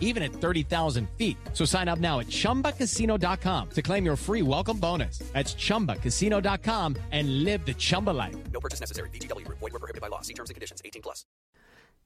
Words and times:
even 0.00 0.22
at 0.24 0.32
30,000 0.32 1.08
feet. 1.16 1.36
So 1.52 1.64
sign 1.64 1.86
up 1.86 2.00
now 2.00 2.18
at 2.18 2.26
chumbacasino.com 2.26 3.70
to 3.70 3.82
claim 3.82 4.04
your 4.04 4.16
free 4.16 4.42
welcome 4.42 4.78
bonus. 4.78 5.18
That's 5.32 5.54
chumbacasino.com 5.54 6.96
and 7.12 7.44
live 7.44 7.64
the 7.64 7.74
Chumba 7.74 8.10
life. 8.10 8.34
No 8.52 8.58
purchase 8.58 8.80
necessary. 8.80 9.10
VGW 9.10 9.44
Group. 9.44 9.58
Void 9.58 9.72
were 9.74 9.78
prohibited 9.78 10.00
by 10.00 10.08
law. 10.08 10.22
See 10.22 10.34
terms 10.34 10.50
and 10.50 10.54
conditions. 10.54 10.80
18 10.84 11.02
plus. 11.02 11.24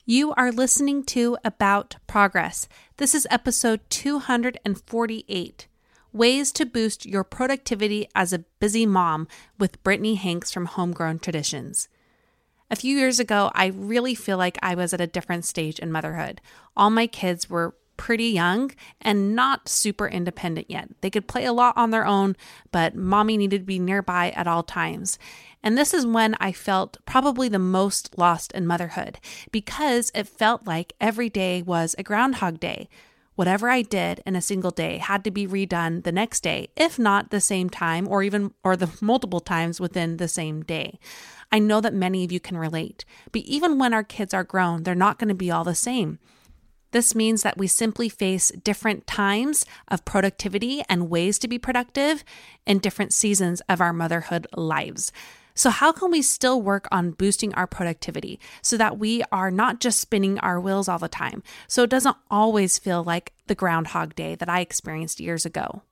You 0.07 0.33
are 0.33 0.51
listening 0.51 1.05
to 1.05 1.37
About 1.45 1.97
Progress. 2.07 2.67
This 2.97 3.15
is 3.15 3.29
episode 3.31 3.81
248 3.91 5.69
Ways 6.13 6.51
to 6.53 6.67
Boost 6.67 7.07
Your 7.07 7.23
Productivity 7.23 8.09
as 8.15 8.33
a 8.33 8.41
Busy 8.59 8.87
Mom 8.87 9.29
with 9.59 9.81
Brittany 9.85 10.17
Hanks 10.17 10.51
from 10.51 10.67
Homegrown 10.67 11.21
Traditions. 11.21 11.89
A 12.71 12.77
few 12.77 12.97
years 12.97 13.21
ago, 13.21 13.51
I 13.55 13.67
really 13.67 14.15
feel 14.15 14.39
like 14.39 14.59
I 14.63 14.75
was 14.75 14.93
at 14.93 15.01
a 15.01 15.07
different 15.07 15.45
stage 15.45 15.79
in 15.79 15.93
motherhood. 15.93 16.41
All 16.77 16.91
my 16.91 17.07
kids 17.07 17.51
were 17.51 17.75
pretty 18.01 18.29
young 18.29 18.73
and 19.03 19.37
not 19.37 19.69
super 19.69 20.09
independent 20.09 20.71
yet. 20.71 20.89
They 21.03 21.11
could 21.11 21.29
play 21.29 21.45
a 21.45 21.53
lot 21.53 21.77
on 21.77 21.91
their 21.91 22.07
own, 22.07 22.35
but 22.73 22.95
mommy 22.95 23.37
needed 23.37 23.59
to 23.59 23.67
be 23.67 23.79
nearby 23.79 24.31
at 24.31 24.49
all 24.49 24.63
times. 24.63 25.19
And 25.63 25.77
this 25.77 25.93
is 25.93 26.07
when 26.07 26.35
I 26.41 26.51
felt 26.51 26.97
probably 27.05 27.51
the 27.51 27.59
most 27.59 28.17
lost 28.17 28.53
in 28.53 28.67
motherhood 28.67 29.19
because 29.53 30.11
it 30.15 30.27
felt 30.27 30.67
like 30.67 30.95
every 30.99 31.29
day 31.29 31.61
was 31.61 31.95
a 31.99 32.03
Groundhog 32.03 32.59
Day. 32.59 32.89
Whatever 33.35 33.69
I 33.69 33.83
did 33.83 34.23
in 34.25 34.35
a 34.35 34.41
single 34.41 34.71
day 34.71 34.97
had 34.97 35.23
to 35.25 35.31
be 35.31 35.47
redone 35.47 36.03
the 36.03 36.11
next 36.11 36.43
day, 36.43 36.69
if 36.77 36.99
not 36.99 37.31
the 37.31 37.39
same 37.39 37.69
time 37.69 38.09
or 38.09 38.23
even 38.23 38.55
or 38.65 38.79
the 38.79 38.89
multiple 39.03 39.41
times 39.41 39.79
within 39.79 40.17
the 40.17 40.27
same 40.27 40.63
day. 40.63 40.99
I 41.53 41.59
know 41.59 41.83
that 41.83 41.93
many 41.93 42.25
of 42.25 42.33
you 42.33 42.41
can 42.41 42.57
relate, 42.57 43.05
but 43.31 43.43
even 43.43 43.79
when 43.79 43.93
our 43.93 44.05
kids 44.05 44.33
are 44.33 44.43
grown, 44.43 44.85
they're 44.85 44.95
not 44.95 45.19
going 45.19 45.29
to 45.29 45.35
be 45.35 45.51
all 45.51 45.65
the 45.65 45.75
same. 45.75 46.19
This 46.93 47.15
means 47.15 47.43
that 47.43 47.59
we 47.59 47.67
simply 47.67 48.09
face 48.09 48.51
different 48.51 49.07
times 49.07 49.65
of 49.89 50.05
productivity 50.05 50.83
and 50.89 51.11
ways 51.11 51.39
to 51.41 51.49
be 51.49 51.59
productive 51.59 52.25
in 52.67 52.79
different 52.79 53.13
seasons 53.13 53.61
of 53.69 53.81
our 53.81 53.93
motherhood 53.93 54.47
lives. 54.57 55.13
So, 55.55 55.71
how 55.71 55.93
can 55.93 56.11
we 56.11 56.23
still 56.23 56.63
work 56.63 56.89
on 56.91 57.11
boosting 57.11 57.53
our 57.55 57.67
productivity 57.67 58.41
so 58.63 58.77
that 58.77 58.99
we 58.99 59.23
are 59.31 59.51
not 59.51 59.81
just 59.81 60.01
spinning 60.01 60.39
our 60.39 60.61
wheels 60.61 60.89
all 60.89 60.99
the 60.99 61.09
time? 61.09 61.43
So, 61.69 61.83
it 61.83 61.91
doesn't 61.91 62.17
always 62.31 62.79
feel 62.79 63.05
like 63.05 63.33
the 63.47 63.55
Groundhog 63.55 64.15
Day 64.15 64.35
that 64.37 64.49
I 64.49 64.61
experienced 64.61 65.21
years 65.21 65.45
ago. 65.45 65.83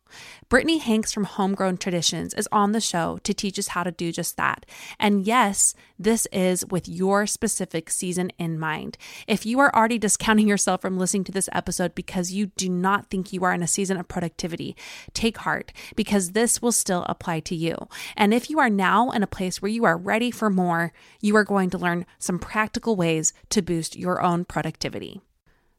Brittany 0.48 0.78
Hanks 0.78 1.12
from 1.12 1.24
Homegrown 1.24 1.78
Traditions 1.78 2.34
is 2.34 2.48
on 2.50 2.72
the 2.72 2.80
show 2.80 3.18
to 3.24 3.34
teach 3.34 3.58
us 3.58 3.68
how 3.68 3.82
to 3.82 3.90
do 3.90 4.12
just 4.12 4.36
that. 4.36 4.66
And 4.98 5.26
yes, 5.26 5.74
this 5.98 6.26
is 6.32 6.64
with 6.66 6.88
your 6.88 7.26
specific 7.26 7.90
season 7.90 8.30
in 8.38 8.58
mind. 8.58 8.96
If 9.26 9.44
you 9.44 9.58
are 9.60 9.74
already 9.74 9.98
discounting 9.98 10.48
yourself 10.48 10.80
from 10.80 10.98
listening 10.98 11.24
to 11.24 11.32
this 11.32 11.48
episode 11.52 11.94
because 11.94 12.32
you 12.32 12.46
do 12.46 12.68
not 12.68 13.10
think 13.10 13.32
you 13.32 13.44
are 13.44 13.52
in 13.52 13.62
a 13.62 13.66
season 13.66 13.96
of 13.96 14.08
productivity, 14.08 14.76
take 15.12 15.38
heart 15.38 15.72
because 15.96 16.32
this 16.32 16.62
will 16.62 16.72
still 16.72 17.04
apply 17.08 17.40
to 17.40 17.54
you. 17.54 17.76
And 18.16 18.32
if 18.32 18.48
you 18.50 18.58
are 18.58 18.70
now 18.70 19.10
in 19.10 19.22
a 19.22 19.26
place 19.26 19.60
where 19.60 19.70
you 19.70 19.84
are 19.84 19.96
ready 19.96 20.30
for 20.30 20.50
more, 20.50 20.92
you 21.20 21.36
are 21.36 21.44
going 21.44 21.70
to 21.70 21.78
learn 21.78 22.06
some 22.18 22.38
practical 22.38 22.96
ways 22.96 23.32
to 23.50 23.62
boost 23.62 23.96
your 23.96 24.22
own 24.22 24.44
productivity. 24.44 25.20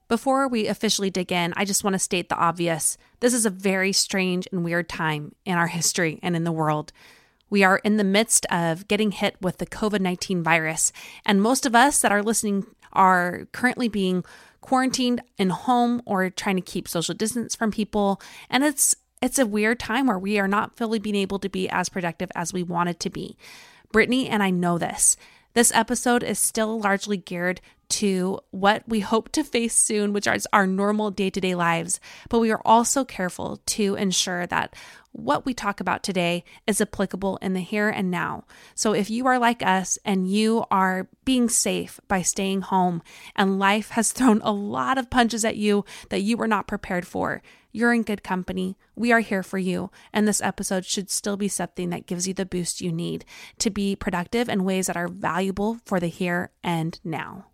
Before 0.09 0.47
we 0.47 0.65
officially 0.65 1.11
dig 1.11 1.31
in, 1.31 1.53
I 1.55 1.65
just 1.65 1.83
want 1.83 1.93
to 1.93 1.99
state 1.99 2.29
the 2.29 2.35
obvious. 2.35 2.97
This 3.19 3.31
is 3.31 3.45
a 3.45 3.52
very 3.52 3.93
strange 3.93 4.47
and 4.52 4.63
weird 4.63 4.89
time 4.89 5.36
in 5.45 5.55
our 5.55 5.67
history 5.67 6.20
and 6.23 6.36
in 6.36 6.43
the 6.43 6.52
world. 6.52 6.92
We 7.52 7.64
are 7.64 7.77
in 7.77 7.97
the 7.97 8.03
midst 8.03 8.47
of 8.47 8.87
getting 8.87 9.11
hit 9.11 9.36
with 9.39 9.59
the 9.59 9.67
COVID 9.67 10.02
19 10.02 10.42
virus, 10.42 10.92
and 11.27 11.43
most 11.43 11.67
of 11.67 11.75
us 11.75 12.02
that 12.02 12.11
are 12.11 12.23
listening 12.23 12.65
are 12.92 13.47
currently 13.52 13.87
being 13.87 14.25
quarantined 14.61 15.21
in 15.37 15.52
home 15.52 16.02
or 16.08 16.27
trying 16.31 16.55
to 16.55 16.61
keep 16.64 16.87
social 16.87 17.14
distance 17.14 17.55
from 17.55 17.70
people. 17.70 18.20
And 18.49 18.64
it's 18.64 18.95
it's 19.21 19.37
a 19.37 19.45
weird 19.45 19.80
time 19.80 20.08
where 20.08 20.17
we 20.17 20.39
are 20.39 20.47
not 20.47 20.76
fully 20.76 20.97
being 20.97 21.15
able 21.15 21.37
to 21.37 21.49
be 21.49 21.70
as 21.70 21.87
productive 21.87 22.31
as 22.33 22.52
we 22.52 22.64
wanted 22.64 22.99
to 23.02 23.11
be. 23.11 23.37
Brittany 23.91 24.27
and 24.27 24.41
I 24.41 24.49
know 24.49 24.80
this. 24.80 25.17
This 25.54 25.71
episode 25.73 26.23
is 26.23 26.39
still 26.39 26.80
largely 26.80 27.17
geared 27.17 27.60
to 27.89 28.39
what 28.52 28.83
we 28.87 28.99
hope 28.99 29.30
to 29.32 29.43
face 29.43 29.76
soon, 29.76 30.14
which 30.14 30.27
is 30.27 30.48
our 30.54 30.67
normal 30.67 31.10
day 31.10 31.32
to 31.32 31.42
day 31.42 31.55
lives. 31.55 31.99
But 32.30 32.39
we 32.39 32.52
are 32.52 32.61
also 32.64 33.04
careful 33.04 33.59
to 33.65 33.95
ensure 33.95 34.45
that 34.45 34.76
what 35.11 35.43
we 35.43 35.55
talk 35.55 35.80
about 35.80 36.04
today 36.04 36.43
is 36.67 36.80
applicable 36.80 37.38
in 37.38 37.54
the 37.54 37.61
here 37.61 37.89
and 37.89 38.11
now. 38.11 38.45
So 38.76 38.93
if 38.93 39.09
you 39.09 39.26
are 39.26 39.39
like 39.39 39.64
us 39.65 39.98
and 40.05 40.30
you 40.30 40.65
are 40.70 41.08
being 41.26 41.49
safe 41.49 41.99
by 42.08 42.21
staying 42.21 42.61
home 42.61 43.02
and 43.36 43.58
life 43.58 43.89
has 43.92 44.11
thrown 44.14 44.42
a 44.43 44.52
lot 44.52 44.99
of 44.99 45.09
punches 45.09 45.43
at 45.43 45.58
you 45.58 45.83
that 46.09 46.21
you 46.21 46.38
were 46.38 46.48
not 46.48 46.67
prepared 46.67 47.08
for, 47.08 47.42
you're 47.71 47.93
in 47.93 48.03
good 48.03 48.23
company. 48.23 48.77
We 48.95 49.11
are 49.11 49.19
here 49.19 49.43
for 49.43 49.57
you. 49.59 49.91
And 50.11 50.27
this 50.27 50.41
episode 50.41 50.85
should 50.85 51.09
still 51.09 51.37
be 51.37 51.47
something 51.47 51.89
that 51.91 52.07
gives 52.07 52.27
you 52.27 52.33
the 52.33 52.45
boost 52.45 52.81
you 52.81 52.91
need 52.91 53.25
to 53.59 53.69
be 53.69 53.95
productive 53.95 54.49
in 54.49 54.63
ways 54.63 54.87
that 54.87 54.97
are 54.97 55.07
valuable 55.07 55.77
for 55.85 55.99
the 55.99 56.08
here 56.08 56.52
and 56.63 56.99
now. 57.03 57.45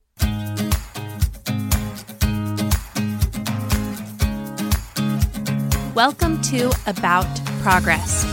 Welcome 5.94 6.42
to 6.44 6.72
About 6.88 7.28
Progress. 7.62 8.26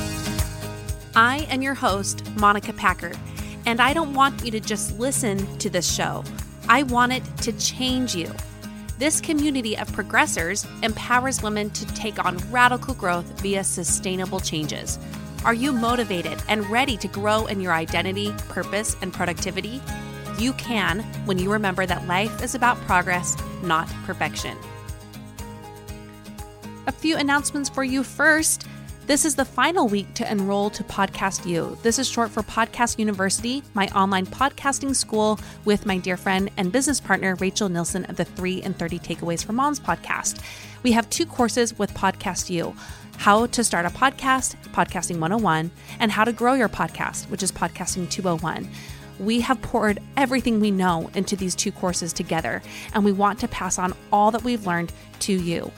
I 1.14 1.46
am 1.50 1.62
your 1.62 1.74
host, 1.74 2.24
Monica 2.36 2.72
Packer, 2.72 3.12
and 3.66 3.80
I 3.80 3.92
don't 3.92 4.14
want 4.14 4.44
you 4.44 4.50
to 4.52 4.60
just 4.60 4.98
listen 4.98 5.58
to 5.58 5.68
this 5.68 5.92
show. 5.92 6.24
I 6.68 6.84
want 6.84 7.12
it 7.12 7.24
to 7.38 7.52
change 7.52 8.14
you. 8.14 8.32
This 9.02 9.20
community 9.20 9.76
of 9.76 9.90
progressors 9.90 10.64
empowers 10.84 11.42
women 11.42 11.70
to 11.70 11.84
take 11.86 12.24
on 12.24 12.38
radical 12.52 12.94
growth 12.94 13.40
via 13.40 13.64
sustainable 13.64 14.38
changes. 14.38 14.96
Are 15.44 15.54
you 15.54 15.72
motivated 15.72 16.40
and 16.48 16.70
ready 16.70 16.96
to 16.98 17.08
grow 17.08 17.46
in 17.46 17.60
your 17.60 17.72
identity, 17.72 18.32
purpose, 18.48 18.94
and 19.02 19.12
productivity? 19.12 19.82
You 20.38 20.52
can 20.52 21.00
when 21.24 21.36
you 21.36 21.50
remember 21.50 21.84
that 21.84 22.06
life 22.06 22.44
is 22.44 22.54
about 22.54 22.76
progress, 22.82 23.36
not 23.64 23.88
perfection. 24.04 24.56
A 26.86 26.92
few 26.92 27.16
announcements 27.16 27.68
for 27.68 27.82
you 27.82 28.04
first. 28.04 28.68
This 29.04 29.24
is 29.24 29.34
the 29.34 29.44
final 29.44 29.88
week 29.88 30.14
to 30.14 30.30
enroll 30.30 30.70
to 30.70 30.84
Podcast 30.84 31.44
U. 31.44 31.76
This 31.82 31.98
is 31.98 32.08
short 32.08 32.30
for 32.30 32.42
Podcast 32.42 33.00
University, 33.00 33.64
my 33.74 33.88
online 33.88 34.26
podcasting 34.26 34.94
school 34.94 35.40
with 35.64 35.86
my 35.86 35.98
dear 35.98 36.16
friend 36.16 36.50
and 36.56 36.70
business 36.70 37.00
partner, 37.00 37.34
Rachel 37.34 37.68
Nielson 37.68 38.08
of 38.08 38.16
the 38.16 38.24
3 38.24 38.62
and 38.62 38.78
30 38.78 39.00
Takeaways 39.00 39.44
for 39.44 39.52
Moms 39.52 39.80
podcast. 39.80 40.40
We 40.84 40.92
have 40.92 41.10
two 41.10 41.26
courses 41.26 41.76
with 41.78 41.92
Podcast 41.94 42.48
U 42.50 42.74
how 43.18 43.46
to 43.46 43.62
start 43.62 43.86
a 43.86 43.90
podcast, 43.90 44.56
Podcasting 44.72 45.18
101, 45.18 45.70
and 46.00 46.10
how 46.10 46.24
to 46.24 46.32
grow 46.32 46.54
your 46.54 46.68
podcast, 46.68 47.28
which 47.28 47.42
is 47.42 47.52
Podcasting 47.52 48.08
201 48.08 48.68
we 49.18 49.40
have 49.40 49.60
poured 49.62 50.00
everything 50.16 50.58
we 50.58 50.70
know 50.70 51.08
into 51.14 51.36
these 51.36 51.54
two 51.54 51.70
courses 51.70 52.12
together, 52.12 52.62
and 52.94 53.04
we 53.04 53.12
want 53.12 53.38
to 53.38 53.46
pass 53.46 53.78
on 53.78 53.94
all 54.12 54.30
that 54.30 54.42
we've 54.42 54.66
learned 54.66 54.92
to 55.20 55.32
you. 55.32 55.70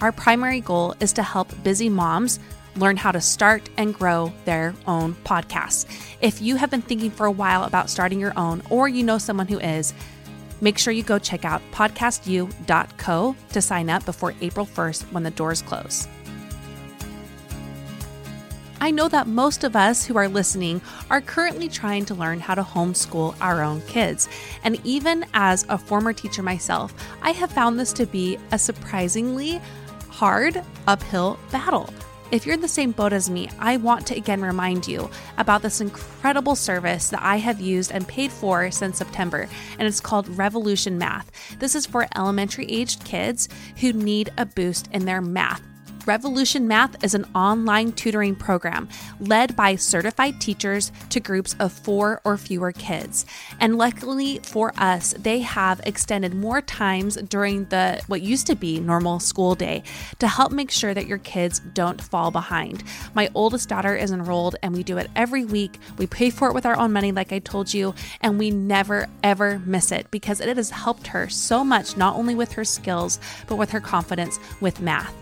Our 0.00 0.12
primary 0.12 0.60
goal 0.60 0.94
is 1.00 1.12
to 1.14 1.22
help 1.22 1.50
busy 1.62 1.88
moms 1.88 2.38
learn 2.76 2.96
how 2.96 3.12
to 3.12 3.20
start 3.20 3.68
and 3.76 3.94
grow 3.94 4.32
their 4.44 4.74
own 4.86 5.14
podcast. 5.24 5.86
If 6.20 6.40
you 6.40 6.56
have 6.56 6.70
been 6.70 6.82
thinking 6.82 7.10
for 7.10 7.26
a 7.26 7.32
while 7.32 7.64
about 7.64 7.90
starting 7.90 8.20
your 8.20 8.36
own, 8.38 8.62
or 8.70 8.88
you 8.88 9.02
know 9.02 9.18
someone 9.18 9.48
who 9.48 9.58
is, 9.58 9.94
make 10.60 10.78
sure 10.78 10.92
you 10.92 11.02
go 11.02 11.18
check 11.18 11.44
out 11.44 11.62
podcastu.co 11.72 13.36
to 13.52 13.62
sign 13.62 13.90
up 13.90 14.04
before 14.04 14.34
April 14.40 14.66
1st 14.66 15.12
when 15.12 15.22
the 15.22 15.30
doors 15.30 15.62
close. 15.62 16.08
I 18.80 18.90
know 18.90 19.08
that 19.08 19.26
most 19.26 19.64
of 19.64 19.76
us 19.76 20.04
who 20.04 20.18
are 20.18 20.28
listening 20.28 20.82
are 21.08 21.22
currently 21.22 21.70
trying 21.70 22.04
to 22.04 22.14
learn 22.14 22.38
how 22.38 22.54
to 22.54 22.62
homeschool 22.62 23.34
our 23.40 23.62
own 23.62 23.80
kids. 23.82 24.28
And 24.62 24.78
even 24.84 25.24
as 25.32 25.64
a 25.70 25.78
former 25.78 26.12
teacher 26.12 26.42
myself, 26.42 26.92
I 27.22 27.30
have 27.30 27.50
found 27.50 27.80
this 27.80 27.94
to 27.94 28.04
be 28.04 28.38
a 28.52 28.58
surprisingly 28.58 29.58
hard 30.10 30.62
uphill 30.86 31.38
battle. 31.50 31.88
If 32.30 32.46
you're 32.46 32.54
in 32.54 32.60
the 32.60 32.68
same 32.68 32.92
boat 32.92 33.12
as 33.12 33.30
me, 33.30 33.48
I 33.58 33.76
want 33.76 34.06
to 34.08 34.16
again 34.16 34.42
remind 34.42 34.88
you 34.88 35.10
about 35.38 35.62
this 35.62 35.80
incredible 35.80 36.56
service 36.56 37.10
that 37.10 37.22
I 37.22 37.36
have 37.36 37.60
used 37.60 37.92
and 37.92 38.08
paid 38.08 38.32
for 38.32 38.70
since 38.70 38.98
September, 38.98 39.48
and 39.78 39.86
it's 39.86 40.00
called 40.00 40.28
Revolution 40.36 40.98
Math. 40.98 41.30
This 41.58 41.74
is 41.74 41.86
for 41.86 42.08
elementary 42.16 42.66
aged 42.66 43.04
kids 43.04 43.48
who 43.80 43.92
need 43.92 44.32
a 44.36 44.46
boost 44.46 44.88
in 44.92 45.04
their 45.04 45.20
math 45.20 45.62
Revolution 46.06 46.68
Math 46.68 47.02
is 47.02 47.14
an 47.14 47.24
online 47.34 47.92
tutoring 47.92 48.36
program 48.36 48.88
led 49.20 49.56
by 49.56 49.76
certified 49.76 50.38
teachers 50.38 50.92
to 51.08 51.18
groups 51.18 51.56
of 51.58 51.72
four 51.72 52.20
or 52.24 52.36
fewer 52.36 52.72
kids. 52.72 53.24
And 53.58 53.78
luckily 53.78 54.40
for 54.42 54.74
us, 54.76 55.14
they 55.18 55.40
have 55.40 55.80
extended 55.86 56.34
more 56.34 56.60
times 56.60 57.16
during 57.16 57.64
the 57.66 58.02
what 58.06 58.20
used 58.20 58.46
to 58.48 58.54
be 58.54 58.80
normal 58.80 59.18
school 59.18 59.54
day 59.54 59.82
to 60.18 60.28
help 60.28 60.52
make 60.52 60.70
sure 60.70 60.92
that 60.92 61.06
your 61.06 61.18
kids 61.18 61.60
don't 61.72 62.02
fall 62.02 62.30
behind. 62.30 62.84
My 63.14 63.30
oldest 63.34 63.70
daughter 63.70 63.96
is 63.96 64.12
enrolled 64.12 64.56
and 64.62 64.74
we 64.74 64.82
do 64.82 64.98
it 64.98 65.10
every 65.16 65.46
week. 65.46 65.78
We 65.96 66.06
pay 66.06 66.28
for 66.28 66.48
it 66.48 66.54
with 66.54 66.66
our 66.66 66.76
own 66.76 66.92
money 66.92 67.12
like 67.12 67.32
I 67.32 67.38
told 67.38 67.72
you, 67.72 67.94
and 68.20 68.38
we 68.38 68.50
never 68.50 69.08
ever 69.22 69.58
miss 69.60 69.90
it 69.90 70.10
because 70.10 70.40
it 70.40 70.54
has 70.54 70.70
helped 70.70 71.06
her 71.08 71.30
so 71.30 71.64
much 71.64 71.96
not 71.96 72.16
only 72.16 72.34
with 72.34 72.52
her 72.52 72.64
skills, 72.64 73.18
but 73.46 73.56
with 73.56 73.70
her 73.70 73.80
confidence 73.80 74.38
with 74.60 74.80
math. 74.80 75.14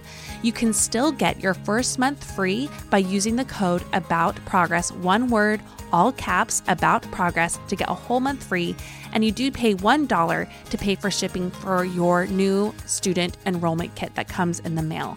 You 0.43 0.53
can 0.53 0.73
still 0.73 1.13
get 1.13 1.41
your 1.41 1.55
first 1.55 1.99
month 1.99 2.23
free 2.35 2.69
by 2.91 2.99
using 2.99 3.37
the 3.37 3.45
code 3.45 3.85
About 3.93 4.35
Progress, 4.45 4.91
one 4.91 5.29
word, 5.29 5.61
all 5.93 6.13
caps, 6.13 6.63
About 6.67 7.03
Progress, 7.13 7.59
to 7.69 7.77
get 7.77 7.89
a 7.89 7.95
whole 7.95 8.21
month 8.21 8.43
free. 8.43 8.75
And 9.13 9.25
you 9.25 9.31
do 9.31 9.53
pay 9.53 9.75
$1 9.75 10.49
to 10.71 10.79
pay 10.79 10.95
for 10.97 11.11
shipping 11.11 11.51
for 11.51 11.85
your 11.85 12.27
new 12.27 12.75
student 12.87 13.37
enrollment 13.47 13.95
kit 13.95 14.15
that 14.17 14.29
comes 14.29 14.59
in 14.61 14.75
the 14.75 14.83
mail. 14.83 15.17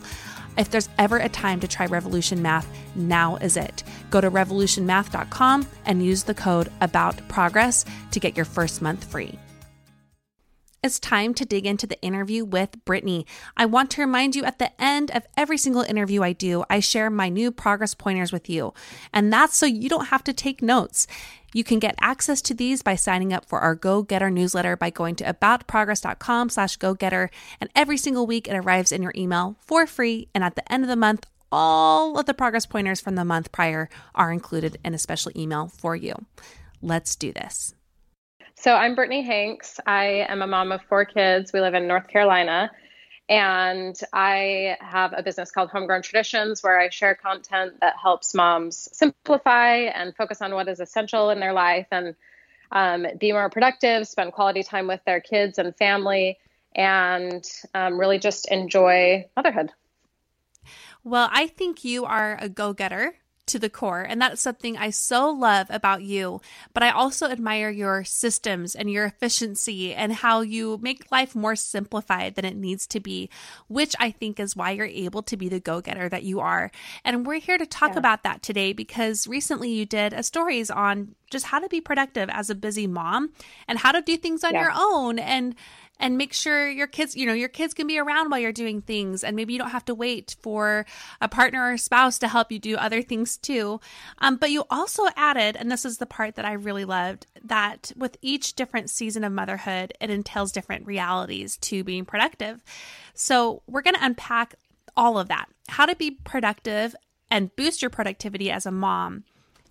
If 0.57 0.69
there's 0.69 0.89
ever 0.98 1.18
a 1.18 1.28
time 1.28 1.60
to 1.60 1.68
try 1.68 1.86
Revolution 1.86 2.42
Math, 2.42 2.68
now 2.95 3.36
is 3.38 3.57
it. 3.57 3.83
Go 4.10 4.21
to 4.21 4.31
revolutionmath.com 4.31 5.68
and 5.86 6.06
use 6.06 6.24
the 6.24 6.33
code 6.33 6.71
About 6.81 7.28
Progress 7.28 7.83
to 8.12 8.19
get 8.19 8.36
your 8.36 8.45
first 8.45 8.81
month 8.81 9.04
free. 9.04 9.38
It's 10.85 10.99
time 10.99 11.33
to 11.33 11.45
dig 11.45 11.65
into 11.65 11.87
the 11.87 11.99
interview 12.03 12.45
with 12.45 12.85
Brittany. 12.85 13.25
I 13.57 13.65
want 13.65 13.89
to 13.89 14.01
remind 14.01 14.35
you 14.35 14.43
at 14.43 14.59
the 14.59 14.69
end 14.79 15.09
of 15.15 15.25
every 15.35 15.57
single 15.57 15.81
interview 15.81 16.21
I 16.21 16.31
do, 16.31 16.63
I 16.69 16.79
share 16.79 17.09
my 17.09 17.27
new 17.27 17.51
progress 17.51 17.95
pointers 17.95 18.31
with 18.31 18.51
you. 18.51 18.71
And 19.11 19.33
that's 19.33 19.57
so 19.57 19.65
you 19.65 19.89
don't 19.89 20.09
have 20.09 20.23
to 20.25 20.31
take 20.31 20.61
notes. 20.61 21.07
You 21.55 21.63
can 21.63 21.79
get 21.79 21.95
access 22.01 22.39
to 22.43 22.53
these 22.53 22.83
by 22.83 22.97
signing 22.97 23.33
up 23.33 23.45
for 23.45 23.61
our 23.61 23.73
Go 23.73 24.03
Getter 24.03 24.29
newsletter 24.29 24.77
by 24.77 24.91
going 24.91 25.15
to 25.15 25.23
aboutprogress.com 25.23 26.49
slash 26.49 26.77
go 26.77 26.93
getter. 26.93 27.31
And 27.59 27.71
every 27.75 27.97
single 27.97 28.27
week 28.27 28.47
it 28.47 28.55
arrives 28.55 28.91
in 28.91 29.01
your 29.01 29.13
email 29.15 29.55
for 29.61 29.87
free. 29.87 30.27
And 30.35 30.43
at 30.43 30.53
the 30.53 30.71
end 30.71 30.83
of 30.83 30.87
the 30.87 30.95
month, 30.95 31.25
all 31.51 32.19
of 32.19 32.27
the 32.27 32.35
progress 32.35 32.67
pointers 32.67 33.01
from 33.01 33.15
the 33.15 33.25
month 33.25 33.51
prior 33.51 33.89
are 34.13 34.31
included 34.31 34.77
in 34.85 34.93
a 34.93 34.99
special 34.99 35.31
email 35.35 35.67
for 35.67 35.95
you. 35.95 36.13
Let's 36.79 37.15
do 37.15 37.33
this. 37.33 37.73
So 38.57 38.74
I'm 38.74 38.96
Brittany 38.96 39.22
Hanks. 39.22 39.80
I 39.86 40.25
am 40.28 40.42
a 40.42 40.48
mom 40.48 40.72
of 40.72 40.81
four 40.84 41.06
kids. 41.06 41.52
We 41.54 41.60
live 41.60 41.74
in 41.74 41.88
North 41.88 42.07
Carolina. 42.07 42.72
And 43.28 44.00
I 44.13 44.78
have 44.80 45.13
a 45.16 45.22
business 45.24 45.52
called 45.52 45.69
Homegrown 45.69 46.04
Traditions 46.04 46.63
where 46.63 46.80
I 46.80 46.90
share 46.90 47.16
content 47.16 47.80
that 47.81 47.96
helps 48.02 48.34
moms 48.34 48.88
simplify 48.94 49.75
and 49.75 50.16
focus 50.16 50.42
on 50.42 50.54
what 50.54 50.68
is 50.68 50.80
essential 50.80 51.31
in 51.31 51.40
their 51.40 51.54
life 51.54 51.88
and 51.92 52.16
um, 52.72 53.06
be 53.19 53.31
more 53.34 53.50
productive, 53.50 54.07
spend 54.07 54.31
quality 54.31 54.63
time 54.63 54.88
with 54.88 55.02
their 55.06 55.22
kids 55.22 55.60
and 55.60 55.75
family, 55.75 56.38
and 56.75 57.44
um, 57.74 58.00
really 58.00 58.19
just 58.19 58.50
enjoy 58.50 59.25
motherhood. 59.36 59.72
Well, 61.04 61.30
I 61.31 61.48
think 61.48 61.84
you 61.84 62.06
are 62.06 62.38
a 62.42 62.50
go 62.50 62.74
getter 62.74 63.16
to 63.47 63.59
the 63.59 63.69
core. 63.69 64.01
And 64.01 64.21
that's 64.21 64.42
something 64.42 64.77
I 64.77 64.89
so 64.89 65.30
love 65.30 65.68
about 65.69 66.03
you. 66.03 66.42
But 66.74 66.83
I 66.83 66.89
also 66.89 67.27
admire 67.27 67.69
your 67.69 68.03
systems 68.03 68.75
and 68.75 68.89
your 68.89 69.06
efficiency 69.06 69.94
and 69.94 70.13
how 70.13 70.42
you 70.42 70.80
make 70.81 71.12
life 71.12 71.36
more 71.36 71.56
simplified 71.56 72.36
than 72.36 72.45
it 72.45 72.56
needs 72.56 72.88
to 72.88 73.00
be, 73.00 73.30
which 73.68 73.95
I 74.00 74.12
think 74.12 74.39
is 74.39 74.56
why 74.56 74.71
you're 74.71 74.86
able 74.86 75.24
to 75.24 75.38
be 75.38 75.50
the 75.50 75.59
go 75.59 75.81
getter 75.81 76.09
that 76.09 76.24
you 76.24 76.39
are. 76.39 76.71
And 77.03 77.25
we're 77.25 77.39
here 77.39 77.57
to 77.57 77.65
talk 77.65 77.94
yeah. 77.94 78.00
about 78.00 78.24
that 78.24 78.42
today 78.42 78.74
because 78.74 79.27
recently 79.27 79.69
you 79.69 79.86
did 79.86 80.13
a 80.13 80.24
stories 80.24 80.71
on 80.71 81.15
just 81.30 81.45
how 81.45 81.59
to 81.59 81.69
be 81.69 81.81
productive 81.81 82.30
as 82.30 82.50
a 82.50 82.56
busy 82.56 82.88
mom 82.88 83.31
and 83.68 83.80
how 83.80 83.92
to 83.92 84.01
do 84.01 84.18
things 84.18 84.44
on 84.44 84.53
yeah. 84.53 84.63
your 84.63 84.71
own. 84.75 85.19
And 85.19 85.56
and 86.00 86.18
make 86.18 86.33
sure 86.33 86.69
your 86.69 86.88
kids, 86.88 87.15
you 87.15 87.25
know, 87.25 87.33
your 87.33 87.50
kids 87.50 87.74
can 87.74 87.88
be 87.88 88.00
around 88.00 88.30
while 88.30 88.39
you're 88.39 88.51
doing 88.51 88.81
things. 88.81 89.24
And 89.24 89.36
maybe 89.36 89.53
you 89.53 89.59
don't 89.59 89.69
have 89.69 89.86
to 89.86 89.95
wait 89.95 90.36
for 90.42 90.86
a 91.21 91.27
partner 91.27 91.71
or 91.71 91.77
spouse 91.77 92.19
to 92.19 92.27
help 92.27 92.51
you 92.51 92.59
do 92.59 92.75
other 92.75 93.01
things 93.01 93.38
too. 93.38 93.80
Um, 94.19 94.38
but 94.38 94.51
you 94.51 94.65
also 94.69 95.03
added, 95.15 95.56
and 95.56 95.71
this 95.71 95.86
is 95.86 95.97
the 95.97 96.06
part 96.06 96.36
that 96.36 96.45
I 96.45 96.53
really 96.53 96.86
loved, 96.86 97.27
that 97.44 97.92
with 97.95 98.18
each 98.21 98.53
different 98.56 98.89
season 98.89 99.24
of 99.24 99.31
motherhood, 99.31 99.94
it 100.01 100.09
entails 100.09 100.51
different 100.51 100.86
realities 100.86 101.57
to 101.57 101.83
being 101.83 102.06
productive. 102.06 102.63
So 103.13 103.62
we're 103.68 103.81
going 103.81 103.95
to 103.95 104.06
unpack 104.06 104.56
all 104.97 105.18
of 105.18 105.27
that 105.27 105.50
how 105.68 105.86
to 105.86 105.95
be 105.95 106.12
productive 106.12 106.95
and 107.31 107.56
boost 107.56 107.81
your 107.81 107.89
productivity 107.89 108.51
as 108.51 108.65
a 108.65 108.71
mom 108.71 109.24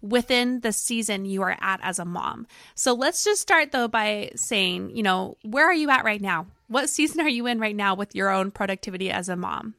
within 0.04 0.60
the 0.60 0.72
season 0.72 1.24
you 1.24 1.42
are 1.42 1.56
at 1.60 1.80
as 1.82 1.98
a 1.98 2.04
mom. 2.04 2.46
So 2.74 2.92
let's 2.92 3.24
just 3.24 3.40
start 3.40 3.72
though 3.72 3.88
by 3.88 4.30
saying, 4.36 4.94
you 4.94 5.02
know, 5.02 5.36
where 5.42 5.66
are 5.66 5.74
you 5.74 5.90
at 5.90 6.04
right 6.04 6.20
now? 6.20 6.46
What 6.68 6.88
season 6.88 7.20
are 7.20 7.28
you 7.28 7.46
in 7.46 7.58
right 7.58 7.74
now 7.74 7.94
with 7.94 8.14
your 8.14 8.30
own 8.30 8.50
productivity 8.50 9.10
as 9.10 9.28
a 9.28 9.36
mom? 9.36 9.74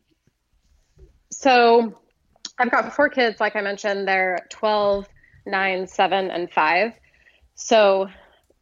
So 1.32 1.94
I've 2.58 2.72
got 2.72 2.94
four 2.96 3.10
kids, 3.10 3.40
like 3.40 3.56
I 3.56 3.62
mentioned, 3.62 4.08
they're 4.08 4.46
12, 4.50 5.08
9, 5.46 5.88
7, 5.88 6.32
and 6.32 6.52
5. 6.52 6.92
So 7.56 8.10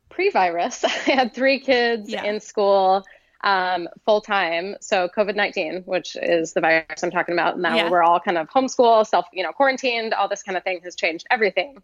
pre 0.09 0.29
virus, 0.29 0.83
I 0.85 0.89
had 0.89 1.33
three 1.33 1.59
kids 1.59 2.09
yeah. 2.09 2.23
in 2.23 2.39
school 2.39 3.03
um, 3.43 3.89
full 4.05 4.21
time. 4.21 4.75
So 4.81 5.09
COVID 5.09 5.35
19, 5.35 5.83
which 5.85 6.15
is 6.15 6.53
the 6.53 6.61
virus 6.61 7.03
I'm 7.03 7.11
talking 7.11 7.33
about. 7.33 7.59
Now 7.59 7.75
yeah. 7.75 7.89
we're 7.89 8.03
all 8.03 8.19
kind 8.19 8.37
of 8.37 8.49
homeschool, 8.49 9.05
self, 9.05 9.25
you 9.33 9.43
know, 9.43 9.51
quarantined, 9.51 10.13
all 10.13 10.27
this 10.27 10.43
kind 10.43 10.57
of 10.57 10.63
thing 10.63 10.79
has 10.83 10.95
changed 10.95 11.27
everything. 11.29 11.81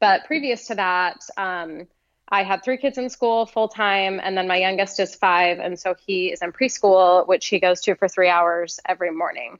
But 0.00 0.24
previous 0.26 0.66
to 0.66 0.74
that, 0.76 1.24
um, 1.36 1.86
I 2.28 2.42
had 2.42 2.62
three 2.62 2.76
kids 2.76 2.98
in 2.98 3.08
school 3.08 3.46
full 3.46 3.68
time, 3.68 4.20
and 4.22 4.36
then 4.36 4.46
my 4.46 4.56
youngest 4.56 5.00
is 5.00 5.14
five. 5.14 5.58
And 5.58 5.78
so 5.78 5.94
he 6.06 6.30
is 6.30 6.42
in 6.42 6.52
preschool, 6.52 7.26
which 7.26 7.46
he 7.46 7.58
goes 7.58 7.80
to 7.82 7.94
for 7.94 8.06
three 8.06 8.28
hours 8.28 8.80
every 8.86 9.10
morning. 9.10 9.58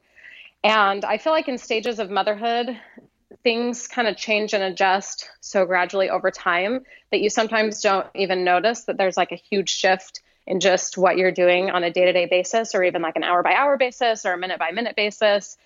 And 0.62 1.04
I 1.04 1.18
feel 1.18 1.32
like 1.32 1.48
in 1.48 1.56
stages 1.56 1.98
of 1.98 2.10
motherhood, 2.10 2.78
things 3.42 3.86
kind 3.86 4.08
of 4.08 4.16
change 4.16 4.52
and 4.52 4.62
adjust 4.62 5.30
so 5.40 5.64
gradually 5.64 6.10
over 6.10 6.30
time 6.30 6.84
that 7.10 7.20
you 7.20 7.30
sometimes 7.30 7.80
don't 7.80 8.06
even 8.14 8.44
notice 8.44 8.84
that 8.84 8.98
there's 8.98 9.16
like 9.16 9.32
a 9.32 9.36
huge 9.36 9.70
shift 9.70 10.20
in 10.48 10.60
just 10.60 10.96
what 10.96 11.18
you're 11.18 11.30
doing 11.30 11.70
on 11.70 11.84
a 11.84 11.90
day 11.90 12.06
to 12.06 12.12
day 12.12 12.24
basis, 12.24 12.74
or 12.74 12.82
even 12.82 13.02
like 13.02 13.16
an 13.16 13.22
hour 13.22 13.42
by 13.42 13.52
hour 13.52 13.76
basis 13.76 14.24
or 14.24 14.32
a 14.32 14.38
minute 14.38 14.58
by 14.58 14.70
minute 14.72 14.96
basis. 14.96 15.58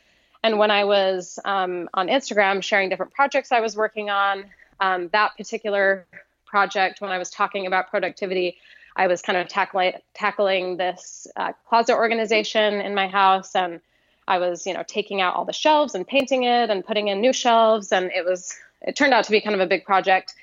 And 0.43 0.59
when 0.59 0.73
I 0.73 0.85
was 0.85 1.39
um, 1.45 1.89
on 1.95 2.09
Instagram 2.09 2.63
sharing 2.65 2.89
different 2.89 3.13
projects 3.13 3.53
I 3.53 3.61
was 3.61 3.77
working 3.77 4.11
on, 4.11 4.45
um, 4.81 5.09
that 5.13 5.37
particular 5.37 6.05
project, 6.47 7.01
when 7.01 7.13
I 7.13 7.19
was 7.19 7.31
talking 7.31 7.67
about 7.67 7.91
productivity, 7.91 8.57
I 8.97 9.07
was 9.07 9.23
kind 9.23 9.39
of 9.39 9.47
tackling 9.47 9.93
tackling 10.15 10.77
this 10.79 11.29
uh, 11.37 11.53
closet 11.69 11.95
organization 11.95 12.81
in 12.81 12.93
my 12.93 13.07
house, 13.07 13.55
and 13.55 13.81
I 14.27 14.39
was, 14.39 14.67
you 14.67 14.75
know, 14.75 14.83
taking 14.85 15.21
out 15.21 15.37
all 15.37 15.45
the 15.45 15.53
shelves 15.53 15.95
and 15.95 16.05
painting 16.05 16.43
it 16.43 16.71
and 16.71 16.85
putting 16.85 17.07
in 17.07 17.21
new 17.21 17.33
shelves, 17.33 17.93
and 17.93 18.11
it 18.11 18.25
was 18.25 18.59
it 18.81 18.97
turned 18.97 19.15
out 19.15 19.25
to 19.27 19.31
be 19.31 19.41
kind 19.41 19.55
of 19.55 19.61
a 19.61 19.67
big 19.69 19.85
project. 19.85 20.35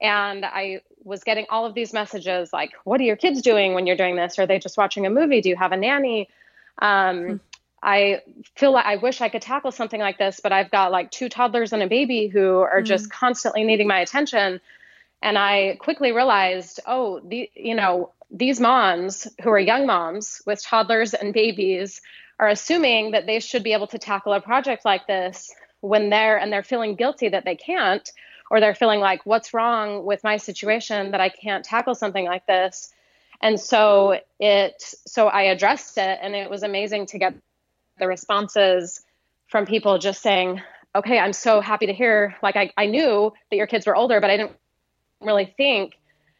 And 0.00 0.44
I 0.44 0.80
was 1.04 1.22
getting 1.22 1.46
all 1.50 1.66
of 1.66 1.74
these 1.74 1.92
messages 1.92 2.52
like, 2.52 2.72
what 2.84 3.00
are 3.00 3.04
your 3.04 3.16
kids 3.16 3.42
doing 3.42 3.74
when 3.74 3.86
you're 3.86 3.96
doing 3.96 4.16
this? 4.16 4.38
Are 4.38 4.46
they 4.46 4.58
just 4.58 4.76
watching 4.76 5.06
a 5.06 5.10
movie? 5.10 5.40
Do 5.40 5.48
you 5.48 5.56
have 5.56 5.72
a 5.72 5.76
nanny? 5.76 6.28
Um, 6.80 7.16
mm-hmm. 7.16 7.36
I 7.82 8.22
feel 8.56 8.72
like 8.72 8.86
I 8.86 8.96
wish 8.96 9.20
I 9.20 9.28
could 9.28 9.42
tackle 9.42 9.70
something 9.70 10.00
like 10.00 10.16
this, 10.16 10.40
but 10.42 10.52
I've 10.52 10.70
got 10.70 10.90
like 10.90 11.10
two 11.10 11.28
toddlers 11.28 11.72
and 11.74 11.82
a 11.82 11.86
baby 11.86 12.28
who 12.28 12.60
are 12.60 12.78
mm-hmm. 12.78 12.86
just 12.86 13.10
constantly 13.10 13.62
needing 13.62 13.86
my 13.86 14.00
attention. 14.00 14.60
And 15.20 15.36
I 15.36 15.76
quickly 15.80 16.12
realized, 16.12 16.80
oh, 16.86 17.20
the, 17.20 17.50
you 17.54 17.74
know, 17.74 18.12
these 18.30 18.58
moms 18.58 19.28
who 19.42 19.50
are 19.50 19.58
young 19.58 19.86
moms 19.86 20.40
with 20.46 20.62
toddlers 20.62 21.12
and 21.12 21.34
babies 21.34 22.00
are 22.40 22.48
assuming 22.48 23.12
that 23.12 23.26
they 23.26 23.38
should 23.38 23.62
be 23.62 23.74
able 23.74 23.86
to 23.88 23.98
tackle 23.98 24.32
a 24.32 24.40
project 24.40 24.84
like 24.84 25.06
this 25.06 25.54
when 25.80 26.08
they're 26.08 26.38
and 26.38 26.52
they're 26.52 26.62
feeling 26.62 26.94
guilty 26.94 27.28
that 27.28 27.44
they 27.44 27.54
can't 27.54 28.10
or 28.54 28.60
they're 28.60 28.72
feeling 28.72 29.00
like, 29.00 29.26
what's 29.26 29.52
wrong 29.52 30.04
with 30.04 30.22
my 30.22 30.36
situation 30.36 31.10
that 31.10 31.20
I 31.20 31.28
can't 31.28 31.64
tackle 31.64 31.96
something 31.96 32.24
like 32.24 32.46
this? 32.46 32.94
And 33.42 33.58
so 33.58 34.20
it, 34.38 34.80
so 35.08 35.26
I 35.26 35.42
addressed 35.42 35.98
it, 35.98 36.20
and 36.22 36.36
it 36.36 36.48
was 36.48 36.62
amazing 36.62 37.06
to 37.06 37.18
get 37.18 37.34
the 37.98 38.06
responses 38.06 39.04
from 39.48 39.66
people 39.66 39.98
just 39.98 40.22
saying, 40.22 40.62
okay, 40.94 41.18
I'm 41.18 41.32
so 41.32 41.60
happy 41.60 41.86
to 41.86 41.92
hear. 41.92 42.36
Like, 42.44 42.54
I, 42.54 42.70
I 42.76 42.86
knew 42.86 43.32
that 43.50 43.56
your 43.56 43.66
kids 43.66 43.88
were 43.88 43.96
older, 43.96 44.20
but 44.20 44.30
I 44.30 44.36
didn't 44.36 44.56
really 45.20 45.52
think 45.56 45.94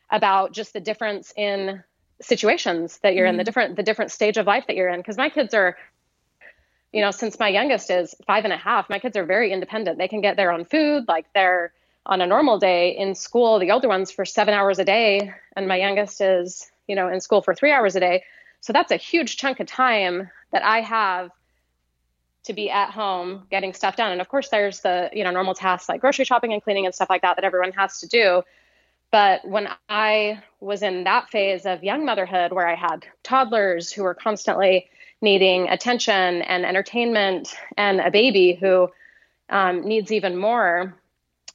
about 0.09 0.53
just 0.53 0.73
the 0.73 0.79
difference 0.79 1.33
in 1.37 1.83
situations 2.21 2.97
that 3.03 3.17
you're 3.17 3.27
mm-hmm. 3.27 3.31
in, 3.31 3.37
the 3.39 3.41
mm-hmm. 3.41 3.45
different, 3.47 3.77
the 3.77 3.83
different 3.83 4.13
stage 4.13 4.37
of 4.37 4.47
life 4.47 4.69
that 4.69 4.77
you're 4.77 4.89
in. 4.89 5.03
Cause 5.03 5.17
my 5.17 5.31
kids 5.31 5.53
are, 5.53 5.77
you 6.93 7.01
know, 7.01 7.11
since 7.11 7.41
my 7.41 7.49
youngest 7.49 7.91
is 7.91 8.15
five 8.25 8.45
and 8.45 8.53
a 8.53 8.57
half, 8.57 8.89
my 8.89 9.01
kids 9.01 9.17
are 9.17 9.25
very 9.25 9.51
independent. 9.53 9.99
They 9.99 10.07
can 10.07 10.21
get 10.21 10.37
their 10.37 10.53
own 10.53 10.65
food. 10.65 11.07
Like 11.09 11.27
they're, 11.35 11.73
on 12.07 12.21
a 12.21 12.27
normal 12.27 12.59
day 12.59 12.97
in 12.97 13.15
school, 13.15 13.59
the 13.59 13.71
older 13.71 13.89
ones 13.89 14.11
for 14.11 14.25
seven 14.25 14.55
hours 14.55 14.79
a 14.79 14.85
day, 14.85 15.33
and 15.57 15.67
my 15.67 15.77
youngest 15.77 16.21
is, 16.21 16.71
you 16.87 16.95
know, 16.95 17.09
in 17.09 17.21
school 17.21 17.41
for 17.41 17.55
three 17.55 17.73
hours 17.73 17.97
a 17.97 18.01
day. 18.01 18.23
So 18.61 18.73
that's 18.73 18.93
a 18.93 18.97
huge 18.97 19.37
chunk 19.37 19.61
of 19.61 19.67
time 19.67 20.31
that 20.53 20.65
I 20.65 20.81
have 20.81 21.31
to 22.45 22.53
be 22.53 22.71
at 22.71 22.91
home 22.91 23.47
getting 23.51 23.73
stuff 23.73 23.97
done. 23.97 24.13
And 24.13 24.21
of 24.21 24.29
course, 24.29 24.49
there's 24.51 24.81
the 24.81 25.11
you 25.13 25.25
know 25.25 25.31
normal 25.31 25.55
tasks 25.55 25.89
like 25.89 26.01
grocery 26.01 26.25
shopping 26.25 26.53
and 26.53 26.63
cleaning 26.63 26.87
and 26.87 26.95
stuff 26.95 27.11
like 27.11 27.23
that 27.23 27.37
that 27.37 27.45
everyone 27.45 27.73
has 27.73 28.01
to 28.01 28.07
do. 28.07 28.43
But 29.11 29.47
when 29.47 29.69
I 29.89 30.43
was 30.61 30.83
in 30.83 31.05
that 31.05 31.31
phase 31.31 31.67
of 31.67 31.85
young 31.85 32.05
motherhood, 32.05 32.53
where 32.53 32.67
I 32.67 32.75
had 32.75 33.07
toddlers 33.23 33.93
who 33.93 34.03
were 34.03 34.15
constantly 34.15 34.89
needing 35.21 35.69
attention 35.69 36.43
and 36.43 36.67
entertainment, 36.67 37.55
and 37.77 38.01
a 38.01 38.11
baby 38.11 38.55
who 38.55 38.89
um, 39.49 39.87
needs 39.87 40.13
even 40.13 40.37
more, 40.37 40.95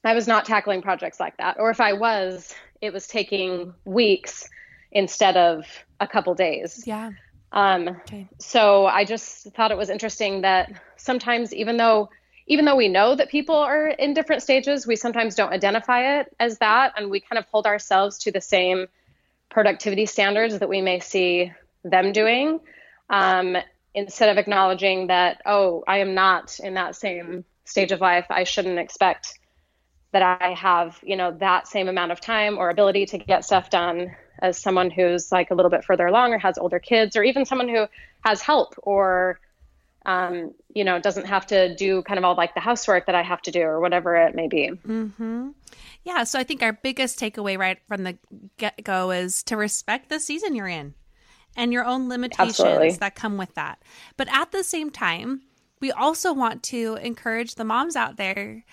I 0.04 0.14
was 0.14 0.28
not 0.28 0.46
tackling 0.46 0.82
projects 0.82 1.20
like 1.20 1.38
that. 1.38 1.58
Or 1.60 1.70
if 1.70 1.82
I 1.82 1.94
was, 1.94 2.54
it 2.82 2.94
was 2.94 3.08
taking 3.08 3.74
weeks 3.86 4.50
instead 4.92 5.38
of 5.38 5.66
a 6.00 6.08
couple 6.08 6.34
days. 6.36 6.84
Yeah. 6.86 7.12
Um, 7.52 7.90
okay. 7.90 8.30
So 8.38 8.86
I 8.86 9.06
just 9.06 9.52
thought 9.54 9.72
it 9.72 9.78
was 9.78 9.90
interesting 9.90 10.42
that 10.42 10.72
sometimes, 10.98 11.54
even 11.54 11.78
though 11.78 12.10
even 12.48 12.66
though 12.66 12.76
we 12.76 12.88
know 12.88 13.14
that 13.14 13.30
people 13.30 13.56
are 13.56 13.90
in 13.90 14.16
different 14.16 14.42
stages, 14.42 14.88
we 14.88 14.96
sometimes 14.96 15.36
don't 15.36 15.54
identify 15.54 16.20
it 16.20 16.36
as 16.40 16.58
that, 16.58 16.94
and 16.98 17.12
we 17.12 17.20
kind 17.20 17.38
of 17.38 17.46
hold 17.52 17.68
ourselves 17.68 18.18
to 18.18 18.32
the 18.32 18.42
same 18.42 18.88
productivity 19.52 20.08
standards 20.08 20.58
that 20.58 20.68
we 20.68 20.82
may 20.82 21.00
see 21.00 21.52
them 21.84 22.12
doing, 22.12 22.60
um, 23.10 23.56
instead 23.94 24.30
of 24.30 24.38
acknowledging 24.38 25.08
that 25.08 25.42
oh, 25.46 25.84
I 25.88 26.00
am 26.00 26.16
not 26.16 26.60
in 26.60 26.74
that 26.74 26.96
same 26.96 27.46
stage 27.66 27.92
of 27.92 28.02
life. 28.02 28.26
I 28.30 28.44
shouldn't 28.44 28.80
expect 28.80 29.39
that 30.12 30.42
I 30.42 30.54
have 30.54 31.00
you 31.04 31.16
know 31.16 31.32
that 31.40 31.68
same 31.68 31.88
amount 31.88 32.12
of 32.12 32.20
time 32.20 32.58
or 32.58 32.70
ability 32.70 33.06
to 33.08 33.18
get 33.18 33.46
stuff 33.46 33.70
done 33.70 34.16
as 34.42 34.58
someone 34.58 34.90
who's 34.90 35.32
like 35.32 35.52
a 35.52 35.56
little 35.56 35.70
bit 35.70 35.84
further 35.84 36.08
along 36.08 36.34
or 36.34 36.38
has 36.38 36.58
older 36.58 36.80
kids 36.80 37.16
or 37.16 37.24
even 37.24 37.46
someone 37.46 37.70
who 37.70 37.86
has 38.22 38.42
help 38.42 38.76
or 38.78 39.40
um, 40.06 40.54
you 40.74 40.84
know 40.84 41.00
doesn't 41.00 41.28
have 41.28 41.46
to 41.48 41.76
do 41.76 42.02
kind 42.04 42.18
of 42.18 42.24
all 42.24 42.36
like 42.36 42.54
the 42.54 42.60
housework 42.60 43.06
that 43.06 43.16
i 43.16 43.22
have 43.22 43.42
to 43.42 43.52
do 43.52 43.62
or 43.62 43.80
whatever 43.80 44.16
it 44.16 44.34
may 44.34 44.48
be 44.48 44.72
mm-hmm. 44.88 45.50
yeah 46.04 46.24
so 46.24 46.40
i 46.40 46.44
think 46.44 46.64
our 46.64 46.74
biggest 46.74 47.20
takeaway 47.20 47.58
right 47.58 47.80
from 47.88 48.04
the 48.04 48.18
get-go 48.58 49.12
is 49.12 49.44
to 49.44 49.58
respect 49.58 50.10
the 50.10 50.20
season 50.20 50.56
you're 50.56 50.68
in 50.68 50.94
and 51.56 51.74
your 51.74 51.84
own 51.84 52.08
limitations 52.08 52.60
Absolutely. 52.60 52.92
that 52.92 53.16
come 53.16 53.38
with 53.38 53.54
that 53.56 53.82
but 54.16 54.28
at 54.32 54.52
the 54.52 54.64
same 54.64 54.90
time 54.90 55.42
we 55.82 55.92
also 55.92 56.34
want 56.34 56.64
to 56.64 56.98
encourage 57.02 57.56
the 57.56 57.66
moms 57.66 57.96
out 57.96 58.18
there 58.18 58.64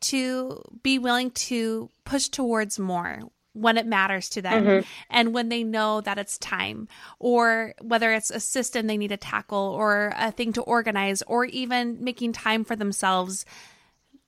to 0.00 0.62
be 0.82 0.98
willing 0.98 1.30
to 1.32 1.90
push 2.04 2.28
towards 2.28 2.78
more 2.78 3.20
when 3.52 3.76
it 3.76 3.86
matters 3.86 4.28
to 4.28 4.42
them 4.42 4.64
mm-hmm. 4.64 4.86
and 5.10 5.34
when 5.34 5.48
they 5.48 5.64
know 5.64 6.00
that 6.00 6.18
it's 6.18 6.38
time 6.38 6.86
or 7.18 7.74
whether 7.80 8.12
it's 8.12 8.30
a 8.30 8.38
system 8.38 8.86
they 8.86 8.96
need 8.96 9.08
to 9.08 9.16
tackle 9.16 9.58
or 9.58 10.12
a 10.16 10.30
thing 10.30 10.52
to 10.52 10.62
organize 10.62 11.20
or 11.22 11.44
even 11.46 12.02
making 12.02 12.32
time 12.32 12.64
for 12.64 12.76
themselves 12.76 13.44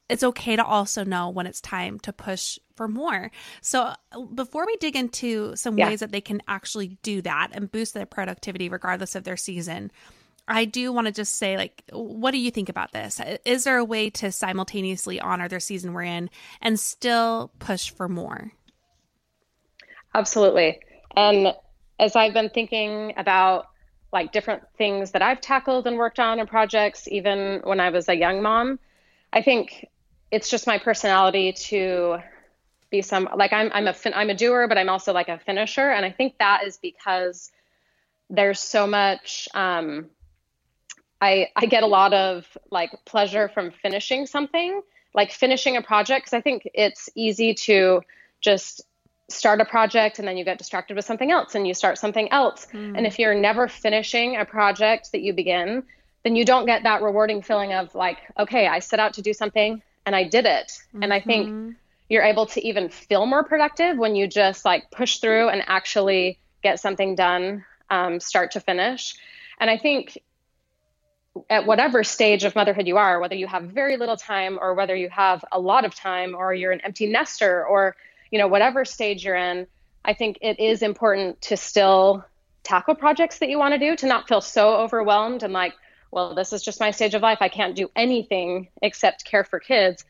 it's 0.09 0.23
okay 0.23 0.57
to 0.57 0.65
also 0.65 1.05
know 1.05 1.31
when 1.31 1.47
it's 1.47 1.63
time 1.63 1.99
to 2.01 2.13
push 2.13 2.59
for 2.77 2.87
more. 2.87 3.31
So, 3.63 3.95
before 4.35 4.67
we 4.67 4.77
dig 4.77 4.95
into 4.95 5.57
some 5.57 5.79
yeah. 5.79 5.89
ways 5.89 6.01
that 6.01 6.13
they 6.13 6.21
can 6.21 6.43
actually 6.47 6.99
do 7.03 7.23
that 7.23 7.49
and 7.53 7.73
boost 7.73 7.95
their 7.95 8.05
productivity 8.05 8.69
regardless 8.69 9.15
of 9.15 9.25
their 9.25 9.39
season, 9.39 9.91
I 10.49 10.65
do 10.65 10.93
want 10.93 11.07
to 11.07 11.13
just 11.13 11.37
say, 11.37 11.57
like, 11.57 11.83
what 11.93 12.33
do 12.33 12.39
you 12.39 12.51
think 12.51 12.69
about 12.69 12.93
this? 12.93 13.21
Is 13.45 13.65
there 13.65 13.79
a 13.79 13.85
way 13.85 14.11
to 14.11 14.33
simultaneously 14.33 15.21
honor 15.21 15.49
their 15.49 15.61
season 15.61 15.93
we're 15.93 16.03
in 16.03 16.31
and 16.61 16.79
still 16.79 17.53
push 17.59 17.91
for 17.91 18.09
more? 18.09 18.53
Absolutely. 20.15 20.81
And 21.17 21.55
as 21.99 22.17
I've 22.17 22.35
been 22.35 22.51
thinking 22.51 23.15
about 23.17 23.69
like 24.13 24.33
different 24.33 24.63
things 24.77 25.13
that 25.13 25.23
I've 25.23 25.41
tackled 25.41 25.87
and 25.87 25.97
worked 25.97 26.19
on 26.19 26.39
in 26.39 26.47
projects, 26.47 27.09
even 27.09 27.61
when 27.65 27.81
I 27.81 27.91
was 27.91 28.09
a 28.09 28.15
young 28.15 28.43
mom, 28.43 28.79
I 29.33 29.43
think 29.43 29.89
it's 30.31 30.51
just 30.51 30.67
my 30.67 30.79
personality 30.79 31.53
to 31.53 32.19
be 32.91 33.01
some 33.01 33.29
like 33.35 33.53
I'm 33.53 33.71
I'm 33.73 33.87
a 33.87 33.95
fin- 33.95 34.13
I'm 34.15 34.29
a 34.29 34.35
doer, 34.35 34.69
but 34.69 34.77
I'm 34.77 34.91
also 34.91 35.13
like 35.13 35.29
a 35.29 35.39
finisher, 35.39 35.89
and 35.89 36.05
I 36.05 36.11
think 36.11 36.39
that 36.39 36.65
is 36.65 36.77
because 36.77 37.51
there's 38.29 38.61
so 38.61 38.87
much. 38.87 39.49
Um, 39.55 40.11
I 41.23 41.49
I 41.57 41.67
get 41.67 41.85
a 41.85 41.87
lot 41.87 42.13
of 42.13 42.47
like 42.71 42.91
pleasure 43.07 43.49
from 43.49 43.71
finishing 43.71 44.27
something, 44.27 44.83
like 45.15 45.31
finishing 45.31 45.77
a 45.77 45.83
project, 45.83 46.27
because 46.27 46.37
I 46.37 46.43
think 46.43 46.69
it's 46.75 47.09
easy 47.15 47.55
to 47.67 48.03
just 48.41 48.83
start 49.29 49.61
a 49.61 49.65
project 49.65 50.19
and 50.19 50.29
then 50.29 50.37
you 50.37 50.45
get 50.45 50.59
distracted 50.59 50.95
with 50.97 51.07
something 51.07 51.31
else 51.31 51.55
and 51.55 51.67
you 51.67 51.75
start 51.75 51.97
something 51.97 52.31
else. 52.33 52.67
Mm. 52.73 52.99
And 52.99 53.07
if 53.07 53.19
you're 53.19 53.35
never 53.35 53.69
finishing 53.69 54.37
a 54.37 54.45
project 54.45 55.13
that 55.13 55.23
you 55.23 55.33
begin, 55.33 55.85
then 56.25 56.37
you 56.37 56.45
don't 56.45 56.67
get 56.67 56.83
that 56.83 57.03
rewarding 57.03 57.41
feeling 57.41 57.73
of 57.73 57.95
like, 57.95 58.19
okay, 58.39 58.67
I 58.67 58.81
set 58.81 59.01
out 59.01 59.15
to 59.15 59.23
do 59.23 59.33
something 59.33 59.81
and 60.05 60.15
I 60.15 60.25
did 60.25 60.45
it. 60.45 60.69
Mm-hmm. 60.69 61.03
And 61.03 61.15
I 61.15 61.21
think 61.21 61.49
mm-hmm. 61.49 61.71
you're 62.09 62.25
able 62.25 62.47
to 62.47 62.67
even 62.67 62.89
feel 62.91 63.25
more 63.25 63.45
productive 63.45 63.97
when 63.97 64.17
you 64.17 64.27
just 64.27 64.65
like 64.65 64.91
push 64.91 65.19
through 65.19 65.49
and 65.49 65.63
actually 65.67 66.39
get 66.63 66.81
something 66.81 67.15
done, 67.15 67.65
um, 67.91 68.21
start 68.21 68.51
to 68.53 68.61
finish. 68.61 69.15
And 69.61 69.71
I 69.71 69.79
think 69.79 70.19
at 71.49 71.67
whatever 71.67 72.05
stage 72.05 72.45
of 72.45 72.55
motherhood 72.55 72.87
you 72.87 72.97
are, 72.97 73.21
whether 73.21 73.35
you 73.35 73.47
have 73.47 73.65
very 73.65 73.97
little 73.97 74.17
time 74.17 74.59
or 74.61 74.75
whether 74.75 74.95
you 74.95 75.09
have 75.09 75.45
a 75.51 75.59
lot 75.59 75.85
of 75.85 75.95
time 75.95 76.35
or 76.35 76.53
you're 76.53 76.73
an 76.73 76.81
empty 76.83 77.07
nester 77.07 77.65
or 77.67 77.97
you 78.33 78.39
know, 78.39 78.49
whatever 78.49 78.85
stage 78.85 79.25
you're 79.25 79.37
in, 79.37 79.69
I 80.05 80.15
think 80.15 80.39
it 80.41 80.59
is 80.59 80.83
important 80.83 81.41
to 81.43 81.57
still 81.57 82.25
tackle 82.65 82.95
projects 82.97 83.39
that 83.39 83.51
you 83.51 83.59
want 83.59 83.75
to 83.75 83.79
do, 83.79 83.95
to 83.95 84.07
not 84.07 84.27
feel 84.27 84.41
so 84.41 84.77
overwhelmed 84.77 85.45
and 85.45 85.53
like, 85.53 85.75
well, 86.11 86.35
this 86.35 86.53
is 86.53 86.63
just 86.63 86.81
my 86.81 86.91
stage 86.91 87.15
of 87.15 87.23
life. 87.23 87.39
I 87.41 87.49
can't 87.49 87.77
do 87.77 87.91
anything 87.95 88.69
except 88.81 89.25
care 89.25 89.45
for 89.45 89.61
kids. 89.61 90.05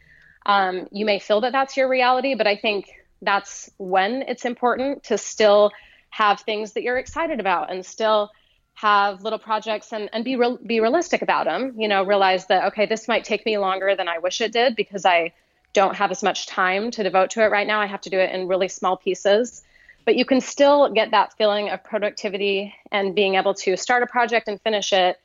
Um, 0.46 0.88
you 0.92 1.04
may 1.04 1.18
feel 1.18 1.40
that 1.42 1.52
that's 1.52 1.76
your 1.76 1.88
reality, 1.88 2.34
but 2.34 2.46
I 2.46 2.56
think 2.56 2.90
that's 3.20 3.70
when 3.76 4.22
it's 4.22 4.44
important 4.44 5.04
to 5.04 5.18
still 5.18 5.72
have 6.10 6.40
things 6.40 6.72
that 6.72 6.82
you're 6.82 6.98
excited 6.98 7.40
about 7.40 7.72
and 7.72 7.84
still 7.84 8.30
have 8.74 9.22
little 9.22 9.38
projects 9.38 9.92
and, 9.92 10.08
and 10.12 10.24
be 10.24 10.36
real, 10.36 10.56
be 10.56 10.80
realistic 10.80 11.22
about 11.22 11.44
them. 11.44 11.74
You 11.76 11.88
know, 11.88 12.04
realize 12.04 12.46
that 12.46 12.64
okay, 12.66 12.86
this 12.86 13.08
might 13.08 13.24
take 13.24 13.46
me 13.46 13.58
longer 13.58 13.94
than 13.94 14.08
I 14.08 14.18
wish 14.18 14.40
it 14.40 14.52
did 14.52 14.76
because 14.76 15.04
I 15.04 15.32
don't 15.72 15.96
have 15.96 16.10
as 16.10 16.22
much 16.22 16.46
time 16.46 16.90
to 16.92 17.02
devote 17.02 17.30
to 17.30 17.42
it 17.42 17.50
right 17.50 17.66
now. 17.66 17.80
I 17.80 17.86
have 17.86 18.02
to 18.02 18.10
do 18.10 18.18
it 18.18 18.34
in 18.34 18.48
really 18.48 18.68
small 18.68 18.96
pieces. 18.96 19.62
But 20.04 20.16
you 20.16 20.24
can 20.24 20.40
still 20.40 20.92
get 20.92 21.12
that 21.12 21.32
feeling 21.34 21.70
of 21.70 21.84
productivity 21.84 22.74
and 22.90 23.14
being 23.14 23.36
able 23.36 23.54
to 23.54 23.76
start 23.76 24.02
a 24.02 24.06
project 24.06 24.48
and 24.48 24.60
finish 24.60 24.92
it 24.92 25.20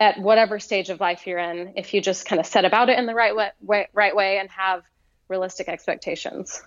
at 0.00 0.18
whatever 0.18 0.58
stage 0.58 0.90
of 0.90 1.00
life 1.00 1.26
you're 1.26 1.38
in 1.38 1.74
if 1.76 1.94
you 1.94 2.00
just 2.00 2.26
kind 2.26 2.40
of 2.40 2.46
set 2.46 2.64
about 2.64 2.88
it 2.88 2.98
in 2.98 3.06
the 3.06 3.14
right 3.14 3.34
way, 3.34 3.50
way 3.60 3.88
right 3.92 4.14
way 4.14 4.38
and 4.38 4.50
have 4.50 4.82
realistic 5.28 5.68
expectations. 5.68 6.62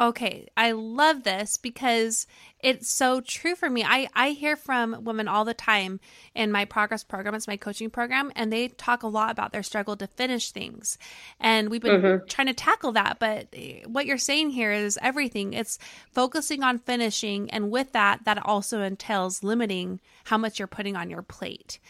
Okay, 0.00 0.46
I 0.56 0.72
love 0.72 1.24
this 1.24 1.56
because 1.56 2.28
it's 2.60 2.88
so 2.88 3.20
true 3.20 3.56
for 3.56 3.68
me. 3.68 3.84
I, 3.84 4.08
I 4.14 4.30
hear 4.30 4.54
from 4.54 5.04
women 5.04 5.26
all 5.26 5.44
the 5.44 5.54
time 5.54 5.98
in 6.36 6.52
my 6.52 6.64
progress 6.64 7.02
program, 7.02 7.34
it's 7.34 7.48
my 7.48 7.56
coaching 7.56 7.90
program, 7.90 8.30
and 8.36 8.52
they 8.52 8.68
talk 8.68 9.02
a 9.02 9.08
lot 9.08 9.32
about 9.32 9.52
their 9.52 9.64
struggle 9.64 9.96
to 9.96 10.06
finish 10.06 10.52
things. 10.52 10.98
And 11.40 11.68
we've 11.68 11.82
been 11.82 12.00
mm-hmm. 12.00 12.26
trying 12.26 12.46
to 12.46 12.54
tackle 12.54 12.92
that. 12.92 13.18
But 13.18 13.54
what 13.86 14.06
you're 14.06 14.18
saying 14.18 14.50
here 14.50 14.70
is 14.70 14.98
everything. 15.02 15.52
It's 15.52 15.78
focusing 16.12 16.62
on 16.62 16.78
finishing. 16.78 17.50
And 17.50 17.70
with 17.70 17.92
that, 17.92 18.24
that 18.24 18.44
also 18.44 18.82
entails 18.82 19.42
limiting 19.42 20.00
how 20.24 20.38
much 20.38 20.60
you're 20.60 20.68
putting 20.68 20.94
on 20.94 21.10
your 21.10 21.22
plate 21.22 21.80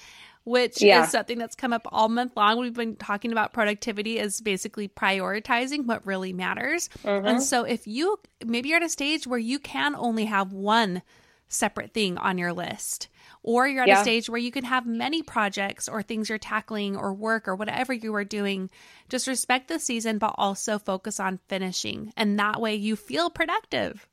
which 0.49 0.81
yeah. 0.81 1.05
is 1.05 1.11
something 1.11 1.39
that's 1.39 1.55
come 1.55 1.73
up 1.73 1.87
all 1.93 2.09
month 2.09 2.37
long. 2.37 2.59
We've 2.59 2.73
been 2.73 2.97
talking 2.97 3.33
about 3.33 3.53
productivity 3.53 4.19
as 4.19 4.41
basically 4.41 4.89
prioritizing 4.89 5.87
what 5.87 6.07
really 6.07 6.33
matters. 6.33 6.89
Mm-hmm. 7.05 7.27
And 7.27 7.43
so 7.43 7.65
if 7.65 7.87
you 7.87 8.19
maybe 8.45 8.71
you're 8.71 8.79
at 8.79 8.83
a 8.83 8.89
stage 8.89 9.27
where 9.27 9.39
you 9.39 9.59
can 9.59 9.95
only 9.95 10.25
have 10.25 10.53
one 10.53 11.03
separate 11.49 11.93
thing 11.93 12.19
on 12.19 12.39
your 12.39 12.53
list, 12.53 13.09
or 13.43 13.67
you're 13.67 13.83
at 13.83 13.89
yeah. 13.89 14.01
a 14.01 14.03
stage 14.03 14.29
where 14.29 14.41
you 14.41 14.51
can 14.51 14.65
have 14.65 14.87
many 14.87 15.23
projects 15.23 15.89
or 15.89 16.03
things 16.03 16.29
you're 16.29 16.39
tackling 16.39 16.97
or 16.97 17.15
work 17.15 17.49
or 17.49 17.55
whatever 17.55 17.93
you 17.93 18.15
are 18.15 18.25
doing, 18.25 18.69
just 19.09 19.27
respect 19.27 19.69
the 19.69 19.79
season, 19.79 20.19
but 20.19 20.35
also 20.37 20.79
focus 20.79 21.21
on 21.21 21.39
finishing. 21.49 22.13
And 22.17 22.39
that 22.39 22.61
way 22.61 22.75
you 22.75 22.97
feel 22.97 23.31
productive. 23.31 24.07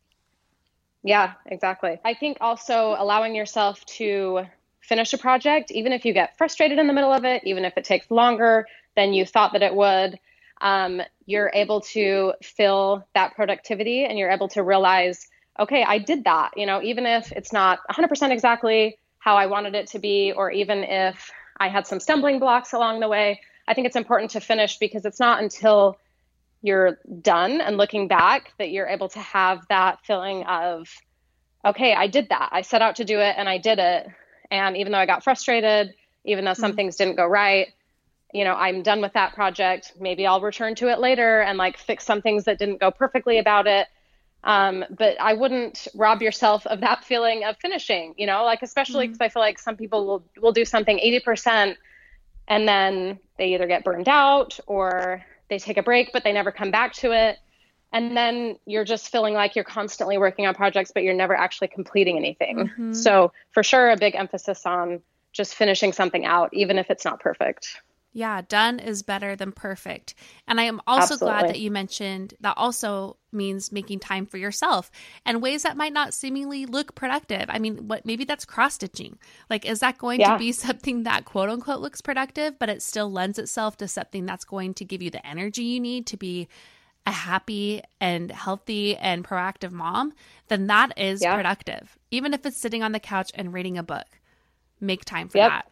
Yeah, 1.03 1.33
exactly. 1.45 1.99
I 2.03 2.13
think 2.13 2.37
also 2.41 2.95
allowing 2.97 3.35
yourself 3.35 3.85
to 3.85 4.45
finish 4.87 5.13
a 5.13 5.17
project, 5.17 5.71
even 5.71 5.91
if 5.91 6.05
you 6.05 6.13
get 6.13 6.37
frustrated 6.37 6.79
in 6.79 6.87
the 6.87 6.93
middle 6.93 7.11
of 7.11 7.25
it, 7.25 7.43
even 7.45 7.65
if 7.65 7.77
it 7.77 7.83
takes 7.83 8.09
longer 8.11 8.67
than 8.95 9.13
you 9.13 9.25
thought 9.25 9.53
that 9.53 9.63
it 9.63 9.73
would, 9.73 10.19
um, 10.61 11.01
you're 11.25 11.51
able 11.53 11.81
to 11.81 12.33
feel 12.41 13.05
that 13.13 13.35
productivity 13.35 14.05
and 14.05 14.17
you're 14.17 14.31
able 14.31 14.47
to 14.49 14.63
realize, 14.63 15.27
okay, 15.59 15.83
I 15.83 15.97
did 15.97 16.23
that. 16.25 16.51
You 16.55 16.65
know, 16.65 16.81
even 16.81 17.05
if 17.05 17.31
it's 17.31 17.51
not 17.51 17.79
100% 17.89 18.31
exactly 18.31 18.97
how 19.17 19.35
I 19.35 19.47
wanted 19.47 19.75
it 19.75 19.87
to 19.87 19.99
be, 19.99 20.31
or 20.31 20.51
even 20.51 20.83
if 20.83 21.31
I 21.57 21.67
had 21.67 21.87
some 21.87 21.99
stumbling 21.99 22.39
blocks 22.39 22.73
along 22.73 22.99
the 22.99 23.07
way, 23.07 23.41
I 23.67 23.73
think 23.73 23.87
it's 23.87 23.95
important 23.95 24.31
to 24.31 24.39
finish 24.39 24.77
because 24.77 25.05
it's 25.05 25.19
not 25.19 25.41
until 25.41 25.97
you're 26.61 26.99
done 27.21 27.61
and 27.61 27.77
looking 27.77 28.07
back 28.07 28.53
that 28.59 28.71
you're 28.71 28.87
able 28.87 29.09
to 29.09 29.19
have 29.19 29.65
that 29.69 29.99
feeling 30.05 30.43
of, 30.43 30.89
okay, 31.63 31.93
I 31.93 32.07
did 32.07 32.29
that. 32.29 32.49
I 32.51 32.61
set 32.61 32.81
out 32.81 32.97
to 32.97 33.05
do 33.05 33.19
it 33.19 33.35
and 33.37 33.49
I 33.49 33.57
did 33.57 33.79
it. 33.79 34.07
And 34.51 34.77
even 34.77 34.91
though 34.91 34.97
I 34.99 35.05
got 35.05 35.23
frustrated, 35.23 35.93
even 36.23 36.45
though 36.45 36.53
some 36.53 36.71
mm-hmm. 36.71 36.77
things 36.77 36.95
didn't 36.95 37.15
go 37.15 37.25
right, 37.25 37.67
you 38.33 38.43
know, 38.43 38.53
I'm 38.53 38.83
done 38.83 39.01
with 39.01 39.13
that 39.13 39.33
project. 39.33 39.93
Maybe 39.99 40.27
I'll 40.27 40.41
return 40.41 40.75
to 40.75 40.89
it 40.89 40.99
later 40.99 41.41
and 41.41 41.57
like 41.57 41.77
fix 41.77 42.05
some 42.05 42.21
things 42.21 42.43
that 42.45 42.59
didn't 42.59 42.79
go 42.79 42.91
perfectly 42.91 43.37
about 43.37 43.67
it. 43.67 43.87
Um, 44.43 44.85
but 44.89 45.19
I 45.19 45.33
wouldn't 45.33 45.87
rob 45.95 46.21
yourself 46.21 46.67
of 46.67 46.81
that 46.81 47.03
feeling 47.03 47.43
of 47.43 47.57
finishing, 47.57 48.13
you 48.17 48.27
know, 48.27 48.43
like 48.43 48.61
especially 48.61 49.07
because 49.07 49.17
mm-hmm. 49.17 49.23
I 49.23 49.29
feel 49.29 49.41
like 49.41 49.57
some 49.57 49.75
people 49.75 50.05
will 50.05 50.23
will 50.39 50.51
do 50.51 50.65
something 50.65 50.99
80% 50.99 51.75
and 52.47 52.67
then 52.67 53.19
they 53.37 53.53
either 53.53 53.67
get 53.67 53.83
burned 53.83 54.07
out 54.07 54.59
or 54.67 55.23
they 55.49 55.57
take 55.57 55.77
a 55.77 55.83
break, 55.83 56.11
but 56.13 56.23
they 56.23 56.31
never 56.31 56.51
come 56.51 56.71
back 56.71 56.93
to 56.93 57.11
it. 57.11 57.37
And 57.95 58.17
then 58.17 58.57
you're 58.65 58.83
just 58.83 59.09
feeling 59.09 59.33
like 59.33 59.55
you're 59.55 59.63
constantly 59.63 60.17
working 60.17 60.45
on 60.45 60.53
projects, 60.53 60.91
but 60.93 61.03
you're 61.03 61.13
never 61.13 61.33
actually 61.33 61.69
completing 61.69 62.17
anything. 62.17 62.57
Mm-hmm. 62.57 62.93
So, 62.93 63.31
for 63.51 63.63
sure, 63.63 63.89
a 63.89 63.95
big 63.95 64.15
emphasis 64.15 64.65
on 64.65 65.01
just 65.31 65.55
finishing 65.55 65.93
something 65.93 66.25
out, 66.25 66.49
even 66.53 66.77
if 66.77 66.89
it's 66.89 67.05
not 67.05 67.21
perfect. 67.21 67.79
Yeah, 68.11 68.41
done 68.47 68.79
is 68.79 69.01
better 69.01 69.35
than 69.35 69.51
perfect. 69.51 70.15
And 70.47 70.59
I 70.59 70.63
am 70.63 70.81
also 70.87 71.15
Absolutely. 71.15 71.39
glad 71.39 71.49
that 71.49 71.59
you 71.59 71.69
mentioned 71.69 72.33
that 72.39 72.55
also 72.57 73.17
means 73.31 73.73
making 73.73 73.99
time 73.99 74.25
for 74.25 74.37
yourself 74.37 74.89
and 75.25 75.41
ways 75.41 75.63
that 75.63 75.75
might 75.75 75.91
not 75.91 76.13
seemingly 76.13 76.65
look 76.65 76.95
productive. 76.95 77.45
I 77.49 77.59
mean, 77.59 77.89
what 77.89 78.05
maybe 78.05 78.23
that's 78.23 78.45
cross 78.45 78.75
stitching. 78.75 79.19
Like, 79.49 79.65
is 79.65 79.81
that 79.81 79.97
going 79.97 80.21
yeah. 80.21 80.31
to 80.31 80.39
be 80.39 80.51
something 80.53 81.03
that 81.03 81.25
quote 81.25 81.49
unquote 81.49 81.81
looks 81.81 81.99
productive, 81.99 82.57
but 82.57 82.69
it 82.69 82.81
still 82.81 83.11
lends 83.11 83.37
itself 83.37 83.75
to 83.77 83.87
something 83.87 84.25
that's 84.25 84.45
going 84.45 84.73
to 84.75 84.85
give 84.85 85.01
you 85.01 85.11
the 85.11 85.25
energy 85.25 85.63
you 85.63 85.81
need 85.81 86.07
to 86.07 86.17
be 86.17 86.47
a 87.05 87.11
happy 87.11 87.81
and 87.99 88.31
healthy 88.31 88.95
and 88.97 89.23
proactive 89.23 89.71
mom? 89.71 90.13
Then 90.47 90.67
that 90.67 90.97
is 90.97 91.21
yeah. 91.21 91.35
productive. 91.35 91.97
Even 92.11 92.33
if 92.33 92.45
it's 92.45 92.59
sitting 92.59 92.83
on 92.83 92.91
the 92.91 92.99
couch 92.99 93.31
and 93.35 93.53
reading 93.53 93.77
a 93.77 93.83
book, 93.83 94.07
make 94.79 95.05
time 95.05 95.27
for 95.27 95.37
yep. 95.37 95.49
that. 95.49 95.71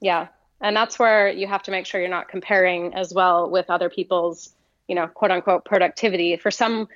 Yeah, 0.00 0.28
and 0.60 0.76
that's 0.76 0.98
where 0.98 1.28
you 1.28 1.46
have 1.46 1.62
to 1.64 1.70
make 1.70 1.86
sure 1.86 2.00
you're 2.00 2.10
not 2.10 2.28
comparing 2.28 2.94
as 2.94 3.12
well 3.12 3.50
with 3.50 3.70
other 3.70 3.88
people's 3.88 4.52
you 4.88 4.94
know 4.94 5.06
quote 5.06 5.30
unquote 5.30 5.64
productivity 5.64 6.36
for 6.36 6.50
some 6.50 6.88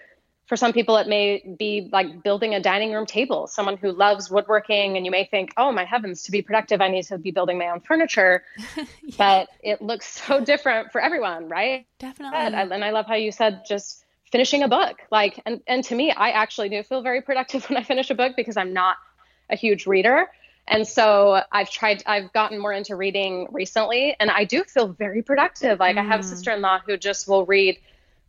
for 0.48 0.56
some 0.56 0.72
people 0.72 0.96
it 0.96 1.06
may 1.06 1.44
be 1.58 1.88
like 1.92 2.22
building 2.22 2.54
a 2.54 2.60
dining 2.60 2.92
room 2.92 3.06
table 3.06 3.46
someone 3.46 3.76
who 3.76 3.92
loves 3.92 4.30
woodworking 4.30 4.96
and 4.96 5.04
you 5.04 5.12
may 5.12 5.24
think 5.24 5.52
oh 5.56 5.70
my 5.70 5.84
heavens 5.84 6.24
to 6.24 6.32
be 6.32 6.42
productive 6.42 6.80
i 6.80 6.88
need 6.88 7.04
to 7.04 7.18
be 7.18 7.30
building 7.30 7.58
my 7.58 7.68
own 7.68 7.80
furniture 7.80 8.42
yeah. 8.76 8.84
but 9.16 9.48
it 9.62 9.80
looks 9.80 10.06
so 10.26 10.42
different 10.42 10.90
for 10.90 11.00
everyone 11.00 11.48
right 11.48 11.86
definitely 11.98 12.38
and 12.38 12.84
I, 12.84 12.90
love 12.90 13.06
how 13.06 13.14
you 13.14 13.30
said 13.30 13.62
just 13.68 14.04
finishing 14.32 14.62
a 14.62 14.68
book 14.68 14.98
like 15.12 15.40
and 15.46 15.60
and 15.66 15.84
to 15.84 15.94
me 15.94 16.10
i 16.10 16.30
actually 16.30 16.70
do 16.70 16.82
feel 16.82 17.02
very 17.02 17.20
productive 17.20 17.64
when 17.68 17.76
i 17.76 17.82
finish 17.82 18.10
a 18.10 18.14
book 18.14 18.32
because 18.34 18.56
i'm 18.56 18.72
not 18.72 18.96
a 19.50 19.56
huge 19.56 19.86
reader 19.86 20.28
and 20.70 20.86
so 20.86 21.40
I've 21.50 21.70
tried, 21.70 22.02
I've 22.04 22.30
gotten 22.34 22.58
more 22.58 22.74
into 22.74 22.94
reading 22.94 23.48
recently, 23.50 24.14
and 24.20 24.30
I 24.30 24.44
do 24.44 24.64
feel 24.64 24.88
very 24.88 25.22
productive. 25.22 25.80
Like 25.80 25.96
mm. 25.96 26.00
I 26.00 26.04
have 26.04 26.20
a 26.20 26.22
mm. 26.22 26.28
sister 26.28 26.52
in 26.52 26.60
law 26.60 26.78
who 26.84 26.98
just 26.98 27.26
will 27.26 27.46
read, 27.46 27.78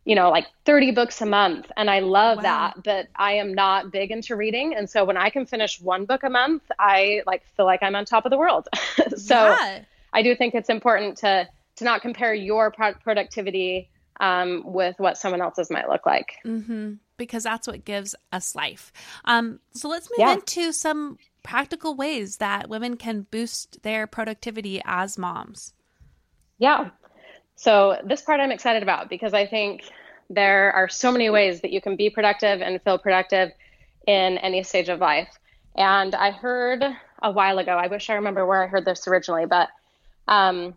you 0.04 0.14
know, 0.14 0.30
like 0.30 0.46
30 0.64 0.92
books 0.92 1.20
a 1.20 1.26
month. 1.26 1.70
And 1.76 1.90
I 1.90 2.00
love 2.00 2.38
wow. 2.38 2.42
that, 2.42 2.82
but 2.82 3.08
I 3.16 3.32
am 3.32 3.54
not 3.54 3.92
big 3.92 4.10
into 4.10 4.34
reading. 4.34 4.74
And 4.74 4.88
so 4.88 5.04
when 5.04 5.16
I 5.16 5.30
can 5.30 5.46
finish 5.46 5.80
one 5.80 6.04
book 6.04 6.22
a 6.22 6.30
month, 6.30 6.62
I 6.78 7.22
like 7.26 7.44
feel 7.56 7.66
like 7.66 7.82
I'm 7.82 7.94
on 7.94 8.04
top 8.04 8.24
of 8.24 8.30
the 8.30 8.38
world. 8.38 8.68
so 9.16 9.34
yeah. 9.34 9.82
I 10.12 10.22
do 10.22 10.34
think 10.34 10.54
it's 10.54 10.70
important 10.70 11.18
to, 11.18 11.48
to 11.76 11.84
not 11.84 12.02
compare 12.02 12.34
your 12.34 12.70
pro- 12.70 12.94
productivity 12.94 13.90
um, 14.20 14.62
with 14.64 14.98
what 14.98 15.18
someone 15.18 15.40
else's 15.40 15.70
might 15.70 15.88
look 15.88 16.06
like. 16.06 16.38
Mm-hmm. 16.44 16.94
Because 17.16 17.44
that's 17.44 17.66
what 17.66 17.84
gives 17.84 18.14
us 18.32 18.54
life. 18.54 18.92
Um, 19.26 19.60
so 19.72 19.88
let's 19.88 20.08
move 20.10 20.26
yeah. 20.26 20.32
into 20.34 20.72
some 20.72 21.18
practical 21.42 21.94
ways 21.94 22.36
that 22.38 22.68
women 22.68 22.96
can 22.96 23.26
boost 23.30 23.82
their 23.82 24.06
productivity 24.06 24.80
as 24.84 25.18
moms? 25.18 25.74
Yeah. 26.58 26.90
So, 27.60 28.00
this 28.02 28.22
part 28.22 28.40
I'm 28.40 28.52
excited 28.52 28.82
about 28.82 29.10
because 29.10 29.34
I 29.34 29.44
think 29.44 29.82
there 30.30 30.72
are 30.72 30.88
so 30.88 31.12
many 31.12 31.28
ways 31.28 31.60
that 31.60 31.70
you 31.70 31.82
can 31.82 31.94
be 31.94 32.08
productive 32.08 32.62
and 32.62 32.80
feel 32.80 32.96
productive 32.96 33.50
in 34.06 34.38
any 34.38 34.62
stage 34.62 34.88
of 34.88 34.98
life. 34.98 35.28
And 35.76 36.14
I 36.14 36.30
heard 36.30 36.82
a 37.22 37.30
while 37.30 37.58
ago, 37.58 37.72
I 37.72 37.88
wish 37.88 38.08
I 38.08 38.14
remember 38.14 38.46
where 38.46 38.64
I 38.64 38.66
heard 38.66 38.86
this 38.86 39.06
originally, 39.06 39.44
but 39.44 39.68
um, 40.26 40.72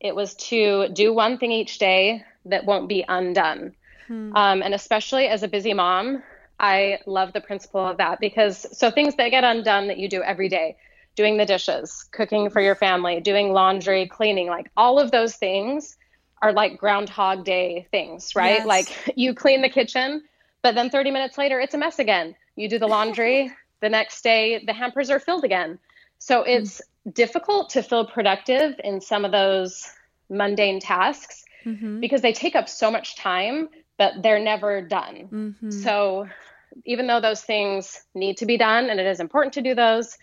it 0.00 0.16
was 0.16 0.34
to 0.50 0.88
do 0.88 1.14
one 1.14 1.38
thing 1.38 1.52
each 1.52 1.78
day 1.78 2.24
that 2.46 2.64
won't 2.64 2.88
be 2.88 3.04
undone. 3.06 3.72
Hmm. 4.08 4.34
Um, 4.34 4.62
and 4.62 4.74
especially 4.74 5.28
as 5.28 5.44
a 5.44 5.48
busy 5.48 5.72
mom, 5.72 6.20
I 6.58 6.98
love 7.06 7.32
the 7.32 7.42
principle 7.42 7.86
of 7.86 7.98
that 7.98 8.18
because 8.18 8.66
so 8.76 8.90
things 8.90 9.14
that 9.14 9.28
get 9.28 9.44
undone 9.44 9.86
that 9.86 9.98
you 9.98 10.08
do 10.08 10.20
every 10.20 10.48
day, 10.48 10.78
doing 11.14 11.36
the 11.36 11.46
dishes, 11.46 12.08
cooking 12.10 12.50
for 12.50 12.60
your 12.60 12.74
family, 12.74 13.20
doing 13.20 13.52
laundry, 13.52 14.08
cleaning, 14.08 14.48
like 14.48 14.72
all 14.76 14.98
of 14.98 15.12
those 15.12 15.36
things 15.36 15.96
are 16.44 16.52
like 16.52 16.76
groundhog 16.76 17.44
day 17.44 17.86
things, 17.90 18.36
right? 18.36 18.58
Yes. 18.58 18.66
Like 18.66 19.12
you 19.16 19.34
clean 19.34 19.62
the 19.62 19.68
kitchen, 19.70 20.22
but 20.62 20.74
then 20.74 20.90
30 20.90 21.10
minutes 21.10 21.38
later 21.38 21.58
it's 21.58 21.72
a 21.72 21.78
mess 21.78 21.98
again. 21.98 22.36
You 22.54 22.68
do 22.68 22.78
the 22.78 22.86
laundry, 22.86 23.50
the 23.80 23.88
next 23.88 24.22
day 24.22 24.62
the 24.64 24.74
hampers 24.74 25.10
are 25.10 25.18
filled 25.18 25.44
again. 25.44 25.78
So 26.18 26.42
it's 26.42 26.80
mm-hmm. 26.80 27.10
difficult 27.10 27.70
to 27.70 27.82
feel 27.82 28.06
productive 28.06 28.78
in 28.84 29.00
some 29.00 29.24
of 29.24 29.32
those 29.32 29.90
mundane 30.28 30.80
tasks 30.80 31.44
mm-hmm. 31.64 32.00
because 32.00 32.20
they 32.20 32.32
take 32.32 32.54
up 32.54 32.68
so 32.68 32.90
much 32.90 33.16
time 33.16 33.68
but 33.96 34.22
they're 34.22 34.40
never 34.40 34.82
done. 34.82 35.28
Mm-hmm. 35.32 35.70
So 35.70 36.26
even 36.84 37.06
though 37.06 37.20
those 37.20 37.42
things 37.42 38.02
need 38.14 38.36
to 38.38 38.46
be 38.46 38.58
done 38.58 38.90
and 38.90 38.98
it 38.98 39.06
is 39.06 39.20
important 39.20 39.54
to 39.54 39.62
do 39.62 39.74
those, 39.74 40.18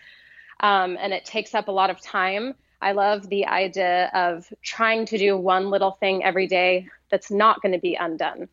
um, 0.60 0.98
and 1.00 1.14
it 1.14 1.24
takes 1.24 1.54
up 1.54 1.68
a 1.68 1.72
lot 1.72 1.88
of 1.88 1.98
time, 2.00 2.54
I 2.82 2.92
love 2.92 3.28
the 3.28 3.46
idea 3.46 4.10
of 4.12 4.52
trying 4.62 5.06
to 5.06 5.18
do 5.18 5.36
one 5.36 5.70
little 5.70 5.92
thing 5.92 6.24
every 6.24 6.48
day 6.48 6.88
that's 7.10 7.30
not 7.30 7.62
going 7.62 7.72
to 7.72 7.78
be 7.78 7.94
undone. 7.94 8.48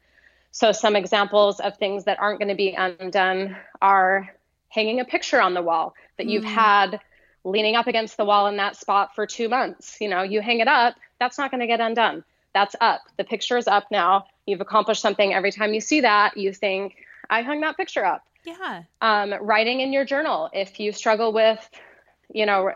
So, 0.52 0.72
some 0.72 0.96
examples 0.96 1.60
of 1.60 1.78
things 1.78 2.06
that 2.06 2.20
aren't 2.20 2.39
going 2.39 2.50
to 2.50 2.56
be 2.56 2.74
undone 2.74 3.58
are 3.82 4.34
hanging 4.70 5.00
a 5.00 5.06
picture 5.06 5.42
on 5.42 5.54
the 5.54 5.62
wall 5.62 5.96
that 6.18 6.28
you've 6.28 6.44
mm. 6.44 6.54
had 6.54 7.00
leaning 7.44 7.76
up 7.76 7.88
against 7.88 8.18
the 8.18 8.26
wall 8.26 8.48
in 8.48 8.58
that 8.58 8.76
spot 8.76 9.15
for 9.15 9.26
two 9.26 9.50
months. 9.50 9.98
You 10.00 10.10
know, 10.10 10.22
you 10.22 10.42
hang 10.42 10.60
it 10.60 10.68
up, 10.68 10.96
that's 11.20 11.38
not 11.38 11.52
going 11.52 11.62
to 11.62 11.68
get 11.68 11.80
undone. 11.80 12.24
That's 12.54 12.76
up. 12.82 13.02
The 13.18 13.24
picture 13.24 13.58
is 13.58 13.68
up 13.68 13.92
now. 13.92 14.26
You've 14.46 14.62
accomplished 14.62 15.02
something. 15.02 15.34
Every 15.34 15.52
time 15.52 15.74
you 15.74 15.82
see 15.82 16.02
that, 16.02 16.38
you 16.38 16.54
think, 16.54 16.96
I 17.30 17.42
hung 17.42 17.62
that 17.62 17.78
picture 17.78 18.06
up. 18.06 18.24
Yeah. 18.44 18.84
Um, 19.02 19.34
writing 19.42 19.82
in 19.82 19.94
your 19.94 20.06
journal. 20.06 20.50
If 20.54 20.80
you 20.80 20.92
struggle 20.92 21.32
with, 21.32 21.70
you 22.34 22.46
know, 22.46 22.72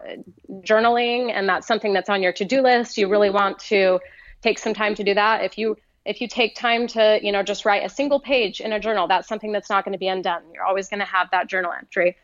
journaling 0.62 1.32
and 1.32 1.48
that's 1.48 1.68
something 1.68 1.94
that's 1.94 2.10
on 2.10 2.22
your 2.24 2.34
to-do 2.34 2.62
list, 2.62 2.98
you 2.98 3.08
really 3.08 3.30
want 3.30 3.60
to 3.60 4.00
take 4.42 4.60
some 4.60 4.74
time 4.74 4.96
to 4.96 5.04
do 5.04 5.14
that. 5.14 5.44
If 5.44 5.58
you 5.58 5.78
if 6.06 6.20
you 6.20 6.28
take 6.28 6.54
time 6.56 6.88
to, 6.88 7.20
you 7.24 7.32
know, 7.32 7.44
just 7.44 7.64
write 7.64 7.86
a 7.86 7.90
single 7.90 8.20
page 8.20 8.60
in 8.60 8.74
a 8.74 8.80
journal, 8.80 9.08
that's 9.08 9.28
something 9.28 9.54
that's 9.54 9.70
not 9.70 9.86
going 9.86 9.94
to 9.94 9.98
be 9.98 10.10
undone. 10.10 10.42
You're 10.54 10.66
always 10.66 10.90
going 10.90 11.00
to 11.00 11.06
have 11.06 11.30
that 11.32 11.48
journal 11.48 11.72
entry. 11.72 12.18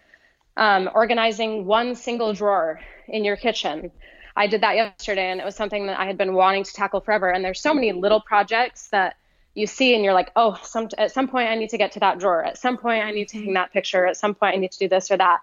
Um, 0.58 0.90
organizing 0.94 1.66
one 1.66 1.96
single 1.96 2.34
drawer 2.34 2.82
in 3.08 3.24
your 3.24 3.38
kitchen. 3.38 3.92
I 4.36 4.48
did 4.48 4.62
that 4.62 4.76
yesterday, 4.76 5.32
and 5.32 5.40
it 5.40 5.46
was 5.46 5.56
something 5.56 5.88
that 5.88 5.98
I 5.98 6.06
had 6.06 6.18
been 6.18 6.34
wanting 6.34 6.66
to 6.66 6.74
tackle 6.74 7.00
forever. 7.00 7.30
And 7.30 7.44
there's 7.44 7.62
so 7.62 7.74
many 7.74 7.94
little 7.94 8.20
projects 8.20 8.90
that 8.90 9.16
you 9.54 9.68
see 9.68 9.96
and 9.96 10.04
you're 10.04 10.14
like, 10.14 10.32
oh, 10.36 10.60
some, 10.64 10.90
at 10.98 11.12
some 11.12 11.28
point 11.28 11.50
I 11.50 11.56
need 11.56 11.70
to 11.70 11.78
get 11.78 11.94
to 11.94 12.00
that 12.02 12.20
drawer. 12.20 12.44
At 12.44 12.58
some 12.58 12.78
point 12.78 13.04
I 13.04 13.12
need 13.12 13.30
to 13.30 13.40
hang 13.40 13.54
that 13.54 13.72
picture. 13.72 14.06
At 14.06 14.18
some 14.18 14.36
point 14.36 14.56
I 14.56 14.60
need 14.60 14.72
to 14.72 14.80
do 14.80 14.88
this 14.88 15.12
or 15.12 15.18
that. 15.18 15.40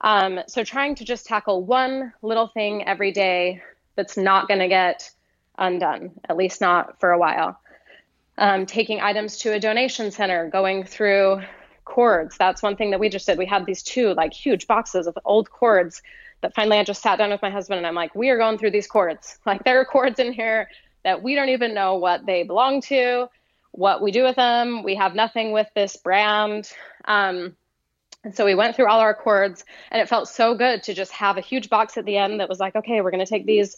Um, 0.00 0.40
so 0.46 0.62
trying 0.64 0.94
to 0.96 1.04
just 1.04 1.26
tackle 1.26 1.64
one 1.64 2.12
little 2.22 2.48
thing 2.48 2.86
every 2.86 3.12
day 3.12 3.62
that's 3.96 4.16
not 4.16 4.46
going 4.46 4.60
to 4.60 4.68
get 4.68 5.10
undone, 5.58 6.12
at 6.28 6.36
least 6.36 6.60
not 6.60 7.00
for 7.00 7.10
a 7.10 7.18
while. 7.18 7.58
Um, 8.36 8.66
taking 8.66 9.00
items 9.00 9.38
to 9.38 9.52
a 9.52 9.60
donation 9.60 10.12
center, 10.12 10.48
going 10.48 10.84
through 10.84 11.42
cords. 11.84 12.36
That's 12.38 12.62
one 12.62 12.76
thing 12.76 12.90
that 12.90 13.00
we 13.00 13.08
just 13.08 13.26
did. 13.26 13.38
We 13.38 13.46
had 13.46 13.66
these 13.66 13.82
two 13.82 14.14
like 14.14 14.32
huge 14.32 14.68
boxes 14.68 15.08
of 15.08 15.18
old 15.24 15.50
cords 15.50 16.00
that 16.42 16.54
finally 16.54 16.78
I 16.78 16.84
just 16.84 17.02
sat 17.02 17.18
down 17.18 17.30
with 17.30 17.42
my 17.42 17.50
husband 17.50 17.78
and 17.78 17.86
I'm 17.86 17.96
like, 17.96 18.14
we 18.14 18.28
are 18.28 18.38
going 18.38 18.58
through 18.58 18.70
these 18.70 18.86
cords. 18.86 19.38
Like 19.46 19.64
there 19.64 19.80
are 19.80 19.84
cords 19.84 20.20
in 20.20 20.32
here 20.32 20.68
that 21.02 21.22
we 21.22 21.34
don't 21.34 21.48
even 21.48 21.74
know 21.74 21.96
what 21.96 22.26
they 22.26 22.44
belong 22.44 22.80
to 22.82 23.28
what 23.72 24.02
we 24.02 24.10
do 24.12 24.22
with 24.22 24.36
them. 24.36 24.82
We 24.82 24.94
have 24.96 25.14
nothing 25.14 25.52
with 25.52 25.68
this 25.74 25.96
brand. 25.96 26.70
Um, 27.06 27.56
and 28.24 28.34
so 28.34 28.44
we 28.44 28.54
went 28.54 28.74
through 28.74 28.88
all 28.88 29.00
our 29.00 29.14
cords, 29.14 29.64
and 29.90 30.02
it 30.02 30.08
felt 30.08 30.28
so 30.28 30.54
good 30.54 30.82
to 30.84 30.94
just 30.94 31.12
have 31.12 31.36
a 31.36 31.40
huge 31.40 31.70
box 31.70 31.96
at 31.96 32.04
the 32.04 32.16
end 32.16 32.40
that 32.40 32.48
was 32.48 32.58
like, 32.58 32.74
okay, 32.74 33.00
we're 33.00 33.10
going 33.10 33.24
to 33.24 33.30
take 33.30 33.46
these 33.46 33.76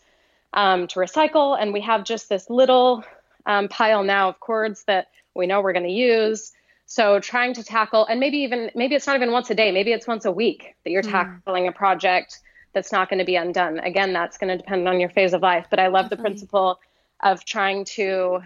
um, 0.54 0.86
to 0.88 0.98
recycle. 0.98 1.60
And 1.60 1.72
we 1.72 1.80
have 1.82 2.04
just 2.04 2.28
this 2.28 2.48
little 2.48 3.04
um, 3.46 3.68
pile 3.68 4.02
now 4.02 4.30
of 4.30 4.40
cords 4.40 4.84
that 4.84 5.08
we 5.34 5.46
know 5.46 5.60
we're 5.60 5.74
going 5.74 5.86
to 5.86 5.92
use. 5.92 6.52
So 6.86 7.20
trying 7.20 7.54
to 7.54 7.62
tackle, 7.62 8.06
and 8.06 8.18
maybe 8.18 8.38
even, 8.38 8.70
maybe 8.74 8.94
it's 8.94 9.06
not 9.06 9.14
even 9.14 9.30
once 9.30 9.50
a 9.50 9.54
day, 9.54 9.70
maybe 9.70 9.92
it's 9.92 10.06
once 10.06 10.24
a 10.24 10.32
week 10.32 10.74
that 10.84 10.90
you're 10.90 11.02
mm. 11.02 11.10
tackling 11.10 11.68
a 11.68 11.72
project 11.72 12.40
that's 12.72 12.92
not 12.92 13.08
going 13.08 13.18
to 13.18 13.24
be 13.24 13.36
undone. 13.36 13.78
Again, 13.80 14.12
that's 14.12 14.38
going 14.38 14.48
to 14.48 14.56
depend 14.56 14.88
on 14.88 15.00
your 15.00 15.10
phase 15.10 15.34
of 15.34 15.42
life. 15.42 15.66
But 15.70 15.78
I 15.78 15.88
love 15.88 16.06
Definitely. 16.06 16.16
the 16.16 16.22
principle 16.22 16.80
of 17.22 17.44
trying 17.44 17.84
to 17.84 18.40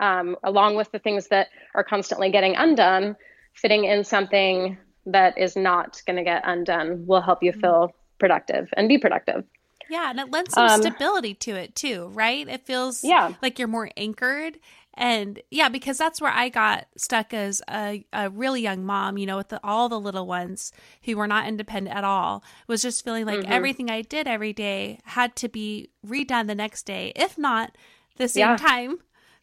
um, 0.00 0.36
along 0.42 0.76
with 0.76 0.90
the 0.92 0.98
things 0.98 1.28
that 1.28 1.48
are 1.74 1.84
constantly 1.84 2.30
getting 2.30 2.54
undone, 2.56 3.16
fitting 3.52 3.84
in 3.84 4.04
something 4.04 4.78
that 5.08 5.36
is 5.38 5.56
not 5.56 6.02
going 6.06 6.16
to 6.16 6.24
get 6.24 6.42
undone 6.44 7.06
will 7.06 7.20
help 7.20 7.42
you 7.42 7.52
feel 7.52 7.94
productive 8.18 8.68
and 8.76 8.88
be 8.88 8.98
productive. 8.98 9.44
Yeah, 9.90 10.10
and 10.10 10.20
it 10.20 10.30
lends 10.30 10.52
some 10.52 10.68
um, 10.68 10.80
stability 10.82 11.34
to 11.34 11.52
it 11.52 11.74
too, 11.74 12.10
right? 12.12 12.46
It 12.46 12.66
feels 12.66 13.02
yeah. 13.02 13.32
like 13.40 13.58
you're 13.58 13.68
more 13.68 13.90
anchored. 13.96 14.58
And 14.94 15.40
yeah, 15.50 15.68
because 15.68 15.96
that's 15.96 16.20
where 16.20 16.32
I 16.32 16.48
got 16.48 16.86
stuck 16.96 17.32
as 17.32 17.62
a, 17.70 18.04
a 18.12 18.30
really 18.30 18.60
young 18.60 18.84
mom, 18.84 19.16
you 19.16 19.26
know, 19.26 19.36
with 19.36 19.48
the, 19.48 19.60
all 19.62 19.88
the 19.88 19.98
little 19.98 20.26
ones 20.26 20.72
who 21.04 21.16
were 21.16 21.28
not 21.28 21.46
independent 21.46 21.96
at 21.96 22.04
all, 22.04 22.42
was 22.66 22.82
just 22.82 23.04
feeling 23.04 23.24
like 23.24 23.40
mm-hmm. 23.40 23.52
everything 23.52 23.90
I 23.90 24.02
did 24.02 24.26
every 24.26 24.52
day 24.52 24.98
had 25.04 25.36
to 25.36 25.48
be 25.48 25.90
redone 26.04 26.48
the 26.48 26.54
next 26.54 26.82
day, 26.82 27.12
if 27.14 27.38
not 27.38 27.76
the 28.16 28.28
same 28.28 28.40
yeah. 28.40 28.56
time 28.56 28.98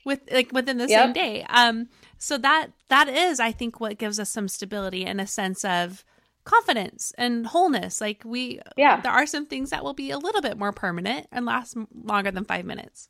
with 0.06 0.22
like 0.32 0.54
within 0.54 0.78
the 0.78 0.88
yep. 0.88 1.04
same 1.04 1.14
day. 1.14 1.46
Um, 1.50 1.90
so 2.18 2.38
that 2.38 2.68
that 2.88 3.10
is, 3.10 3.40
I 3.42 3.52
think, 3.52 3.82
what 3.82 3.98
gives 3.98 4.20
us 4.20 4.30
some 4.30 4.48
stability 4.48 5.04
and 5.06 5.20
a 5.20 5.28
sense 5.28 5.66
of 5.66 6.06
confidence 6.46 7.12
and 7.18 7.48
wholeness. 7.48 8.00
Like 8.00 8.22
we, 8.24 8.62
yeah, 8.78 9.02
there 9.02 9.12
are 9.12 9.26
some 9.26 9.46
things 9.46 9.72
that 9.72 9.84
will 9.84 9.94
be 9.94 10.12
a 10.12 10.18
little 10.18 10.42
bit 10.42 10.58
more 10.58 10.72
permanent 10.72 11.28
and 11.32 11.46
last 11.46 11.76
longer 11.94 12.32
than 12.32 12.46
five 12.46 12.64
minutes. 12.64 13.10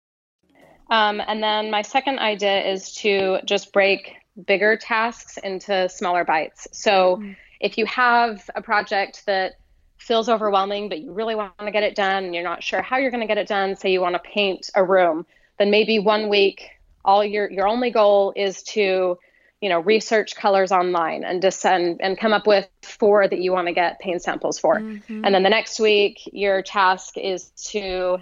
Um, 0.91 1.21
and 1.25 1.41
then 1.41 1.71
my 1.71 1.81
second 1.81 2.19
idea 2.19 2.63
is 2.63 2.93
to 2.97 3.39
just 3.45 3.73
break 3.73 4.13
bigger 4.45 4.77
tasks 4.77 5.37
into 5.37 5.89
smaller 5.89 6.23
bites. 6.23 6.67
So 6.71 7.15
mm-hmm. 7.15 7.31
if 7.59 7.77
you 7.77 7.87
have 7.87 8.47
a 8.55 8.61
project 8.61 9.23
that 9.25 9.53
feels 9.97 10.29
overwhelming, 10.29 10.89
but 10.89 10.99
you 10.99 11.11
really 11.11 11.35
want 11.35 11.57
to 11.59 11.71
get 11.71 11.83
it 11.83 11.95
done 11.95 12.25
and 12.25 12.35
you're 12.35 12.43
not 12.43 12.61
sure 12.61 12.83
how 12.83 12.97
you're 12.97 13.11
going 13.11 13.21
to 13.21 13.27
get 13.27 13.39
it 13.39 13.47
done, 13.47 13.75
say 13.75 13.91
you 13.91 14.01
want 14.01 14.13
to 14.13 14.19
paint 14.19 14.69
a 14.75 14.83
room– 14.83 15.25
then 15.61 15.69
maybe 15.69 15.99
one 15.99 16.27
week 16.27 16.71
all 17.05 17.23
your 17.23 17.49
your 17.51 17.67
only 17.67 17.91
goal 17.91 18.33
is 18.35 18.63
to 18.63 19.15
you 19.61 19.69
know 19.69 19.79
research 19.79 20.35
colors 20.35 20.71
online 20.71 21.23
and 21.23 21.39
descend 21.39 21.99
and 22.01 22.17
come 22.17 22.33
up 22.33 22.47
with 22.47 22.67
four 22.81 23.27
that 23.27 23.39
you 23.39 23.51
want 23.51 23.67
to 23.67 23.73
get 23.73 23.99
paint 23.99 24.23
samples 24.23 24.57
for 24.57 24.79
mm-hmm. 24.79 25.23
and 25.23 25.35
then 25.35 25.43
the 25.43 25.49
next 25.51 25.79
week 25.79 26.19
your 26.33 26.63
task 26.63 27.15
is 27.15 27.51
to 27.51 28.17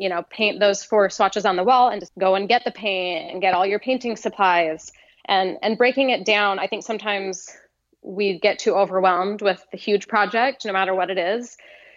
you 0.00 0.08
know 0.08 0.24
paint 0.30 0.58
those 0.60 0.82
four 0.82 1.10
swatches 1.10 1.44
on 1.44 1.56
the 1.56 1.64
wall 1.64 1.88
and 1.90 2.00
just 2.00 2.12
go 2.18 2.34
and 2.34 2.48
get 2.48 2.64
the 2.64 2.70
paint 2.70 3.30
and 3.30 3.40
get 3.40 3.54
all 3.54 3.66
your 3.66 3.78
painting 3.78 4.16
supplies 4.16 4.92
and 5.26 5.58
and 5.62 5.78
breaking 5.78 6.10
it 6.10 6.24
down 6.24 6.58
i 6.58 6.66
think 6.66 6.82
sometimes 6.82 7.48
we 8.02 8.38
get 8.38 8.58
too 8.58 8.74
overwhelmed 8.74 9.42
with 9.42 9.64
the 9.72 9.76
huge 9.76 10.08
project 10.08 10.64
no 10.64 10.72
matter 10.72 10.94
what 10.94 11.10
it 11.10 11.18
is 11.18 11.56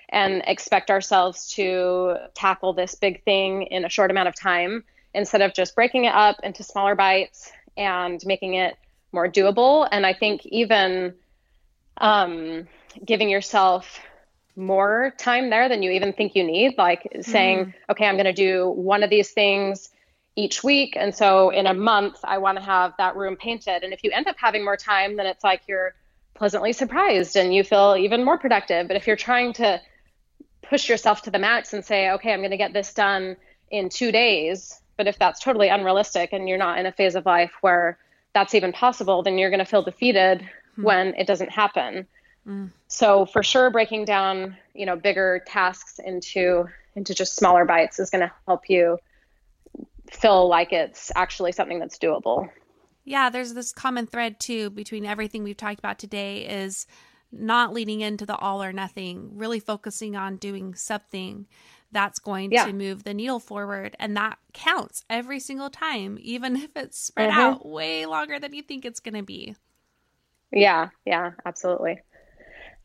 and 0.10 0.44
expect 0.46 0.92
ourselves 0.92 1.52
to 1.54 2.16
tackle 2.36 2.74
this 2.74 2.94
big 2.94 3.24
thing 3.24 3.63
in 3.63 3.86
a 3.86 3.89
short 3.89 4.12
amount 4.12 4.28
of 4.28 4.39
time 4.39 4.84
instead 5.13 5.42
of 5.42 5.54
just 5.54 5.76
breaking 5.76 6.06
it 6.06 6.13
up 6.13 6.38
into 6.44 6.63
smaller 6.63 6.96
bites 6.96 7.52
and 7.78 8.22
making 8.26 8.56
it 8.56 8.76
more 9.12 9.28
doable. 9.28 9.88
And 9.92 10.06
I 10.06 10.13
think 10.13 10.46
even 10.46 11.13
um, 11.98 12.68
giving 13.06 13.30
yourself 13.30 14.00
more 14.56 15.13
time 15.18 15.50
there 15.50 15.68
than 15.70 15.82
you 15.84 15.92
even 15.92 16.13
think 16.13 16.36
you 16.36 16.44
need, 16.44 16.78
like 16.78 17.08
saying, 17.22 17.66
mm. 17.66 17.74
okay, 17.89 18.06
I'm 18.06 18.16
going 18.16 18.26
to 18.26 18.34
do 18.34 18.70
one 18.70 19.04
of 19.04 19.10
these 19.10 19.32
things 19.32 19.89
each 20.36 20.63
week. 20.63 20.96
And 20.96 21.13
so 21.13 21.50
in 21.50 21.68
a 21.68 21.74
month, 21.74 22.18
I 22.24 22.38
want 22.38 22.58
to 22.58 22.63
have 22.63 22.94
that 22.98 23.16
room 23.16 23.36
painted. 23.36 23.84
And 23.84 23.94
if 23.94 24.04
you 24.04 24.12
end 24.12 24.28
up 24.28 24.36
having 24.38 24.63
more 24.63 24.78
time, 24.78 25.18
then 25.18 25.26
it's 25.26 25.44
like 25.44 25.62
you're 25.68 25.94
pleasantly 26.34 26.74
surprised 26.74 27.36
and 27.36 27.54
you 27.54 27.63
feel 27.63 27.96
even 27.98 28.24
more 28.24 28.38
productive. 28.38 28.88
But 28.88 28.98
if 28.98 29.08
you're 29.08 29.16
trying 29.16 29.54
to 29.54 29.80
push 30.62 30.89
yourself 30.89 31.22
to 31.24 31.32
the 31.32 31.39
max 31.39 31.74
and 31.74 31.86
say, 31.86 32.12
okay, 32.12 32.34
I'm 32.34 32.39
going 32.39 32.52
to 32.52 32.58
get 32.58 32.74
this 32.74 32.94
done 32.94 33.38
in 33.70 33.89
two 33.89 34.12
days. 34.12 34.82
But 34.98 35.08
if 35.08 35.18
that's 35.20 35.39
totally 35.39 35.70
unrealistic 35.70 36.34
and 36.34 36.48
you're 36.48 36.58
not 36.58 36.80
in 36.80 36.86
a 36.86 36.92
phase 36.92 37.16
of 37.16 37.26
life 37.26 37.52
where 37.62 37.98
that's 38.34 38.56
even 38.56 38.72
possible, 38.72 39.24
then 39.24 39.38
you're 39.38 39.50
going 39.50 39.60
to 39.60 39.66
feel 39.66 39.84
defeated 39.84 40.39
mm-hmm. 40.39 40.84
when 40.84 41.08
it 41.16 41.28
doesn't 41.28 41.52
happen. 41.52 42.08
Mm. 42.47 42.71
So 42.88 43.25
for 43.25 43.43
sure, 43.43 43.69
breaking 43.69 44.06
down, 44.06 44.58
you 44.73 44.86
know, 44.86 44.95
bigger 44.95 45.43
tasks 45.45 45.99
into 45.99 46.65
into 46.95 47.13
just 47.13 47.36
smaller 47.36 47.65
bites 47.65 47.99
is 47.99 48.10
going 48.10 48.21
to 48.21 48.32
help 48.47 48.69
you 48.69 48.99
feel 50.12 50.47
like 50.47 50.71
it's 50.71 51.12
actually 51.15 51.51
something 51.51 51.79
that's 51.79 51.97
doable. 51.97 52.49
Yeah, 53.03 53.29
there's 53.29 53.53
this 53.53 53.71
common 53.71 54.06
thread 54.08 54.39
too 54.39 54.69
between 54.69 55.06
everything 55.06 55.43
we've 55.43 55.58
talked 55.58 55.79
about 55.79 55.99
today 55.99 56.45
is 56.45 56.86
not 57.32 57.73
leaning 57.73 58.01
into 58.01 58.25
the 58.25 58.36
all 58.36 58.63
or 58.63 58.71
nothing, 58.71 59.32
really 59.34 59.60
focusing 59.60 60.15
on 60.15 60.38
doing 60.38 60.75
something 60.75 61.47
that's 61.91 62.19
going 62.19 62.51
yeah. 62.51 62.65
to 62.65 62.73
move 62.73 63.03
the 63.03 63.13
needle 63.13 63.39
forward. 63.39 63.95
And 63.99 64.15
that 64.17 64.38
counts 64.53 65.03
every 65.10 65.39
single 65.39 65.69
time, 65.69 66.17
even 66.21 66.56
if 66.56 66.69
it's 66.75 66.99
spread 66.99 67.32
mm-hmm. 67.32 67.39
out 67.39 67.65
way 67.65 68.06
longer 68.06 68.39
than 68.39 68.53
you 68.53 68.62
think 68.62 68.86
it's 68.86 68.99
going 68.99 69.15
to 69.15 69.23
be. 69.23 69.56
Yeah, 70.51 70.89
yeah, 71.06 71.32
absolutely. 71.45 71.99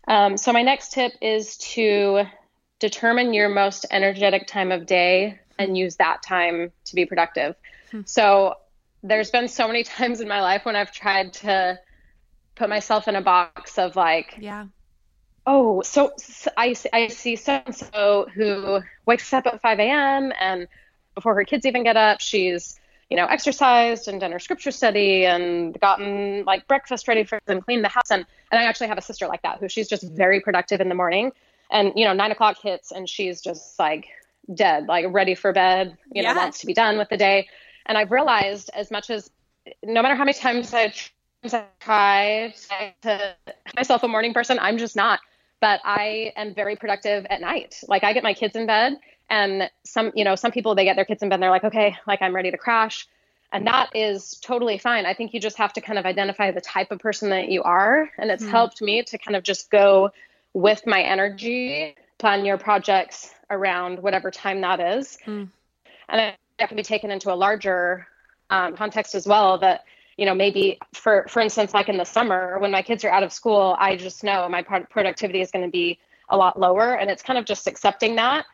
Um, 0.08 0.36
so, 0.36 0.52
my 0.52 0.62
next 0.62 0.92
tip 0.92 1.12
is 1.20 1.56
to 1.58 2.24
determine 2.80 3.34
your 3.34 3.48
most 3.48 3.86
energetic 3.90 4.46
time 4.46 4.72
of 4.72 4.86
day 4.86 5.38
and 5.58 5.76
use 5.76 5.96
that 5.96 6.22
time 6.22 6.72
to 6.86 6.94
be 6.94 7.04
productive. 7.04 7.54
Hmm. 7.90 8.00
So, 8.06 8.54
there's 9.02 9.30
been 9.30 9.48
so 9.48 9.66
many 9.66 9.84
times 9.84 10.20
in 10.20 10.28
my 10.28 10.40
life 10.40 10.64
when 10.64 10.74
I've 10.74 10.92
tried 10.92 11.34
to 11.34 11.78
put 12.56 12.68
myself 12.68 13.06
in 13.06 13.16
a 13.16 13.22
box 13.22 13.78
of 13.78 13.94
like, 13.94 14.36
yeah. 14.40 14.66
Oh, 15.46 15.80
so, 15.80 16.12
so 16.18 16.50
I, 16.58 16.74
I 16.92 17.08
see 17.08 17.36
so 17.36 17.62
and 17.64 17.74
so 17.74 18.26
who 18.34 18.80
wakes 19.06 19.32
up 19.32 19.46
at 19.46 19.62
5 19.62 19.78
a.m. 19.78 20.32
and 20.38 20.68
before 21.14 21.34
her 21.34 21.44
kids 21.44 21.64
even 21.64 21.84
get 21.84 21.96
up, 21.96 22.20
she's, 22.20 22.78
you 23.10 23.16
know, 23.16 23.26
exercised 23.26 24.08
and 24.08 24.20
done 24.20 24.32
her 24.32 24.38
scripture 24.38 24.70
study 24.70 25.24
and 25.24 25.78
gotten 25.80 26.44
like 26.44 26.66
breakfast 26.68 27.08
ready 27.08 27.24
for 27.24 27.40
them, 27.46 27.60
cleaned 27.62 27.84
the 27.84 27.88
house. 27.88 28.10
And, 28.10 28.26
and 28.52 28.60
I 28.60 28.64
actually 28.64 28.88
have 28.88 28.98
a 28.98 29.02
sister 29.02 29.26
like 29.26 29.42
that 29.42 29.58
who 29.60 29.68
she's 29.68 29.88
just 29.88 30.02
very 30.02 30.40
productive 30.40 30.80
in 30.80 30.88
the 30.88 30.94
morning. 30.94 31.32
And, 31.70 31.92
you 31.96 32.04
know, 32.04 32.12
nine 32.12 32.32
o'clock 32.32 32.58
hits 32.62 32.92
and 32.92 33.08
she's 33.08 33.40
just 33.40 33.78
like 33.78 34.08
dead, 34.54 34.86
like 34.86 35.06
ready 35.08 35.34
for 35.34 35.52
bed, 35.52 35.96
you 36.12 36.22
know, 36.22 36.34
wants 36.34 36.60
to 36.60 36.66
be 36.66 36.74
done 36.74 36.98
with 36.98 37.08
the 37.08 37.16
day. 37.16 37.48
And 37.86 37.96
I've 37.96 38.10
realized 38.10 38.70
as 38.74 38.90
much 38.90 39.08
as 39.10 39.30
no 39.82 40.02
matter 40.02 40.14
how 40.14 40.24
many 40.24 40.34
times 40.34 40.72
I 40.74 40.92
I 41.52 41.64
try 41.80 42.54
to 43.02 43.36
myself 43.76 44.02
a 44.02 44.08
morning 44.08 44.34
person. 44.34 44.58
I'm 44.60 44.76
just 44.76 44.96
not. 44.96 45.20
But 45.60 45.80
I 45.84 46.32
am 46.36 46.54
very 46.54 46.76
productive 46.76 47.26
at 47.30 47.40
night. 47.40 47.80
Like 47.88 48.04
I 48.04 48.12
get 48.12 48.22
my 48.22 48.34
kids 48.34 48.54
in 48.54 48.66
bed 48.66 48.96
and 49.30 49.70
some, 49.84 50.12
you 50.14 50.24
know, 50.24 50.34
some 50.34 50.52
people 50.52 50.74
they 50.74 50.84
get 50.84 50.96
their 50.96 51.04
kids 51.04 51.22
in 51.22 51.28
bed 51.28 51.36
and 51.36 51.42
they're 51.42 51.50
like, 51.50 51.64
okay, 51.64 51.96
like 52.06 52.22
I'm 52.22 52.34
ready 52.34 52.50
to 52.50 52.58
crash. 52.58 53.06
And 53.50 53.66
that 53.66 53.94
is 53.94 54.38
totally 54.42 54.76
fine. 54.76 55.06
I 55.06 55.14
think 55.14 55.32
you 55.32 55.40
just 55.40 55.56
have 55.56 55.72
to 55.74 55.80
kind 55.80 55.98
of 55.98 56.04
identify 56.04 56.50
the 56.50 56.60
type 56.60 56.90
of 56.90 56.98
person 56.98 57.30
that 57.30 57.48
you 57.48 57.62
are. 57.62 58.10
And 58.18 58.30
it's 58.30 58.44
mm. 58.44 58.50
helped 58.50 58.82
me 58.82 59.02
to 59.04 59.16
kind 59.16 59.36
of 59.36 59.42
just 59.42 59.70
go 59.70 60.10
with 60.52 60.86
my 60.86 61.00
energy, 61.00 61.96
plan 62.18 62.44
your 62.44 62.58
projects 62.58 63.34
around 63.48 64.00
whatever 64.00 64.30
time 64.30 64.60
that 64.60 64.80
is. 64.80 65.16
Mm. 65.26 65.48
And 66.10 66.34
that 66.58 66.68
can 66.68 66.76
be 66.76 66.82
taken 66.82 67.10
into 67.10 67.32
a 67.32 67.36
larger 67.36 68.06
um, 68.50 68.76
context 68.76 69.14
as 69.14 69.26
well 69.26 69.58
that 69.58 69.84
you 70.16 70.26
know 70.26 70.34
maybe 70.34 70.78
for 70.92 71.26
for 71.28 71.40
instance 71.40 71.74
like 71.74 71.88
in 71.88 71.96
the 71.96 72.04
summer 72.04 72.58
when 72.58 72.70
my 72.70 72.82
kids 72.82 73.04
are 73.04 73.10
out 73.10 73.22
of 73.22 73.32
school 73.32 73.76
i 73.78 73.94
just 73.94 74.24
know 74.24 74.48
my 74.48 74.62
productivity 74.62 75.40
is 75.40 75.50
going 75.50 75.64
to 75.64 75.70
be 75.70 75.98
a 76.30 76.36
lot 76.36 76.58
lower 76.58 76.94
and 76.94 77.10
it's 77.10 77.22
kind 77.22 77.38
of 77.38 77.44
just 77.44 77.66
accepting 77.66 78.16
that 78.16 78.46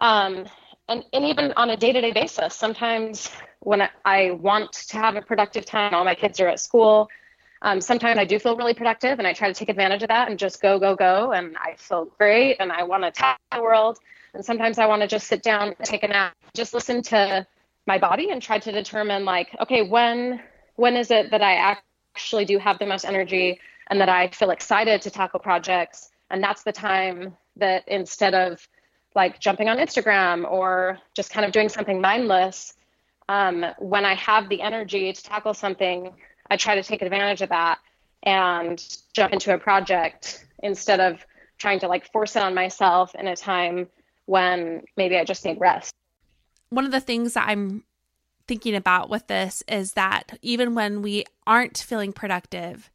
um, 0.00 0.46
and, 0.88 1.04
and 1.12 1.24
even 1.24 1.52
on 1.52 1.70
a 1.70 1.76
day-to-day 1.76 2.12
basis 2.12 2.54
sometimes 2.54 3.30
when 3.60 3.88
I, 4.04 4.30
want 4.32 4.72
to 4.72 4.96
have 4.96 5.16
a 5.16 5.22
productive 5.22 5.64
time 5.64 5.94
all 5.94 6.04
my 6.04 6.14
kids 6.14 6.40
are 6.40 6.48
at 6.48 6.60
school 6.60 7.08
um, 7.62 7.80
sometimes 7.80 8.18
i 8.18 8.24
do 8.24 8.38
feel 8.38 8.56
really 8.56 8.74
productive 8.74 9.18
and 9.18 9.26
i 9.26 9.32
try 9.32 9.48
to 9.48 9.54
take 9.54 9.68
advantage 9.68 10.02
of 10.02 10.08
that 10.08 10.28
and 10.28 10.38
just 10.38 10.62
go 10.62 10.78
go 10.78 10.96
go 10.96 11.32
and 11.32 11.56
i 11.58 11.74
feel 11.76 12.06
great 12.18 12.56
and 12.60 12.72
i 12.72 12.82
want 12.82 13.02
to 13.02 13.08
attack 13.08 13.38
the 13.52 13.62
world 13.62 13.98
And 14.34 14.44
sometimes 14.44 14.78
I 14.78 14.86
want 14.86 15.02
to 15.02 15.08
just 15.08 15.26
sit 15.26 15.42
down, 15.42 15.74
and 15.78 15.84
take 15.84 16.02
a 16.02 16.08
nap, 16.08 16.34
just 16.54 16.74
listen 16.74 17.02
to 17.02 17.46
my 17.86 17.98
body 17.98 18.30
and 18.30 18.40
try 18.40 18.58
to 18.58 18.72
determine 18.72 19.24
like, 19.24 19.48
okay, 19.60 19.82
when 19.82 20.40
when 20.76 20.96
is 20.96 21.10
it 21.10 21.30
that 21.30 21.42
I 21.42 21.76
actually 22.14 22.44
do 22.44 22.58
have 22.58 22.78
the 22.78 22.86
most 22.86 23.04
energy 23.04 23.60
and 23.88 24.00
that 24.00 24.08
I 24.08 24.28
feel 24.28 24.50
excited 24.50 25.02
to 25.02 25.10
tackle 25.10 25.40
projects? 25.40 26.10
And 26.30 26.42
that's 26.42 26.62
the 26.62 26.72
time 26.72 27.36
that 27.56 27.86
instead 27.88 28.34
of 28.34 28.66
like 29.14 29.40
jumping 29.40 29.68
on 29.68 29.78
Instagram 29.78 30.50
or 30.50 30.98
just 31.14 31.30
kind 31.30 31.44
of 31.44 31.52
doing 31.52 31.68
something 31.68 32.00
mindless, 32.00 32.74
um, 33.28 33.64
when 33.78 34.04
I 34.04 34.14
have 34.14 34.48
the 34.48 34.60
energy 34.60 35.12
to 35.12 35.22
tackle 35.22 35.54
something, 35.54 36.12
I 36.50 36.56
try 36.56 36.74
to 36.74 36.82
take 36.82 37.02
advantage 37.02 37.42
of 37.42 37.50
that 37.50 37.78
and 38.22 38.82
jump 39.12 39.32
into 39.32 39.54
a 39.54 39.58
project 39.58 40.44
instead 40.62 41.00
of 41.00 41.24
trying 41.58 41.80
to 41.80 41.88
like 41.88 42.10
force 42.12 42.36
it 42.36 42.42
on 42.42 42.54
myself 42.54 43.14
in 43.14 43.26
a 43.26 43.36
time 43.36 43.88
when 44.26 44.82
maybe 44.96 45.16
I 45.16 45.24
just 45.24 45.44
need 45.44 45.60
rest. 45.60 45.92
One 46.70 46.84
of 46.84 46.92
the 46.92 47.00
things 47.00 47.34
that 47.34 47.48
I'm 47.48 47.84
thinking 48.46 48.74
about 48.74 49.10
with 49.10 49.26
this 49.26 49.62
is 49.68 49.92
that 49.92 50.38
even 50.42 50.74
when 50.74 51.02
we 51.02 51.24
aren't 51.46 51.78
feeling 51.78 52.12
productive, 52.12 52.90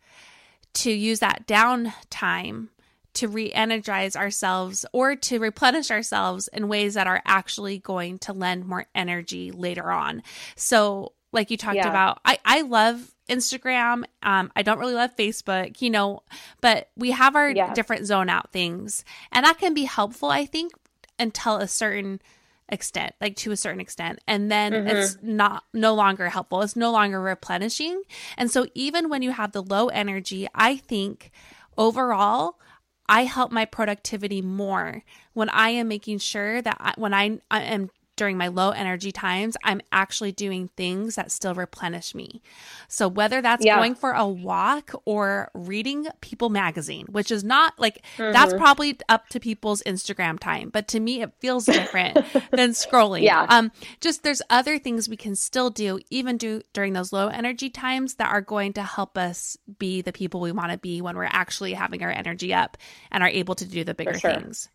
to 0.74 0.92
use 0.92 1.20
that 1.20 1.48
downtime 1.48 2.68
to 3.16 3.28
re 3.28 3.52
energize 3.52 4.16
ourselves 4.16 4.86
or 4.94 5.16
to 5.16 5.40
replenish 5.40 5.92
ourselves 5.92 6.48
in 6.50 6.68
ways 6.68 6.94
that 6.94 7.08
are 7.08 7.22
actually 7.26 7.80
going 7.80 8.20
to 8.20 8.34
lend 8.34 8.66
more 8.66 8.86
energy 8.94 9.52
later 9.52 9.92
on. 9.92 10.24
So, 10.56 11.14
like 11.32 11.52
you 11.52 11.58
talked 11.58 11.76
yeah. 11.76 11.90
about, 11.90 12.20
I, 12.24 12.38
I 12.46 12.62
love 12.62 13.14
Instagram. 13.28 14.04
Um, 14.24 14.52
I 14.56 14.62
don't 14.62 14.80
really 14.80 14.94
love 14.94 15.16
Facebook, 15.18 15.82
you 15.82 15.90
know, 15.90 16.24
but 16.62 16.90
we 16.96 17.12
have 17.12 17.36
our 17.36 17.50
yeah. 17.50 17.74
different 17.74 18.06
zone 18.06 18.30
out 18.30 18.52
things, 18.52 19.04
and 19.32 19.46
that 19.46 19.58
can 19.58 19.74
be 19.74 19.84
helpful, 19.84 20.30
I 20.30 20.46
think, 20.46 20.72
until 21.20 21.58
a 21.58 21.68
certain 21.68 22.22
extent 22.70 23.14
like 23.22 23.36
to 23.36 23.52
a 23.52 23.58
certain 23.58 23.80
extent 23.80 24.18
and 24.26 24.52
then 24.52 24.72
mm-hmm. 24.72 24.88
it's 24.88 25.18
not 25.22 25.64
no 25.72 25.94
longer 25.94 26.30
helpful 26.30 26.64
it's 26.64 26.76
no 26.76 26.92
longer 26.92 27.22
replenishing 27.22 28.02
and 28.38 28.50
so 28.50 28.66
even 28.74 29.08
when 29.08 29.22
you 29.22 29.30
have 29.30 29.52
the 29.52 29.62
low 29.62 29.88
energy 29.90 30.48
i 30.56 30.76
think 30.76 31.30
overall 31.78 32.58
I 33.08 33.26
help 33.26 33.52
my 33.52 33.66
productivity 33.66 34.42
more 34.42 35.04
when 35.34 35.50
I 35.50 35.70
am 35.70 35.88
making 35.88 36.20
sure 36.20 36.62
that 36.62 36.78
I, 36.80 36.94
when 36.98 37.14
I, 37.14 37.40
I 37.52 37.62
am 37.62 37.90
during 38.16 38.38
my 38.38 38.48
low 38.48 38.72
energy 38.72 39.12
times, 39.12 39.58
I'm 39.64 39.82
actually 39.92 40.32
doing 40.32 40.70
things 40.76 41.16
that 41.16 41.32
still 41.32 41.54
replenish 41.54 42.16
me. 42.16 42.42
So 42.88 43.08
whether 43.08 43.42
that's 43.42 43.66
yeah. 43.66 43.78
going 43.78 43.96
for 43.96 44.12
a 44.12 44.28
walk 44.28 44.92
or 45.06 45.52
reading 45.54 46.08
People 46.22 46.50
magazine, 46.50 47.08
which 47.10 47.32
is 47.32 47.44
not 47.44 47.78
like 47.78 48.04
mm-hmm. 48.18 48.32
that's 48.32 48.54
probably 48.54 48.98
up 49.10 49.28
to 49.30 49.40
people's 49.40 49.82
Instagram 49.84 50.40
time, 50.40 50.70
but 50.70 50.88
to 50.90 51.00
me 51.00 51.22
it 51.22 51.34
feels 51.40 51.66
different 51.66 52.16
than 52.52 52.72
scrolling. 52.72 53.24
Yeah. 53.24 53.46
Um 53.50 53.72
just 54.02 54.24
there's 54.24 54.42
other 54.50 54.80
things 54.80 55.10
we 55.10 55.18
can 55.18 55.36
still 55.36 55.70
do 55.70 56.00
even 56.10 56.38
do 56.38 56.62
during 56.74 56.94
those 56.94 57.12
low 57.12 57.28
energy 57.28 57.70
times 57.70 58.16
that 58.16 58.32
are 58.32 58.42
going 58.42 58.74
to 58.74 58.84
help 58.84 59.18
us 59.18 59.58
be 59.78 60.02
the 60.02 60.14
people 60.14 60.40
we 60.40 60.52
want 60.52 60.72
to 60.72 60.78
be 60.78 61.02
when 61.02 61.16
we're 61.16 61.26
actually 61.26 61.74
having 61.74 62.04
our 62.04 62.12
energy 62.12 62.54
up 62.54 62.78
and 63.12 63.24
are 63.24 63.30
able 63.30 63.56
to 63.56 63.66
do 63.66 63.84
the 63.84 63.94
bigger 63.94 64.18
sure. 64.18 64.34
things. 64.34 64.70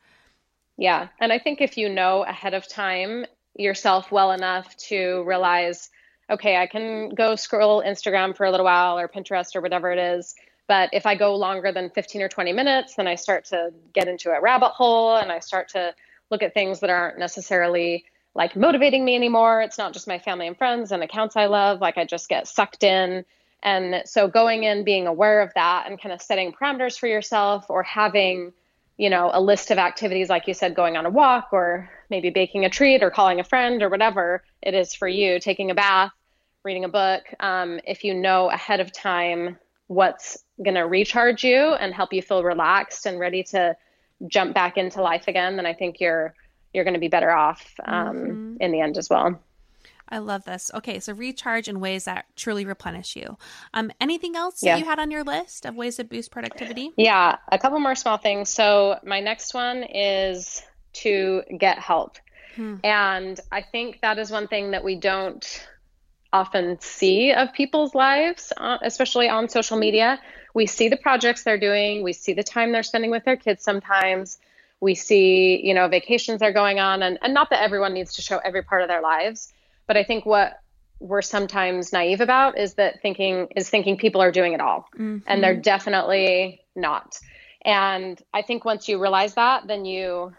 Yeah. 0.80 1.08
And 1.20 1.30
I 1.30 1.38
think 1.38 1.60
if 1.60 1.76
you 1.76 1.90
know 1.90 2.24
ahead 2.24 2.54
of 2.54 2.66
time 2.66 3.26
yourself 3.54 4.10
well 4.10 4.32
enough 4.32 4.74
to 4.88 5.22
realize, 5.26 5.90
okay, 6.30 6.56
I 6.56 6.66
can 6.66 7.10
go 7.10 7.36
scroll 7.36 7.82
Instagram 7.82 8.34
for 8.34 8.46
a 8.46 8.50
little 8.50 8.64
while 8.64 8.98
or 8.98 9.06
Pinterest 9.06 9.54
or 9.54 9.60
whatever 9.60 9.92
it 9.92 9.98
is. 9.98 10.34
But 10.68 10.88
if 10.94 11.04
I 11.04 11.16
go 11.16 11.36
longer 11.36 11.70
than 11.70 11.90
15 11.90 12.22
or 12.22 12.28
20 12.30 12.54
minutes, 12.54 12.94
then 12.94 13.06
I 13.06 13.16
start 13.16 13.44
to 13.46 13.74
get 13.92 14.08
into 14.08 14.30
a 14.30 14.40
rabbit 14.40 14.70
hole 14.70 15.16
and 15.16 15.30
I 15.30 15.40
start 15.40 15.68
to 15.70 15.94
look 16.30 16.42
at 16.42 16.54
things 16.54 16.80
that 16.80 16.88
aren't 16.88 17.18
necessarily 17.18 18.06
like 18.34 18.56
motivating 18.56 19.04
me 19.04 19.14
anymore. 19.14 19.60
It's 19.60 19.76
not 19.76 19.92
just 19.92 20.08
my 20.08 20.18
family 20.18 20.46
and 20.46 20.56
friends 20.56 20.92
and 20.92 21.02
accounts 21.02 21.36
I 21.36 21.44
love. 21.44 21.82
Like 21.82 21.98
I 21.98 22.06
just 22.06 22.30
get 22.30 22.48
sucked 22.48 22.84
in. 22.84 23.26
And 23.62 24.02
so 24.06 24.28
going 24.28 24.64
in, 24.64 24.82
being 24.84 25.06
aware 25.06 25.42
of 25.42 25.52
that 25.56 25.90
and 25.90 26.00
kind 26.00 26.14
of 26.14 26.22
setting 26.22 26.54
parameters 26.54 26.98
for 26.98 27.06
yourself 27.06 27.66
or 27.68 27.82
having 27.82 28.54
you 29.00 29.08
know, 29.08 29.30
a 29.32 29.40
list 29.40 29.70
of 29.70 29.78
activities, 29.78 30.28
like 30.28 30.46
you 30.46 30.52
said, 30.52 30.74
going 30.74 30.94
on 30.94 31.06
a 31.06 31.10
walk 31.10 31.48
or 31.52 31.88
maybe 32.10 32.28
baking 32.28 32.66
a 32.66 32.68
treat 32.68 33.02
or 33.02 33.10
calling 33.10 33.40
a 33.40 33.44
friend 33.44 33.82
or 33.82 33.88
whatever 33.88 34.44
it 34.60 34.74
is 34.74 34.92
for 34.92 35.08
you, 35.08 35.40
taking 35.40 35.70
a 35.70 35.74
bath, 35.74 36.12
reading 36.64 36.84
a 36.84 36.88
book. 36.88 37.22
Um, 37.40 37.80
if 37.86 38.04
you 38.04 38.12
know 38.12 38.50
ahead 38.50 38.78
of 38.78 38.92
time 38.92 39.58
what's 39.86 40.44
going 40.62 40.74
to 40.74 40.82
recharge 40.82 41.42
you 41.42 41.72
and 41.72 41.94
help 41.94 42.12
you 42.12 42.20
feel 42.20 42.44
relaxed 42.44 43.06
and 43.06 43.18
ready 43.18 43.42
to 43.44 43.74
jump 44.26 44.52
back 44.52 44.76
into 44.76 45.00
life 45.00 45.28
again, 45.28 45.56
then 45.56 45.64
I 45.64 45.72
think 45.72 45.98
you're 45.98 46.34
you're 46.74 46.84
going 46.84 46.94
to 46.94 47.00
be 47.00 47.08
better 47.08 47.30
off 47.30 47.74
um, 47.86 48.16
mm-hmm. 48.16 48.56
in 48.60 48.70
the 48.70 48.82
end 48.82 48.98
as 48.98 49.08
well. 49.08 49.40
I 50.10 50.18
love 50.18 50.44
this. 50.44 50.70
Okay, 50.74 50.98
so 50.98 51.12
recharge 51.12 51.68
in 51.68 51.80
ways 51.80 52.04
that 52.04 52.26
truly 52.36 52.64
replenish 52.64 53.14
you. 53.16 53.38
Um, 53.74 53.92
anything 54.00 54.34
else 54.36 54.62
yeah. 54.62 54.76
you 54.76 54.84
had 54.84 54.98
on 54.98 55.10
your 55.10 55.22
list 55.22 55.64
of 55.64 55.76
ways 55.76 55.96
to 55.96 56.04
boost 56.04 56.30
productivity? 56.30 56.90
Yeah, 56.96 57.36
a 57.50 57.58
couple 57.58 57.78
more 57.78 57.94
small 57.94 58.16
things. 58.16 58.52
So 58.52 58.98
my 59.04 59.20
next 59.20 59.54
one 59.54 59.84
is 59.84 60.62
to 60.92 61.42
get 61.56 61.78
help, 61.78 62.18
hmm. 62.56 62.76
and 62.82 63.38
I 63.52 63.62
think 63.62 64.00
that 64.00 64.18
is 64.18 64.30
one 64.30 64.48
thing 64.48 64.72
that 64.72 64.82
we 64.82 64.96
don't 64.96 65.68
often 66.32 66.80
see 66.80 67.32
of 67.32 67.52
people's 67.52 67.94
lives, 67.94 68.52
uh, 68.56 68.78
especially 68.82 69.28
on 69.28 69.48
social 69.48 69.76
media. 69.78 70.20
We 70.54 70.66
see 70.66 70.88
the 70.88 70.96
projects 70.96 71.44
they're 71.44 71.58
doing, 71.58 72.02
we 72.02 72.12
see 72.12 72.32
the 72.32 72.42
time 72.42 72.72
they're 72.72 72.82
spending 72.82 73.10
with 73.10 73.24
their 73.24 73.36
kids 73.36 73.62
sometimes. 73.62 74.38
We 74.80 74.94
see, 74.94 75.60
you 75.62 75.74
know, 75.74 75.88
vacations 75.88 76.40
are 76.40 76.52
going 76.52 76.80
on, 76.80 77.02
and, 77.02 77.18
and 77.20 77.34
not 77.34 77.50
that 77.50 77.62
everyone 77.62 77.92
needs 77.92 78.14
to 78.14 78.22
show 78.22 78.38
every 78.38 78.62
part 78.62 78.82
of 78.82 78.88
their 78.88 79.02
lives, 79.02 79.52
but 79.90 79.96
I 79.96 80.04
think 80.04 80.24
what 80.24 80.60
we're 81.00 81.20
sometimes 81.20 81.92
naive 81.92 82.20
about 82.20 82.56
is 82.56 82.74
that 82.74 83.02
thinking 83.02 83.48
is 83.56 83.68
thinking 83.68 83.96
people 83.96 84.22
are 84.22 84.30
doing 84.30 84.52
it 84.52 84.60
all. 84.60 84.86
Mm-hmm. 84.94 85.18
And 85.26 85.42
they're 85.42 85.56
definitely 85.56 86.60
not. 86.76 87.18
And 87.62 88.16
I 88.32 88.42
think 88.42 88.64
once 88.64 88.88
you 88.88 89.02
realize 89.02 89.34
that, 89.34 89.66
then 89.66 89.84
you 89.84 90.32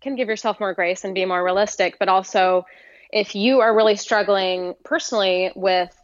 can 0.00 0.16
give 0.16 0.26
yourself 0.26 0.58
more 0.58 0.74
grace 0.74 1.04
and 1.04 1.14
be 1.14 1.24
more 1.26 1.44
realistic. 1.44 2.00
But 2.00 2.08
also, 2.08 2.66
if 3.12 3.36
you 3.36 3.60
are 3.60 3.72
really 3.72 3.94
struggling 3.94 4.74
personally 4.82 5.52
with, 5.54 5.96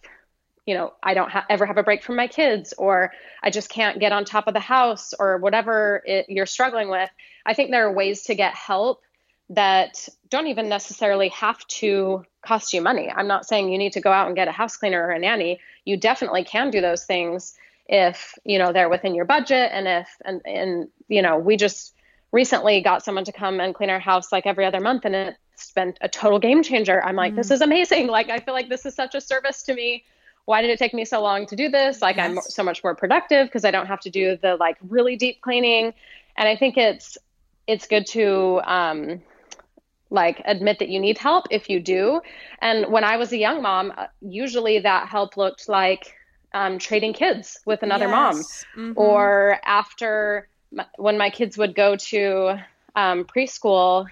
you 0.65 0.75
know, 0.77 0.93
I 1.03 1.15
don't 1.15 1.33
ha- 1.33 1.47
ever 1.51 1.67
have 1.67 1.79
a 1.79 1.83
break 1.83 2.05
from 2.05 2.15
my 2.15 2.29
kids, 2.29 2.75
or 2.79 3.11
I 3.43 3.51
just 3.51 3.71
can't 3.71 3.99
get 3.99 4.13
on 4.13 4.25
top 4.25 4.47
of 4.47 4.55
the 4.55 4.61
house, 4.61 5.15
or 5.19 5.39
whatever 5.39 6.01
it, 6.07 6.27
you're 6.29 6.47
struggling 6.47 6.91
with, 6.91 7.11
I 7.45 7.55
think 7.55 7.73
there 7.73 7.89
are 7.89 7.93
ways 7.93 8.23
to 8.27 8.37
get 8.37 8.55
help 8.55 9.03
that 9.51 10.09
don't 10.31 10.47
even 10.47 10.69
necessarily 10.69 11.29
have 11.29 11.65
to 11.67 12.25
cost 12.43 12.73
you 12.73 12.81
money. 12.81 13.11
I'm 13.15 13.27
not 13.27 13.47
saying 13.47 13.71
you 13.71 13.79
need 13.79 13.93
to 13.93 14.01
go 14.01 14.11
out 14.11 14.27
and 14.27 14.37
get 14.37 14.49
a 14.49 14.53
house 14.53 14.77
cleaner 14.77 15.03
or 15.03 15.11
a 15.11 15.19
nanny. 15.19 15.61
You 15.85 15.97
definitely 15.97 16.45
can 16.45 16.71
do 16.71 16.81
those 16.81 17.05
things 17.05 17.55
if, 17.87 18.35
you 18.45 18.59
know, 18.59 18.73
they're 18.73 18.89
within 18.89 19.15
your 19.15 19.27
budget 19.27 19.71
and 19.73 19.87
if 19.87 20.09
and 20.25 20.41
and 20.47 20.89
you 21.09 21.23
know, 21.23 21.39
we 21.39 21.57
just 21.57 21.95
recently 22.33 22.81
got 22.81 23.05
someone 23.05 23.25
to 23.25 23.33
come 23.33 23.61
and 23.61 23.75
clean 23.75 23.91
our 23.91 24.01
house 24.01 24.33
like 24.33 24.47
every 24.47 24.65
other 24.65 24.81
month 24.81 25.05
and 25.05 25.15
it's 25.15 25.71
been 25.73 25.95
a 26.01 26.09
total 26.09 26.39
game 26.39 26.63
changer. 26.63 27.03
I'm 27.05 27.17
like, 27.17 27.35
mm. 27.35 27.37
this 27.37 27.51
is 27.51 27.61
amazing. 27.61 28.09
Like 28.09 28.31
I 28.31 28.39
feel 28.39 28.55
like 28.55 28.69
this 28.69 28.87
is 28.87 28.95
such 28.95 29.15
a 29.15 29.21
service 29.21 29.63
to 29.65 29.75
me. 29.75 30.05
Why 30.47 30.61
did 30.61 30.71
it 30.71 30.79
take 30.79 30.93
me 30.93 31.05
so 31.05 31.23
long 31.23 31.47
to 31.47 31.57
do 31.57 31.69
this? 31.69 32.03
Like 32.03 32.17
yes. 32.17 32.31
I'm 32.31 32.41
so 32.41 32.63
much 32.63 32.83
more 32.83 32.95
productive 32.95 33.47
because 33.47 33.65
I 33.65 33.71
don't 33.71 33.87
have 33.87 34.01
to 34.01 34.11
do 34.11 34.37
the 34.37 34.57
like 34.57 34.77
really 34.83 35.17
deep 35.17 35.41
cleaning. 35.43 35.95
And 36.37 36.49
I 36.49 36.57
think 36.57 36.77
it's 36.77 37.17
it's 37.67 37.87
good 37.87 38.07
to 38.09 38.61
um 38.65 39.23
like 40.15 40.41
admit 40.47 40.79
that 40.79 40.89
you 40.89 41.01
need 41.01 41.19
help 41.19 41.47
if 41.51 41.69
you 41.69 41.81
do. 41.81 42.23
And 42.61 42.91
when 42.91 43.05
I 43.05 43.17
was 43.17 43.33
a 43.33 43.37
young 43.37 43.61
mom, 43.61 43.93
uh, 43.97 44.07
usually 44.21 44.79
that 44.79 45.09
help 45.09 45.37
looked 45.37 45.69
like 45.69 46.15
um, 46.55 46.79
trading 46.79 47.13
kids 47.13 47.59
with 47.67 47.83
another 47.83 48.07
yes. 48.07 48.13
mom, 48.13 48.37
mm-hmm. 48.77 48.93
or 48.99 49.59
after 49.67 50.49
when 50.97 51.19
my 51.19 51.31
kids 51.31 51.59
would 51.59 51.75
go 51.75 51.97
to 51.97 52.59
um, 52.97 53.25
preschool 53.25 54.07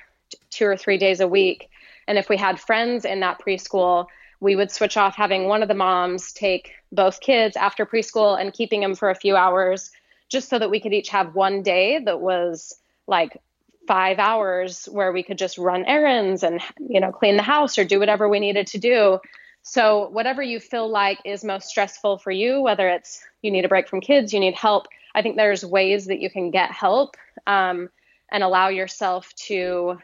two 0.50 0.66
or 0.66 0.76
three 0.76 0.98
days 0.98 1.20
a 1.20 1.28
week. 1.28 1.70
And 2.06 2.18
if 2.18 2.28
we 2.28 2.36
had 2.36 2.60
friends 2.60 3.04
in 3.04 3.20
that 3.20 3.40
preschool, 3.40 4.06
we 4.40 4.56
would 4.56 4.72
switch 4.72 4.96
off 4.96 5.14
having 5.14 5.46
one 5.46 5.62
of 5.62 5.68
the 5.68 5.74
moms 5.74 6.32
take 6.32 6.72
both 6.90 7.20
kids 7.20 7.56
after 7.56 7.86
preschool 7.86 8.38
and 8.40 8.52
keeping 8.52 8.80
them 8.80 8.96
for 8.96 9.08
a 9.08 9.14
few 9.14 9.36
hours 9.36 9.92
just 10.28 10.48
so 10.48 10.58
that 10.58 10.70
we 10.70 10.80
could 10.80 10.92
each 10.92 11.10
have 11.10 11.34
one 11.34 11.62
day 11.62 12.00
that 12.04 12.20
was 12.20 12.74
like 13.06 13.40
five 13.86 14.18
hours 14.18 14.88
where 14.90 15.12
we 15.12 15.22
could 15.22 15.38
just 15.38 15.58
run 15.58 15.84
errands 15.84 16.42
and 16.42 16.60
you 16.78 17.00
know 17.00 17.12
clean 17.12 17.36
the 17.36 17.42
house 17.42 17.78
or 17.78 17.84
do 17.84 17.98
whatever 17.98 18.28
we 18.28 18.40
needed 18.40 18.66
to 18.68 18.78
do. 18.78 19.18
So 19.62 20.08
whatever 20.08 20.42
you 20.42 20.58
feel 20.58 20.88
like 20.88 21.18
is 21.24 21.44
most 21.44 21.68
stressful 21.68 22.18
for 22.18 22.30
you 22.30 22.60
whether 22.60 22.88
it's 22.88 23.22
you 23.42 23.50
need 23.50 23.64
a 23.64 23.68
break 23.68 23.88
from 23.88 24.00
kids 24.00 24.32
you 24.32 24.40
need 24.40 24.54
help 24.54 24.86
i 25.14 25.22
think 25.22 25.36
there's 25.36 25.64
ways 25.64 26.06
that 26.06 26.20
you 26.20 26.30
can 26.30 26.50
get 26.50 26.72
help 26.72 27.16
um, 27.46 27.88
and 28.30 28.42
allow 28.42 28.68
yourself 28.68 29.32
to 29.34 29.98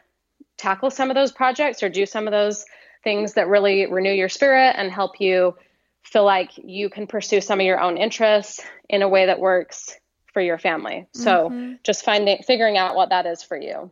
tackle 0.57 0.91
some 0.91 1.09
of 1.09 1.15
those 1.15 1.31
projects 1.31 1.81
or 1.83 1.89
do 1.89 2.05
some 2.05 2.27
of 2.27 2.31
those 2.31 2.65
things 3.03 3.33
that 3.33 3.47
really 3.47 3.85
renew 3.85 4.11
your 4.11 4.29
spirit 4.29 4.75
and 4.77 4.91
help 4.91 5.19
you 5.19 5.55
feel 6.03 6.25
like 6.25 6.51
you 6.55 6.89
can 6.89 7.07
pursue 7.07 7.41
some 7.41 7.59
of 7.59 7.65
your 7.65 7.79
own 7.79 7.97
interests 7.97 8.61
in 8.89 9.01
a 9.01 9.09
way 9.09 9.25
that 9.25 9.39
works 9.39 9.95
for 10.39 10.43
your 10.43 10.57
family. 10.57 11.05
So 11.11 11.49
mm-hmm. 11.49 11.73
just 11.83 12.05
finding 12.05 12.41
figuring 12.43 12.77
out 12.77 12.95
what 12.95 13.09
that 13.09 13.25
is 13.25 13.43
for 13.43 13.57
you. 13.57 13.91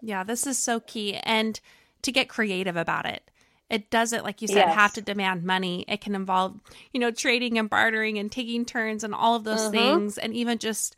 Yeah, 0.00 0.22
this 0.22 0.46
is 0.46 0.56
so 0.56 0.78
key. 0.78 1.14
And 1.16 1.58
to 2.02 2.12
get 2.12 2.28
creative 2.28 2.76
about 2.76 3.06
it. 3.06 3.28
It 3.68 3.90
doesn't, 3.90 4.22
like 4.22 4.40
you 4.40 4.46
said, 4.46 4.66
Yes. 4.66 4.74
have 4.76 4.92
to 4.92 5.02
demand 5.02 5.42
money. 5.42 5.84
It 5.88 6.00
can 6.00 6.14
involve, 6.14 6.60
you 6.92 7.00
know, 7.00 7.10
trading 7.10 7.58
and 7.58 7.68
bartering 7.68 8.18
and 8.18 8.30
taking 8.30 8.64
turns 8.64 9.02
and 9.02 9.12
all 9.12 9.34
of 9.34 9.42
those 9.42 9.62
Mhm. 9.62 9.72
things. 9.72 10.16
And 10.16 10.32
even 10.32 10.58
just, 10.58 10.94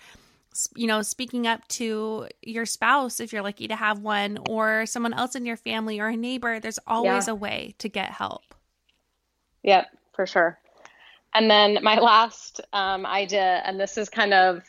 you 0.76 0.86
know, 0.86 1.00
speaking 1.00 1.46
up 1.46 1.66
to 1.68 2.28
your 2.42 2.66
spouse 2.66 3.18
if 3.18 3.32
you're 3.32 3.40
lucky 3.40 3.68
to 3.68 3.76
have 3.76 4.00
one 4.00 4.40
or 4.46 4.84
someone 4.84 5.14
else 5.14 5.34
in 5.34 5.46
your 5.46 5.56
family 5.56 6.00
or 6.00 6.08
a 6.08 6.16
neighbor. 6.18 6.60
There's 6.60 6.78
always 6.86 7.28
Yeah. 7.28 7.32
a 7.32 7.34
way 7.34 7.74
to 7.78 7.88
get 7.88 8.10
help. 8.10 8.54
Yep, 9.62 9.86
for 10.12 10.26
sure. 10.26 10.58
And 11.34 11.50
then 11.50 11.78
my 11.82 11.98
last 11.98 12.60
um, 12.72 13.06
idea, 13.06 13.62
and 13.64 13.80
this 13.80 13.96
is 13.96 14.08
kind 14.08 14.34
of 14.34 14.62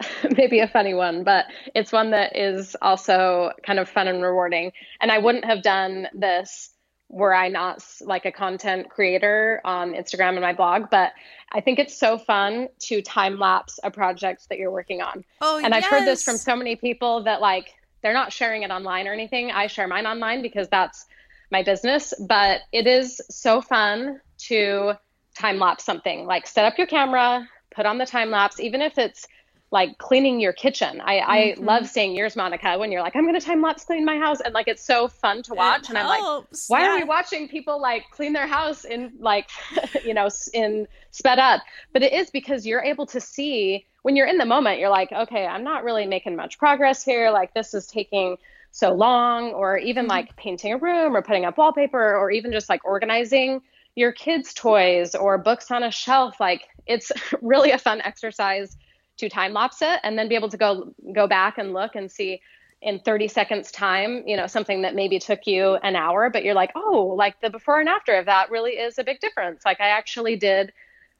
maybe 0.36 0.60
a 0.60 0.68
funny 0.68 0.94
one, 0.94 1.24
but 1.24 1.46
it's 1.74 1.92
one 1.92 2.10
that 2.10 2.36
is 2.36 2.76
also 2.80 3.52
kind 3.64 3.78
of 3.78 3.88
fun 3.88 4.08
and 4.08 4.22
rewarding. 4.22 4.72
And 5.00 5.10
I 5.10 5.18
wouldn't 5.18 5.44
have 5.44 5.62
done 5.62 6.08
this 6.14 6.70
were 7.08 7.34
I 7.34 7.48
not 7.48 7.84
like 8.00 8.24
a 8.26 8.32
content 8.32 8.90
creator 8.90 9.60
on 9.64 9.92
Instagram 9.92 10.30
and 10.30 10.40
my 10.40 10.52
blog, 10.52 10.90
but 10.90 11.12
I 11.52 11.60
think 11.60 11.78
it's 11.78 11.96
so 11.96 12.18
fun 12.18 12.68
to 12.80 13.00
time 13.00 13.38
lapse 13.38 13.78
a 13.84 13.90
project 13.90 14.48
that 14.48 14.58
you're 14.58 14.72
working 14.72 15.02
on. 15.02 15.24
Oh, 15.40 15.60
And 15.62 15.72
I've 15.72 15.84
heard 15.84 16.04
this 16.04 16.24
from 16.24 16.36
so 16.36 16.56
many 16.56 16.74
people 16.74 17.22
that 17.22 17.40
like 17.40 17.74
they're 18.02 18.12
not 18.12 18.32
sharing 18.32 18.64
it 18.64 18.70
online 18.70 19.06
or 19.06 19.12
anything. 19.12 19.52
I 19.52 19.68
share 19.68 19.86
mine 19.86 20.06
online 20.06 20.42
because 20.42 20.68
that's 20.68 21.06
my 21.50 21.62
business, 21.62 22.12
but 22.18 22.62
it 22.72 22.88
is 22.88 23.20
so 23.30 23.62
fun 23.62 24.20
to 24.38 24.94
time 25.36 25.58
lapse 25.58 25.84
something. 25.84 26.26
Like 26.26 26.46
set 26.46 26.64
up 26.64 26.78
your 26.78 26.86
camera, 26.86 27.48
put 27.74 27.86
on 27.86 27.98
the 27.98 28.06
time 28.06 28.30
lapse, 28.30 28.58
even 28.60 28.80
if 28.82 28.98
it's 28.98 29.26
like 29.72 29.98
cleaning 29.98 30.38
your 30.40 30.52
kitchen. 30.52 31.00
I, 31.00 31.16
Mm-hmm. 31.18 31.62
I 31.62 31.64
love 31.64 31.88
seeing 31.88 32.14
yours, 32.14 32.36
Monica, 32.36 32.78
when 32.78 32.92
you're 32.92 33.02
like, 33.02 33.16
I'm 33.16 33.24
going 33.24 33.38
to 33.38 33.44
time 33.44 33.60
lapse 33.60 33.84
clean 33.84 34.04
my 34.04 34.16
house. 34.16 34.40
And 34.40 34.54
like, 34.54 34.68
it's 34.68 34.82
so 34.84 35.08
fun 35.08 35.42
to 35.44 35.54
watch. 35.54 35.88
and 35.88 35.98
I'm 35.98 36.06
like, 36.06 36.20
helps. 36.20 36.68
why 36.68 36.86
are 36.88 36.96
we 36.96 37.02
watching 37.04 37.48
people 37.48 37.80
like 37.80 38.04
clean 38.12 38.32
their 38.32 38.46
house 38.46 38.84
in 38.84 39.12
like 39.18 39.48
you 40.04 40.14
know 40.14 40.28
in 40.54 40.86
sped 41.10 41.38
up 41.38 41.62
but 41.92 42.02
it 42.02 42.12
is 42.12 42.30
because 42.30 42.64
you're 42.66 42.82
able 42.82 43.06
to 43.06 43.20
see 43.20 43.86
when 44.02 44.14
you're 44.16 44.26
in 44.26 44.38
the 44.38 44.44
moment 44.44 44.78
you're 44.78 44.90
like 44.90 45.10
okay 45.10 45.46
i'm 45.46 45.64
not 45.64 45.82
really 45.82 46.06
making 46.06 46.36
much 46.36 46.58
progress 46.58 47.02
here 47.02 47.30
like 47.30 47.52
this 47.54 47.74
is 47.74 47.86
taking 47.86 48.36
so 48.70 48.92
long 48.92 49.52
or 49.52 49.78
even 49.78 50.06
like 50.06 50.36
painting 50.36 50.72
a 50.74 50.76
room 50.76 51.16
or 51.16 51.22
putting 51.22 51.44
up 51.44 51.56
wallpaper 51.56 52.16
or 52.16 52.30
even 52.30 52.52
just 52.52 52.68
like 52.68 52.84
organizing 52.84 53.60
your 53.96 54.12
kids 54.12 54.54
toys 54.54 55.14
or 55.16 55.36
books 55.38 55.70
on 55.72 55.82
a 55.82 55.90
shelf 55.90 56.38
like 56.38 56.68
it's 56.86 57.10
really 57.42 57.72
a 57.72 57.78
fun 57.78 58.00
exercise 58.02 58.76
to 59.16 59.28
time 59.28 59.52
lapse 59.52 59.82
it 59.82 59.98
and 60.04 60.16
then 60.18 60.28
be 60.28 60.36
able 60.36 60.48
to 60.48 60.56
go 60.56 60.94
go 61.12 61.26
back 61.26 61.58
and 61.58 61.72
look 61.72 61.96
and 61.96 62.10
see 62.12 62.40
in 62.82 63.00
30 63.00 63.26
seconds 63.26 63.72
time 63.72 64.22
you 64.26 64.36
know 64.36 64.46
something 64.46 64.82
that 64.82 64.94
maybe 64.94 65.18
took 65.18 65.46
you 65.46 65.74
an 65.76 65.96
hour 65.96 66.30
but 66.30 66.44
you're 66.44 66.54
like 66.54 66.70
oh 66.76 67.14
like 67.16 67.40
the 67.40 67.50
before 67.50 67.80
and 67.80 67.88
after 67.88 68.14
of 68.14 68.26
that 68.26 68.50
really 68.50 68.72
is 68.72 68.98
a 68.98 69.04
big 69.04 69.18
difference. 69.18 69.64
Like 69.64 69.80
i 69.80 69.88
actually 69.88 70.36
did 70.36 70.72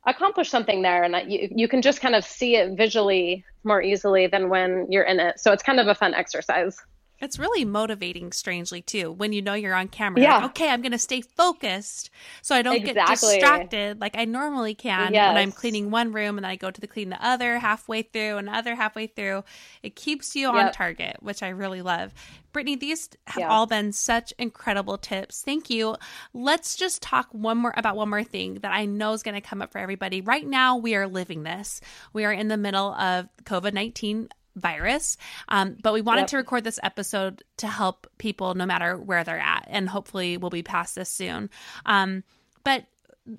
accomplish 0.07 0.51
something 0.51 0.83
there 0.83 1.03
and 1.03 1.33
you, 1.33 1.49
you 1.51 1.67
can 1.67 1.83
just 1.83 2.01
kind 2.01 2.15
of 2.15 2.25
see 2.25 2.57
it 2.57 2.77
visually 2.77 3.45
more 3.65 3.83
easily 3.83 4.29
than 4.29 4.49
when 4.49 4.87
you're 4.89 5.03
in 5.03 5.19
it. 5.19 5.41
So 5.41 5.51
it's 5.51 5.65
kind 5.65 5.81
of 5.81 5.89
a 5.89 5.97
fun 5.97 6.15
exercise 6.15 6.79
It's 7.21 7.39
really 7.39 7.65
motivating, 7.65 8.33
strangely, 8.33 8.83
too, 8.83 9.11
when 9.11 9.33
you 9.33 9.41
know 9.43 9.55
you're 9.55 9.75
on 9.75 9.89
camera. 9.89 10.21
Yeah. 10.21 10.37
Like, 10.37 10.45
okay, 10.51 10.69
I'm 10.71 10.83
going 10.83 10.93
to 10.93 10.99
stay 10.99 11.23
focused 11.23 12.11
so 12.43 12.55
I 12.55 12.63
don't 12.63 12.85
get 12.85 12.97
distracted 13.07 14.01
like 14.01 14.17
I 14.17 14.25
normally 14.25 14.75
can 14.75 15.13
when 15.13 15.37
I'm 15.37 15.53
cleaning 15.53 15.91
one 15.91 16.13
room 16.13 16.37
and 16.37 16.45
then 16.45 16.51
I 16.51 16.57
go 16.57 16.71
to 16.71 16.81
the 16.81 16.87
clean 16.87 17.09
the 17.11 17.25
other 17.27 17.59
halfway 17.59 18.03
through 18.03 18.37
and 18.37 18.49
other 18.49 18.75
halfway 18.75 19.07
through. 19.07 19.45
It 19.83 19.97
keeps 19.97 20.37
you 20.37 20.49
on 20.49 20.73
target, 20.73 21.17
which 21.21 21.43
I 21.43 21.49
really 21.49 21.83
love. 21.83 22.13
Brittany, 22.53 22.77
these 22.77 23.11
have 23.27 23.41
Yeah. 23.41 23.49
all 23.49 23.67
been 23.67 23.93
such 23.93 24.33
incredible 24.39 24.97
tips. 24.97 25.43
Thank 25.43 25.69
you. 25.69 25.97
Let's 26.33 26.75
just 26.75 27.03
talk 27.03 27.29
one 27.33 27.59
more 27.59 27.75
about 27.77 27.97
one 27.97 28.09
more 28.09 28.25
thing 28.25 28.55
that 28.61 28.73
I 28.73 28.87
know 28.87 29.13
is 29.13 29.23
going 29.23 29.35
to 29.35 29.43
come 29.43 29.61
up 29.61 29.73
for 29.73 29.79
everybody. 29.79 30.23
Right 30.23 30.47
now, 30.47 30.77
we 30.77 30.95
are 30.95 31.07
living 31.07 31.43
this. 31.43 31.83
We 32.15 32.25
are 32.25 32.33
in 32.33 32.49
the 32.49 32.57
middle 32.57 32.95
of 32.95 33.29
COVID 33.45 33.75
19 33.75 34.31
virus. 34.57 35.17
Um, 35.49 35.77
but 35.83 35.93
we 35.93 36.01
wanted 36.01 36.23
Yep. 36.23 36.29
to 36.31 36.37
record 36.39 36.65
this 36.65 36.81
episode 36.83 37.45
to 37.59 37.69
help 37.69 38.07
people 38.19 38.55
no 38.55 38.67
matter 38.67 38.97
where 38.97 39.23
they're 39.23 39.39
at. 39.39 39.67
And 39.69 39.89
hopefully 39.89 40.37
we'll 40.37 40.51
be 40.51 40.63
past 40.63 40.95
this 40.95 41.11
soon. 41.11 41.51
Um, 41.85 42.25
but 42.65 42.87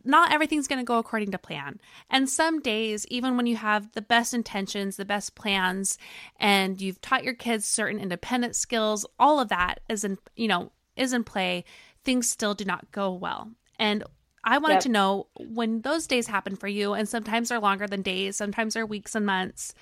not 0.04 0.32
everything's 0.34 0.68
going 0.68 0.80
to 0.80 0.86
go 0.86 0.98
according 0.98 1.32
to 1.32 1.38
plan. 1.38 1.80
And 2.10 2.30
some 2.30 2.60
days, 2.60 3.06
even 3.08 3.38
when 3.38 3.46
you 3.46 3.56
have 3.56 3.92
the 3.94 4.02
best 4.02 4.34
intentions, 4.34 4.98
the 4.98 5.06
best 5.06 5.34
plans, 5.36 5.98
and 6.40 6.80
you've 6.82 7.00
taught 7.02 7.24
your 7.24 7.34
kids 7.34 7.66
certain 7.66 8.00
independent 8.00 8.56
skills, 8.56 9.06
all 9.18 9.40
of 9.40 9.48
that 9.50 9.80
is 9.90 10.04
in, 10.04 10.18
you 10.36 10.48
know, 10.50 10.72
is 10.98 11.14
in 11.14 11.24
play, 11.24 11.64
things 12.04 12.30
still 12.30 12.54
do 12.54 12.66
not 12.66 12.92
go 12.92 13.14
well. 13.14 13.50
And 13.80 14.04
I 14.44 14.58
wanted 14.58 14.76
Yep. 14.76 14.84
to 14.84 14.90
know 14.90 15.28
when 15.40 15.82
those 15.82 16.06
days 16.08 16.28
happen 16.28 16.56
for 16.56 16.68
you, 16.68 16.94
and 16.94 17.08
sometimes 17.08 17.50
they're 17.50 17.60
longer 17.60 17.88
than 17.88 18.02
days, 18.02 18.36
sometimes 18.36 18.74
they're 18.74 18.86
weeks 18.86 19.16
and 19.16 19.26
months. 19.26 19.74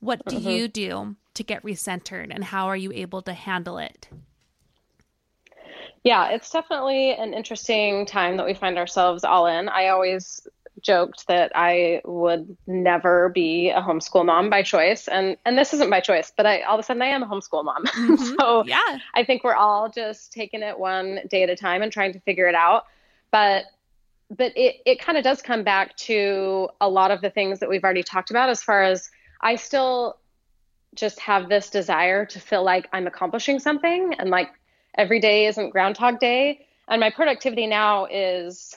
What 0.00 0.24
do 0.26 0.36
mm-hmm. 0.36 0.48
you 0.48 0.68
do 0.68 1.16
to 1.34 1.42
get 1.42 1.62
recentered, 1.62 2.34
and 2.34 2.44
how 2.44 2.66
are 2.66 2.76
you 2.76 2.92
able 2.92 3.22
to 3.22 3.32
handle 3.32 3.78
it? 3.78 4.08
Yeah, 6.02 6.30
it's 6.30 6.50
definitely 6.50 7.12
an 7.12 7.34
interesting 7.34 8.06
time 8.06 8.38
that 8.38 8.46
we 8.46 8.54
find 8.54 8.78
ourselves 8.78 9.22
all 9.22 9.46
in. 9.46 9.68
I 9.68 9.88
always 9.88 10.46
joked 10.80 11.26
that 11.28 11.52
I 11.54 12.00
would 12.06 12.56
never 12.66 13.28
be 13.28 13.68
a 13.68 13.82
homeschool 13.82 14.24
mom 14.24 14.48
by 14.48 14.62
choice, 14.62 15.08
and 15.08 15.36
and 15.44 15.58
this 15.58 15.74
isn't 15.74 15.90
by 15.90 16.00
choice, 16.00 16.32
but 16.34 16.46
I 16.46 16.62
all 16.62 16.76
of 16.76 16.80
a 16.80 16.82
sudden 16.82 17.02
I 17.02 17.06
am 17.06 17.22
a 17.22 17.26
homeschool 17.26 17.64
mom. 17.64 17.84
Mm-hmm. 18.00 18.34
so 18.38 18.64
Yeah, 18.64 18.98
I 19.14 19.24
think 19.24 19.44
we're 19.44 19.54
all 19.54 19.90
just 19.90 20.32
taking 20.32 20.62
it 20.62 20.78
one 20.78 21.20
day 21.28 21.42
at 21.42 21.50
a 21.50 21.56
time 21.56 21.82
and 21.82 21.92
trying 21.92 22.14
to 22.14 22.20
figure 22.20 22.48
it 22.48 22.54
out. 22.54 22.86
But 23.30 23.64
but 24.30 24.56
it, 24.56 24.76
it 24.86 25.00
kind 25.00 25.18
of 25.18 25.24
does 25.24 25.42
come 25.42 25.64
back 25.64 25.96
to 25.96 26.68
a 26.80 26.88
lot 26.88 27.10
of 27.10 27.20
the 27.20 27.30
things 27.30 27.58
that 27.58 27.68
we've 27.68 27.84
already 27.84 28.02
talked 28.02 28.30
about 28.30 28.48
as 28.48 28.62
far 28.62 28.82
as 28.82 29.10
I 29.40 29.56
still 29.56 30.16
just 30.94 31.20
have 31.20 31.48
this 31.48 31.70
desire 31.70 32.26
to 32.26 32.40
feel 32.40 32.64
like 32.64 32.88
I'm 32.92 33.06
accomplishing 33.06 33.58
something 33.58 34.14
and 34.18 34.30
like 34.30 34.48
every 34.96 35.20
day 35.20 35.46
isn't 35.46 35.70
groundhog 35.70 36.18
day. 36.18 36.66
And 36.88 37.00
my 37.00 37.10
productivity 37.10 37.66
now 37.66 38.06
is 38.06 38.74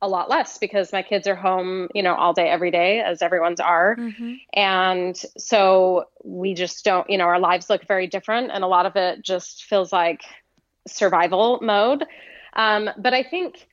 a 0.00 0.08
lot 0.08 0.28
less 0.28 0.58
because 0.58 0.92
my 0.92 1.02
kids 1.02 1.28
are 1.28 1.36
home, 1.36 1.88
you 1.94 2.02
know, 2.02 2.14
all 2.14 2.32
day, 2.32 2.48
every 2.48 2.72
day, 2.72 3.00
as 3.00 3.22
everyone's 3.22 3.60
are. 3.60 3.94
hmm 3.94 4.34
And 4.52 5.16
so 5.38 6.06
we 6.24 6.54
just 6.54 6.84
don't, 6.84 7.08
you 7.08 7.16
know, 7.16 7.24
our 7.24 7.38
lives 7.38 7.70
look 7.70 7.86
very 7.86 8.08
different. 8.08 8.50
And 8.52 8.64
a 8.64 8.66
lot 8.66 8.84
of 8.84 8.96
it 8.96 9.22
just 9.22 9.64
feels 9.64 9.92
like 9.92 10.22
survival 10.88 11.60
mode. 11.62 12.04
Um, 12.54 12.90
but 12.98 13.14
I 13.14 13.22
think 13.22 13.68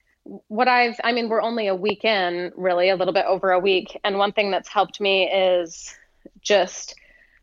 what 0.47 0.67
I've, 0.67 0.99
I 1.03 1.11
mean, 1.11 1.29
we're 1.29 1.41
only 1.41 1.67
a 1.67 1.75
week 1.75 2.05
in, 2.05 2.51
really, 2.55 2.89
a 2.89 2.95
little 2.95 3.13
bit 3.13 3.25
over 3.25 3.51
a 3.51 3.59
week. 3.59 3.99
And 4.03 4.19
one 4.19 4.31
thing 4.31 4.51
that's 4.51 4.69
helped 4.69 5.01
me 5.01 5.27
is 5.27 5.95
just 6.49 6.95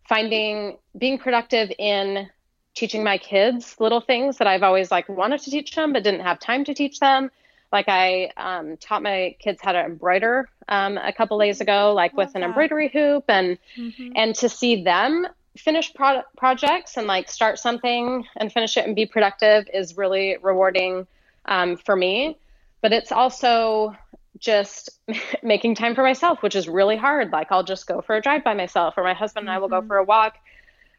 finding, 0.09 0.77
being 0.99 1.19
productive 1.19 1.73
in 1.79 2.29
teaching 2.75 3.03
my 3.03 3.17
kids 3.17 3.77
little 3.81 4.03
things 4.03 4.37
that 4.37 4.47
I've 4.47 4.63
always 4.63 4.91
like 4.91 5.09
wanted 5.09 5.41
to 5.43 5.51
teach 5.51 5.75
them, 5.75 5.93
but 5.95 6.03
didn't 6.03 6.21
have 6.21 6.39
time 6.39 6.65
to 6.65 6.75
teach 6.75 7.01
them. 7.01 7.31
Like 7.73 7.89
I 7.89 8.31
um, 8.37 8.77
taught 8.77 9.03
my 9.03 9.37
kids 9.39 9.61
how 9.63 9.73
to 9.73 9.81
embroider 9.81 10.49
um, 10.69 10.99
a 10.99 11.13
couple 11.13 11.39
days 11.39 11.61
ago, 11.61 11.95
like 11.95 12.17
with 12.17 12.35
an 12.35 12.43
that. 12.43 12.49
embroidery 12.49 12.89
hoop, 12.89 13.25
and 13.29 13.59
hmm 13.75 14.13
and 14.15 14.35
to 14.37 14.49
see 14.49 14.83
them 14.83 15.27
finish 15.57 15.93
pro- 15.95 16.23
projects 16.37 16.97
and 16.97 17.07
like 17.07 17.31
start 17.31 17.59
something 17.59 18.25
and 18.37 18.53
finish 18.53 18.77
it 18.77 18.87
and 18.87 18.95
be 18.95 19.07
productive 19.07 19.65
is 19.73 19.97
really 19.97 20.37
rewarding 20.43 21.07
um, 21.47 21.77
for 21.77 21.97
me. 21.97 22.37
But 22.83 22.93
it's 22.93 23.11
also 23.11 23.97
just 24.39 24.91
making 25.43 25.75
time 25.75 25.95
for 25.95 26.03
myself, 26.03 26.43
which 26.43 26.57
is 26.57 26.69
really 26.69 26.97
hard. 26.97 27.31
Like 27.33 27.49
I'll 27.51 27.65
just 27.65 27.87
go 27.87 28.01
for 28.01 28.17
a 28.17 28.21
drive 28.23 28.45
by 28.45 28.55
myself, 28.55 28.95
or 28.97 29.05
my 29.05 29.15
husband 29.15 29.45
and 29.49 29.51
I 29.51 29.59
will 29.59 29.69
go 29.69 29.83
Mhm. 29.83 29.87
for 29.87 29.97
a 29.97 30.05
walk 30.05 30.35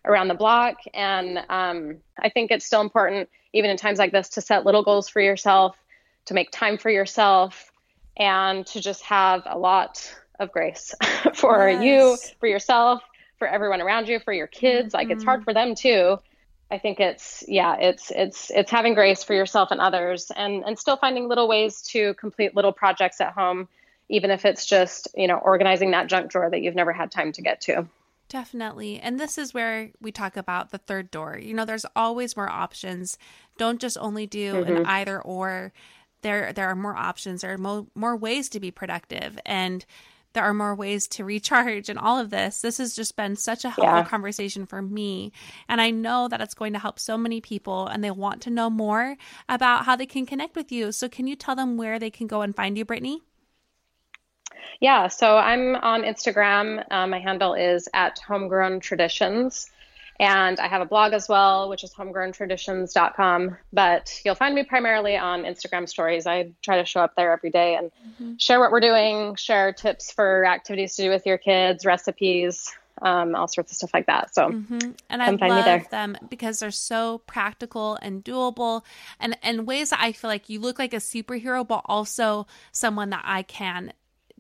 around 0.06 0.28
the 0.30 0.36
block. 0.36 0.76
And 0.94 1.40
um, 1.50 1.98
I 2.20 2.30
think 2.30 2.52
it's 2.52 2.66
still 2.66 2.82
important, 2.82 3.30
even 3.54 3.70
in 3.70 3.78
times 3.78 4.00
like 4.00 4.12
this, 4.12 4.30
to 4.30 4.42
set 4.42 4.66
little 4.66 4.84
goals 4.84 5.10
for 5.10 5.22
yourself, 5.22 5.76
to 6.26 6.34
make 6.34 6.52
time 6.52 6.78
for 6.78 6.90
yourself, 6.90 7.72
and 8.18 8.66
to 8.68 8.82
just 8.82 9.04
have 9.04 9.44
a 9.46 9.58
lot 9.58 10.14
of 10.40 10.52
grace 10.52 10.94
for 11.36 11.70
you, 11.70 12.18
for 12.40 12.48
yourself, 12.48 13.02
for 13.38 13.48
everyone 13.48 13.82
around 13.82 14.08
you, 14.08 14.20
for 14.20 14.34
your 14.34 14.48
kids. 14.48 14.94
Like 14.94 15.10
it's 15.10 15.24
hard 15.24 15.44
for 15.44 15.54
them 15.54 15.76
too. 15.76 16.18
I 16.70 16.78
think 16.78 17.00
it's 17.00 17.44
yeah, 17.48 17.76
it's 17.80 18.12
it's 18.12 18.52
it's 18.52 18.72
having 18.72 18.94
grace 18.94 19.24
for 19.24 19.34
yourself 19.34 19.72
and 19.72 19.80
others 19.80 20.32
and 20.36 20.64
and 20.66 20.78
still 20.78 20.98
finding 20.98 21.28
little 21.28 21.48
ways 21.48 21.82
to 21.94 22.14
complete 22.16 22.56
little 22.56 22.74
projects 22.74 23.22
at 23.22 23.34
home 23.34 23.68
even 24.10 24.32
if 24.32 24.46
it's 24.46 24.66
just, 24.66 25.08
you 25.16 25.28
know, 25.28 25.38
organizing 25.38 25.92
that 25.92 26.08
junk 26.08 26.32
drawer 26.32 26.50
that 26.50 26.62
you've 26.62 26.76
never 26.76 26.94
had 26.94 27.12
time 27.12 27.32
to 27.34 27.42
get 27.42 27.62
to. 27.62 27.88
Definitely. 28.30 29.00
And 29.00 29.20
this 29.20 29.38
is 29.38 29.54
where 29.54 29.92
we 30.02 30.12
talk 30.12 30.36
about 30.36 30.72
the 30.72 30.78
third 30.78 31.12
door. 31.12 31.40
You 31.42 31.54
know, 31.54 31.66
there's 31.66 31.86
always 31.96 32.36
more 32.36 32.50
options. 32.50 33.18
Don't 33.58 33.80
just 33.80 33.98
only 34.00 34.28
do 34.28 34.64
an 34.64 34.76
mm-hmm. 34.76 34.86
either 34.86 35.22
or. 35.22 35.74
There 36.24 36.52
there 36.52 36.68
are 36.68 36.76
more 36.76 36.96
options. 36.96 37.42
There 37.42 37.54
are 37.54 37.60
mo- 37.60 37.88
more 37.94 38.18
ways 38.18 38.50
to 38.50 38.60
be 38.60 38.72
productive 38.72 39.38
and 39.46 39.86
there 40.38 40.46
are 40.46 40.54
more 40.54 40.76
ways 40.76 41.08
to 41.08 41.26
recharge 41.26 41.90
and 41.90 41.98
all 41.98 42.20
of 42.20 42.30
this. 42.30 42.62
This 42.62 42.78
has 42.78 42.96
just 42.96 43.16
been 43.16 43.36
such 43.36 43.66
a 43.66 43.72
helpful 43.72 43.86
yeah. 43.86 44.04
conversation 44.04 44.68
for 44.68 44.84
me. 44.84 45.32
And 45.68 45.82
I 45.82 45.90
know 45.90 46.28
that 46.28 46.42
it's 46.42 46.54
going 46.54 46.74
to 46.74 46.80
help 46.80 47.00
so 47.00 47.18
many 47.18 47.42
people 47.42 47.88
and 47.88 48.04
they 48.04 48.12
want 48.12 48.44
to 48.44 48.52
know 48.52 48.70
more 48.70 49.18
about 49.50 49.86
how 49.86 49.96
they 49.96 50.06
can 50.06 50.28
connect 50.28 50.56
with 50.56 50.72
you. 50.72 50.92
So, 50.92 51.10
can 51.10 51.26
you 51.26 51.36
tell 51.36 51.56
them 51.56 51.76
where 51.76 51.98
they 51.98 52.12
can 52.12 52.28
go 52.28 52.42
and 52.42 52.56
find 52.56 52.78
you, 52.78 52.86
Brittany? 52.86 53.24
Yeah, 54.80 55.08
so 55.08 55.38
I'm 55.38 55.76
on 55.78 56.04
Instagram. 56.04 56.86
Uh, 56.92 57.08
my 57.08 57.20
handle 57.20 57.56
is 57.56 57.90
at 57.96 58.20
homegrown 58.20 58.80
traditions. 58.82 59.72
And 60.20 60.60
I 60.60 60.68
have 60.68 60.82
a 60.82 60.86
blog 60.86 61.14
as 61.14 61.30
well, 61.30 61.70
which 61.70 61.84
is 61.84 61.94
homegrowntraditions.com. 61.94 63.58
But 63.72 64.22
you'll 64.26 64.36
find 64.36 64.56
me 64.56 64.64
primarily 64.64 65.16
on 65.18 65.44
Instagram 65.44 65.88
stories. 65.88 66.26
I 66.26 66.54
try 66.62 66.78
to 66.78 66.86
show 66.86 67.02
up 67.02 67.16
there 67.16 67.32
every 67.32 67.52
day 67.52 67.76
and 67.76 67.92
mm-hmm. 67.92 68.34
share 68.38 68.60
what 68.60 68.72
we're 68.72 68.80
doing, 68.80 69.36
share 69.36 69.74
tips 69.74 70.12
for 70.12 70.46
activities 70.46 70.96
to 70.96 71.04
do 71.04 71.10
with 71.10 71.26
your 71.26 71.38
kids, 71.38 71.86
recipes, 71.86 72.74
um, 73.02 73.36
all 73.36 73.48
sorts 73.48 73.72
of 73.72 73.78
stuff 73.78 73.92
like 73.94 74.08
that. 74.08 74.34
So, 74.34 74.50
mm-hmm. 74.50 74.92
and 75.10 75.22
I 75.22 75.30
love 75.30 75.90
them 75.90 76.18
because 76.30 76.60
they're 76.60 76.72
so 76.72 77.20
practical 77.20 77.98
and 78.02 78.24
doable, 78.24 78.84
and 79.20 79.38
and 79.44 79.68
ways 79.68 79.92
that 79.92 80.00
I 80.02 80.12
feel 80.12 80.30
like 80.30 80.50
you 80.50 80.60
look 80.60 80.80
like 80.80 80.94
a 80.94 80.98
superhero, 80.98 81.68
but 81.68 81.82
also 81.86 82.48
someone 82.72 83.10
that 83.12 83.24
I 83.26 83.44
can 83.44 83.94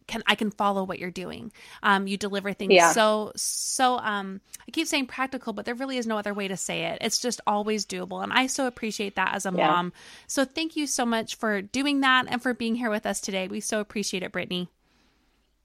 can 0.07 0.23
I 0.25 0.35
can 0.35 0.51
follow 0.51 0.83
what 0.83 0.99
you're 0.99 1.11
doing. 1.11 1.51
Um, 1.83 2.07
you 2.07 2.17
deliver 2.17 2.53
things 2.53 2.73
yeah. 2.73 2.91
so 2.91 3.31
so. 3.35 3.97
Um, 3.97 4.41
I 4.67 4.71
keep 4.71 4.87
saying 4.87 5.07
practical, 5.07 5.53
but 5.53 5.65
there 5.65 5.75
really 5.75 5.97
is 5.97 6.07
no 6.07 6.17
other 6.17 6.33
way 6.33 6.47
to 6.47 6.57
say 6.57 6.85
it. 6.85 6.99
It's 7.01 7.19
just 7.19 7.41
always 7.45 7.85
doable, 7.85 8.23
and 8.23 8.33
I 8.33 8.47
so 8.47 8.67
appreciate 8.67 9.15
that 9.15 9.33
as 9.33 9.45
a 9.45 9.51
yeah. 9.55 9.67
mom. 9.67 9.93
So 10.27 10.45
thank 10.45 10.75
you 10.75 10.87
so 10.87 11.05
much 11.05 11.35
for 11.35 11.61
doing 11.61 12.01
that 12.01 12.25
and 12.29 12.41
for 12.41 12.53
being 12.53 12.75
here 12.75 12.89
with 12.89 13.05
us 13.05 13.21
today. 13.21 13.47
We 13.47 13.59
so 13.59 13.79
appreciate 13.79 14.23
it, 14.23 14.31
Brittany. 14.31 14.69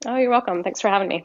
Oh, 0.05 0.17
you're 0.17 0.31
welcome. 0.31 0.63
Thanks 0.63 0.81
for 0.81 0.89
having 0.89 1.09
me. 1.09 1.25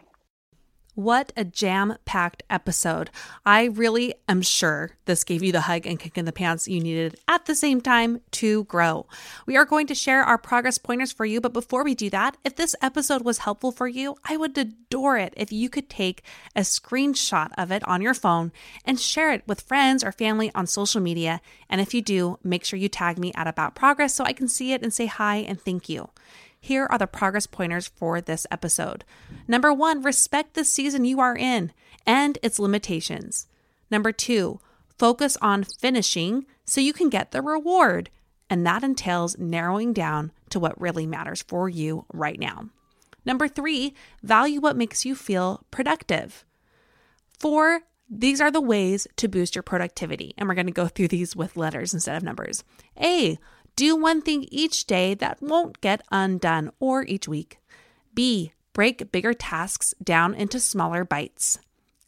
What 0.98 1.32
a 1.38 1.45
jam 1.45 1.95
packed 2.06 2.41
episode. 2.50 3.12
I 3.45 3.66
really 3.66 4.16
am 4.28 4.41
sure 4.41 4.98
this 5.06 5.24
gave 5.24 5.43
you 5.43 5.52
the 5.52 5.62
hug 5.62 5.86
and 5.86 6.00
kick 6.00 6.18
in 6.18 6.26
the 6.26 6.32
pants 6.32 6.68
you 6.68 6.80
needed 6.80 7.20
at 7.28 7.45
the 7.45 7.54
same 7.54 7.82
time 7.82 8.22
to 8.32 8.64
grow. 8.64 9.06
We 9.45 9.58
are 9.58 9.64
going 9.64 9.86
to 9.88 9.93
share 9.93 10.24
our 10.24 10.39
progress 10.39 10.80
pointers 10.80 11.12
for 11.12 11.24
you, 11.24 11.39
but 11.39 11.54
before 11.54 11.84
we 11.84 11.93
do 11.93 12.10
that, 12.10 12.38
if 12.43 12.56
this 12.56 12.76
episode 12.82 13.24
was 13.24 13.38
helpful 13.38 13.72
for 13.72 13.88
you, 13.88 14.16
I 14.28 14.38
would 14.38 14.58
adore 14.58 15.20
it 15.20 15.36
if 15.38 15.52
you 15.52 15.70
could 15.70 15.88
take 15.88 16.24
a 16.56 16.62
screenshot 16.62 17.52
of 17.60 17.72
it 17.72 17.88
on 17.88 18.02
your 18.02 18.16
phone 18.16 18.52
and 18.84 19.00
share 19.00 19.32
it 19.32 19.43
with 19.45 19.62
friends 19.62 20.04
or 20.04 20.12
family 20.12 20.52
on 20.56 20.66
social 20.66 21.00
media. 21.00 21.41
And 21.70 21.80
if 21.80 21.93
you 21.93 22.02
do, 22.02 22.39
make 22.43 22.66
sure 22.66 22.80
you 22.80 22.89
tag 22.89 23.20
me 23.20 23.32
at 23.36 23.45
About 23.45 23.76
Progress 23.76 24.16
so 24.16 24.24
I 24.24 24.34
can 24.34 24.48
see 24.48 24.74
it 24.74 24.82
and 24.82 24.91
say 24.91 25.06
hi 25.06 25.36
and 25.36 25.62
thank 25.62 25.89
you. 25.89 26.10
Here 26.68 26.86
are 26.88 26.97
the 26.97 27.07
progress 27.07 27.47
pointers 27.47 27.88
for 27.88 28.20
this 28.20 28.45
episode. 28.51 29.05
Number 29.47 29.72
one, 29.72 30.01
respect 30.01 30.53
the 30.53 30.65
season 30.65 31.05
you 31.05 31.22
are 31.22 31.38
in 31.38 31.72
and 32.05 32.38
its 32.43 32.59
limitations. 32.59 33.47
Number 33.89 34.11
two, 34.11 34.59
focus 34.99 35.38
on 35.41 35.63
finishing 35.63 36.45
so 36.65 36.82
you 36.82 36.91
can 36.91 37.07
get 37.07 37.32
the 37.32 37.41
reward. 37.41 38.09
And 38.49 38.68
that 38.68 38.84
entails 38.84 39.38
narrowing 39.38 39.93
down 39.93 40.34
to 40.49 40.59
what 40.59 40.80
really 40.82 41.07
matters 41.07 41.41
for 41.41 41.70
you 41.70 42.03
right 42.11 42.38
now. 42.38 42.68
Number 43.24 43.47
three, 43.47 43.93
value 44.22 44.59
what 44.59 44.76
makes 44.76 45.05
you 45.05 45.15
feel 45.15 45.63
productive. 45.72 46.43
Four, 47.39 47.84
these 48.09 48.41
are 48.41 48.51
the 48.51 48.59
ways 48.59 49.07
to 49.15 49.30
boost 49.30 49.55
your 49.55 49.63
productivity. 49.63 50.34
And 50.38 50.49
we're 50.49 50.55
going 50.55 50.68
to 50.68 50.74
go 50.74 50.88
through 50.88 51.07
these 51.09 51.34
with 51.34 51.55
letters 51.55 51.93
instead 51.93 52.18
of 52.18 52.24
numbers. 52.24 52.65
A, 53.01 53.39
do 53.78 53.95
one 53.95 54.23
thing 54.23 54.47
each 54.49 54.86
day 54.88 55.13
that 55.13 55.39
won't 55.39 55.80
get 55.82 56.01
undone 56.11 56.71
or 56.80 57.03
each 57.03 57.28
week. 57.28 57.59
B. 58.13 58.51
Break 58.73 59.11
bigger 59.11 59.36
tasks 59.36 59.93
down 60.03 60.34
into 60.34 60.59
smaller 60.59 61.05
bites. 61.05 61.59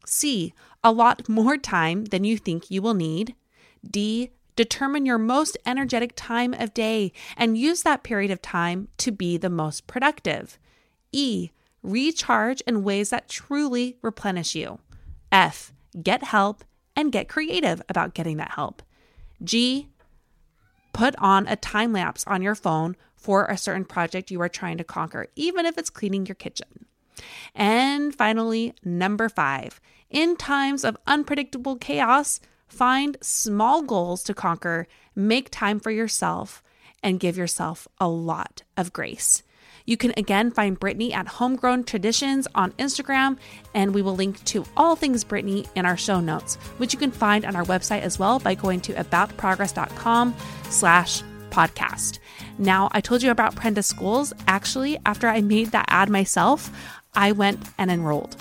C. 0.04 0.54
Allot 0.84 1.30
more 1.30 1.58
time 1.58 2.06
than 2.06 2.24
you 2.24 2.40
think 2.40 2.72
you 2.72 2.82
will 2.82 2.96
need. 2.96 3.36
D. 3.88 4.32
Determine 4.56 5.06
your 5.06 5.20
most 5.20 5.58
energetic 5.64 6.14
time 6.16 6.56
of 6.56 6.74
day 6.74 7.14
and 7.38 7.56
use 7.56 7.84
that 7.84 8.04
period 8.04 8.32
of 8.32 8.42
time 8.42 8.88
to 8.98 9.12
be 9.12 9.38
the 9.38 9.50
most 9.50 9.86
productive. 9.86 10.58
E. 11.12 11.52
Recharge 11.84 12.62
in 12.62 12.84
ways 12.84 13.12
that 13.12 13.30
truly 13.30 13.96
replenish 14.02 14.56
you. 14.56 14.80
F. 15.32 15.72
Get 16.02 16.24
help 16.24 16.64
and 16.96 17.12
get 17.12 17.30
creative 17.30 17.80
about 17.88 18.16
getting 18.16 18.38
that 18.38 18.54
help. 18.56 18.82
G 19.44 19.90
put 20.94 21.16
on 21.18 21.48
a 21.48 21.56
time 21.56 21.94
lapse 21.94 22.24
on 22.28 22.42
your 22.42 22.56
phone 22.56 22.96
for 23.16 23.46
a 23.46 23.58
certain 23.58 23.86
project 23.86 24.32
you 24.32 24.42
are 24.42 24.50
trying 24.50 24.78
to 24.78 24.84
conquer, 24.84 25.28
even 25.36 25.66
if 25.66 25.78
it's 25.78 25.90
cleaning 25.90 26.26
your 26.26 26.36
kitchen. 26.36 26.86
And 27.54 28.16
finally, 28.16 28.74
number 28.84 29.30
five, 29.30 29.82
in 30.10 30.38
times 30.38 30.84
of 30.84 30.98
unpredictable 31.06 31.76
chaos, 31.76 32.40
find 32.68 33.18
small 33.22 33.82
goals 33.82 34.24
to 34.24 34.34
conquer, 34.34 34.88
make 35.16 35.50
time 35.50 35.80
for 35.80 35.92
yourself, 35.92 36.64
and 37.04 37.20
give 37.20 37.38
yourself 37.38 37.88
a 38.00 38.08
lot 38.08 38.64
of 38.78 38.94
grace. 38.94 39.44
You 39.86 39.98
can 39.98 40.14
again 40.18 40.52
find 40.52 40.80
Brittany 40.80 41.14
at 41.14 41.28
Homegrown 41.28 41.86
Traditions 41.86 42.48
on 42.56 42.72
Instagram, 42.74 43.38
and 43.74 43.94
we 43.94 44.02
will 44.02 44.16
link 44.16 44.44
to 44.46 44.66
all 44.78 44.96
things 44.96 45.24
Brittany 45.24 45.66
in 45.76 45.86
our 45.86 45.98
show 45.98 46.20
notes, 46.20 46.56
which 46.78 46.94
you 46.94 47.00
can 47.00 47.12
find 47.12 47.46
on 47.46 47.56
our 47.56 47.66
website 47.66 48.02
as 48.02 48.20
well 48.20 48.40
by 48.40 48.56
going 48.56 48.82
to 48.82 48.94
aboutprogress.com 48.94 50.36
slash 50.70 51.24
podcast. 51.50 52.20
Now, 52.58 52.90
I 52.92 53.02
told 53.02 53.24
you 53.24 53.32
about 53.32 53.56
Prenda 53.56 53.84
Schools. 53.84 54.34
Actually, 54.48 55.00
after 55.06 55.28
I 55.28 55.42
made 55.42 55.72
that 55.72 55.86
ad 55.88 56.10
myself, 56.10 56.70
I 57.14 57.32
went 57.32 57.60
and 57.78 57.90
enrolled. 57.90 58.36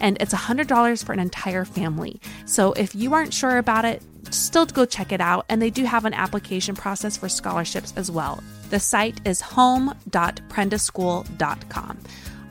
And 0.00 0.16
it's 0.20 0.34
$100 0.34 1.04
for 1.04 1.12
an 1.12 1.18
entire 1.18 1.64
family. 1.64 2.20
So 2.46 2.72
if 2.72 2.94
you 2.94 3.14
aren't 3.14 3.34
sure 3.34 3.58
about 3.58 3.84
it, 3.84 4.02
still 4.30 4.66
go 4.66 4.84
check 4.84 5.12
it 5.12 5.20
out. 5.20 5.46
And 5.48 5.60
they 5.60 5.70
do 5.70 5.84
have 5.84 6.04
an 6.04 6.14
application 6.14 6.74
process 6.74 7.16
for 7.16 7.28
scholarships 7.28 7.92
as 7.96 8.10
well. 8.10 8.42
The 8.70 8.80
site 8.80 9.20
is 9.26 9.40
home.prendaschool.com. 9.40 11.98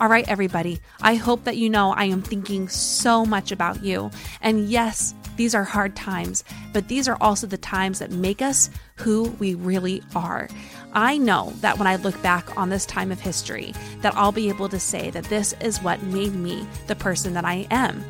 All 0.01 0.07
right, 0.07 0.27
everybody, 0.29 0.79
I 1.01 1.15
hope 1.15 1.43
that 1.43 1.57
you 1.57 1.69
know 1.69 1.91
I 1.91 2.05
am 2.05 2.21
thinking 2.21 2.69
so 2.69 3.25
much 3.25 3.51
about 3.51 3.83
you. 3.83 4.11
And 4.41 4.69
yes, 4.69 5.13
these 5.35 5.53
are 5.53 5.65
hard 5.65 5.95
times, 5.95 6.45
but 6.71 6.87
these 6.87 7.09
are 7.09 7.17
also 7.19 7.47
the 7.47 7.57
times 7.57 7.99
that 7.99 8.11
make 8.11 8.41
us 8.41 8.69
who 8.95 9.23
we 9.39 9.55
really 9.55 10.01
are. 10.15 10.47
I 10.93 11.17
know 11.17 11.53
that 11.61 11.77
when 11.77 11.87
I 11.87 11.97
look 11.97 12.19
back 12.21 12.57
on 12.57 12.69
this 12.69 12.85
time 12.85 13.11
of 13.11 13.19
history, 13.19 13.73
that 14.01 14.15
I'll 14.15 14.31
be 14.31 14.49
able 14.49 14.69
to 14.69 14.79
say 14.79 15.11
that 15.11 15.25
this 15.25 15.53
is 15.61 15.81
what 15.81 16.01
made 16.03 16.33
me 16.33 16.65
the 16.87 16.95
person 16.95 17.33
that 17.33 17.45
I 17.45 17.67
am. 17.69 18.03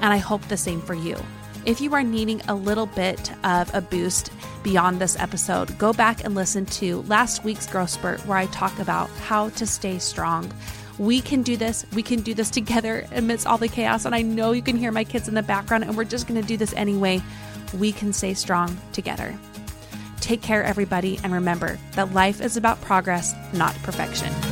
And 0.00 0.12
I 0.12 0.18
hope 0.18 0.42
the 0.42 0.56
same 0.56 0.80
for 0.80 0.94
you. 0.94 1.16
If 1.64 1.80
you 1.80 1.94
are 1.94 2.02
needing 2.02 2.40
a 2.48 2.54
little 2.56 2.86
bit 2.86 3.30
of 3.44 3.72
a 3.72 3.80
boost 3.80 4.32
beyond 4.64 5.00
this 5.00 5.16
episode, 5.16 5.78
go 5.78 5.92
back 5.92 6.24
and 6.24 6.34
listen 6.34 6.66
to 6.66 7.02
last 7.02 7.44
week's 7.44 7.68
Growth 7.68 7.90
Spurt 7.90 8.26
where 8.26 8.36
I 8.36 8.46
talk 8.46 8.76
about 8.80 9.08
how 9.10 9.50
to 9.50 9.66
stay 9.66 10.00
strong. 10.00 10.52
We 10.98 11.20
can 11.20 11.42
do 11.42 11.56
this. 11.56 11.86
We 11.94 12.02
can 12.02 12.22
do 12.22 12.34
this 12.34 12.50
together 12.50 13.06
amidst 13.12 13.46
all 13.46 13.58
the 13.58 13.68
chaos. 13.68 14.06
And 14.06 14.14
I 14.14 14.22
know 14.22 14.50
you 14.50 14.62
can 14.62 14.76
hear 14.76 14.90
my 14.90 15.04
kids 15.04 15.28
in 15.28 15.34
the 15.34 15.42
background, 15.42 15.84
and 15.84 15.96
we're 15.96 16.02
just 16.02 16.26
going 16.26 16.40
to 16.40 16.46
do 16.46 16.56
this 16.56 16.74
anyway. 16.74 17.22
We 17.78 17.92
can 17.92 18.12
stay 18.12 18.34
strong 18.34 18.76
together. 18.92 19.38
Take 20.20 20.42
care, 20.42 20.64
everybody, 20.64 21.20
and 21.22 21.32
remember 21.32 21.78
that 21.92 22.12
life 22.12 22.40
is 22.40 22.56
about 22.56 22.80
progress, 22.80 23.34
not 23.52 23.74
perfection. 23.82 24.51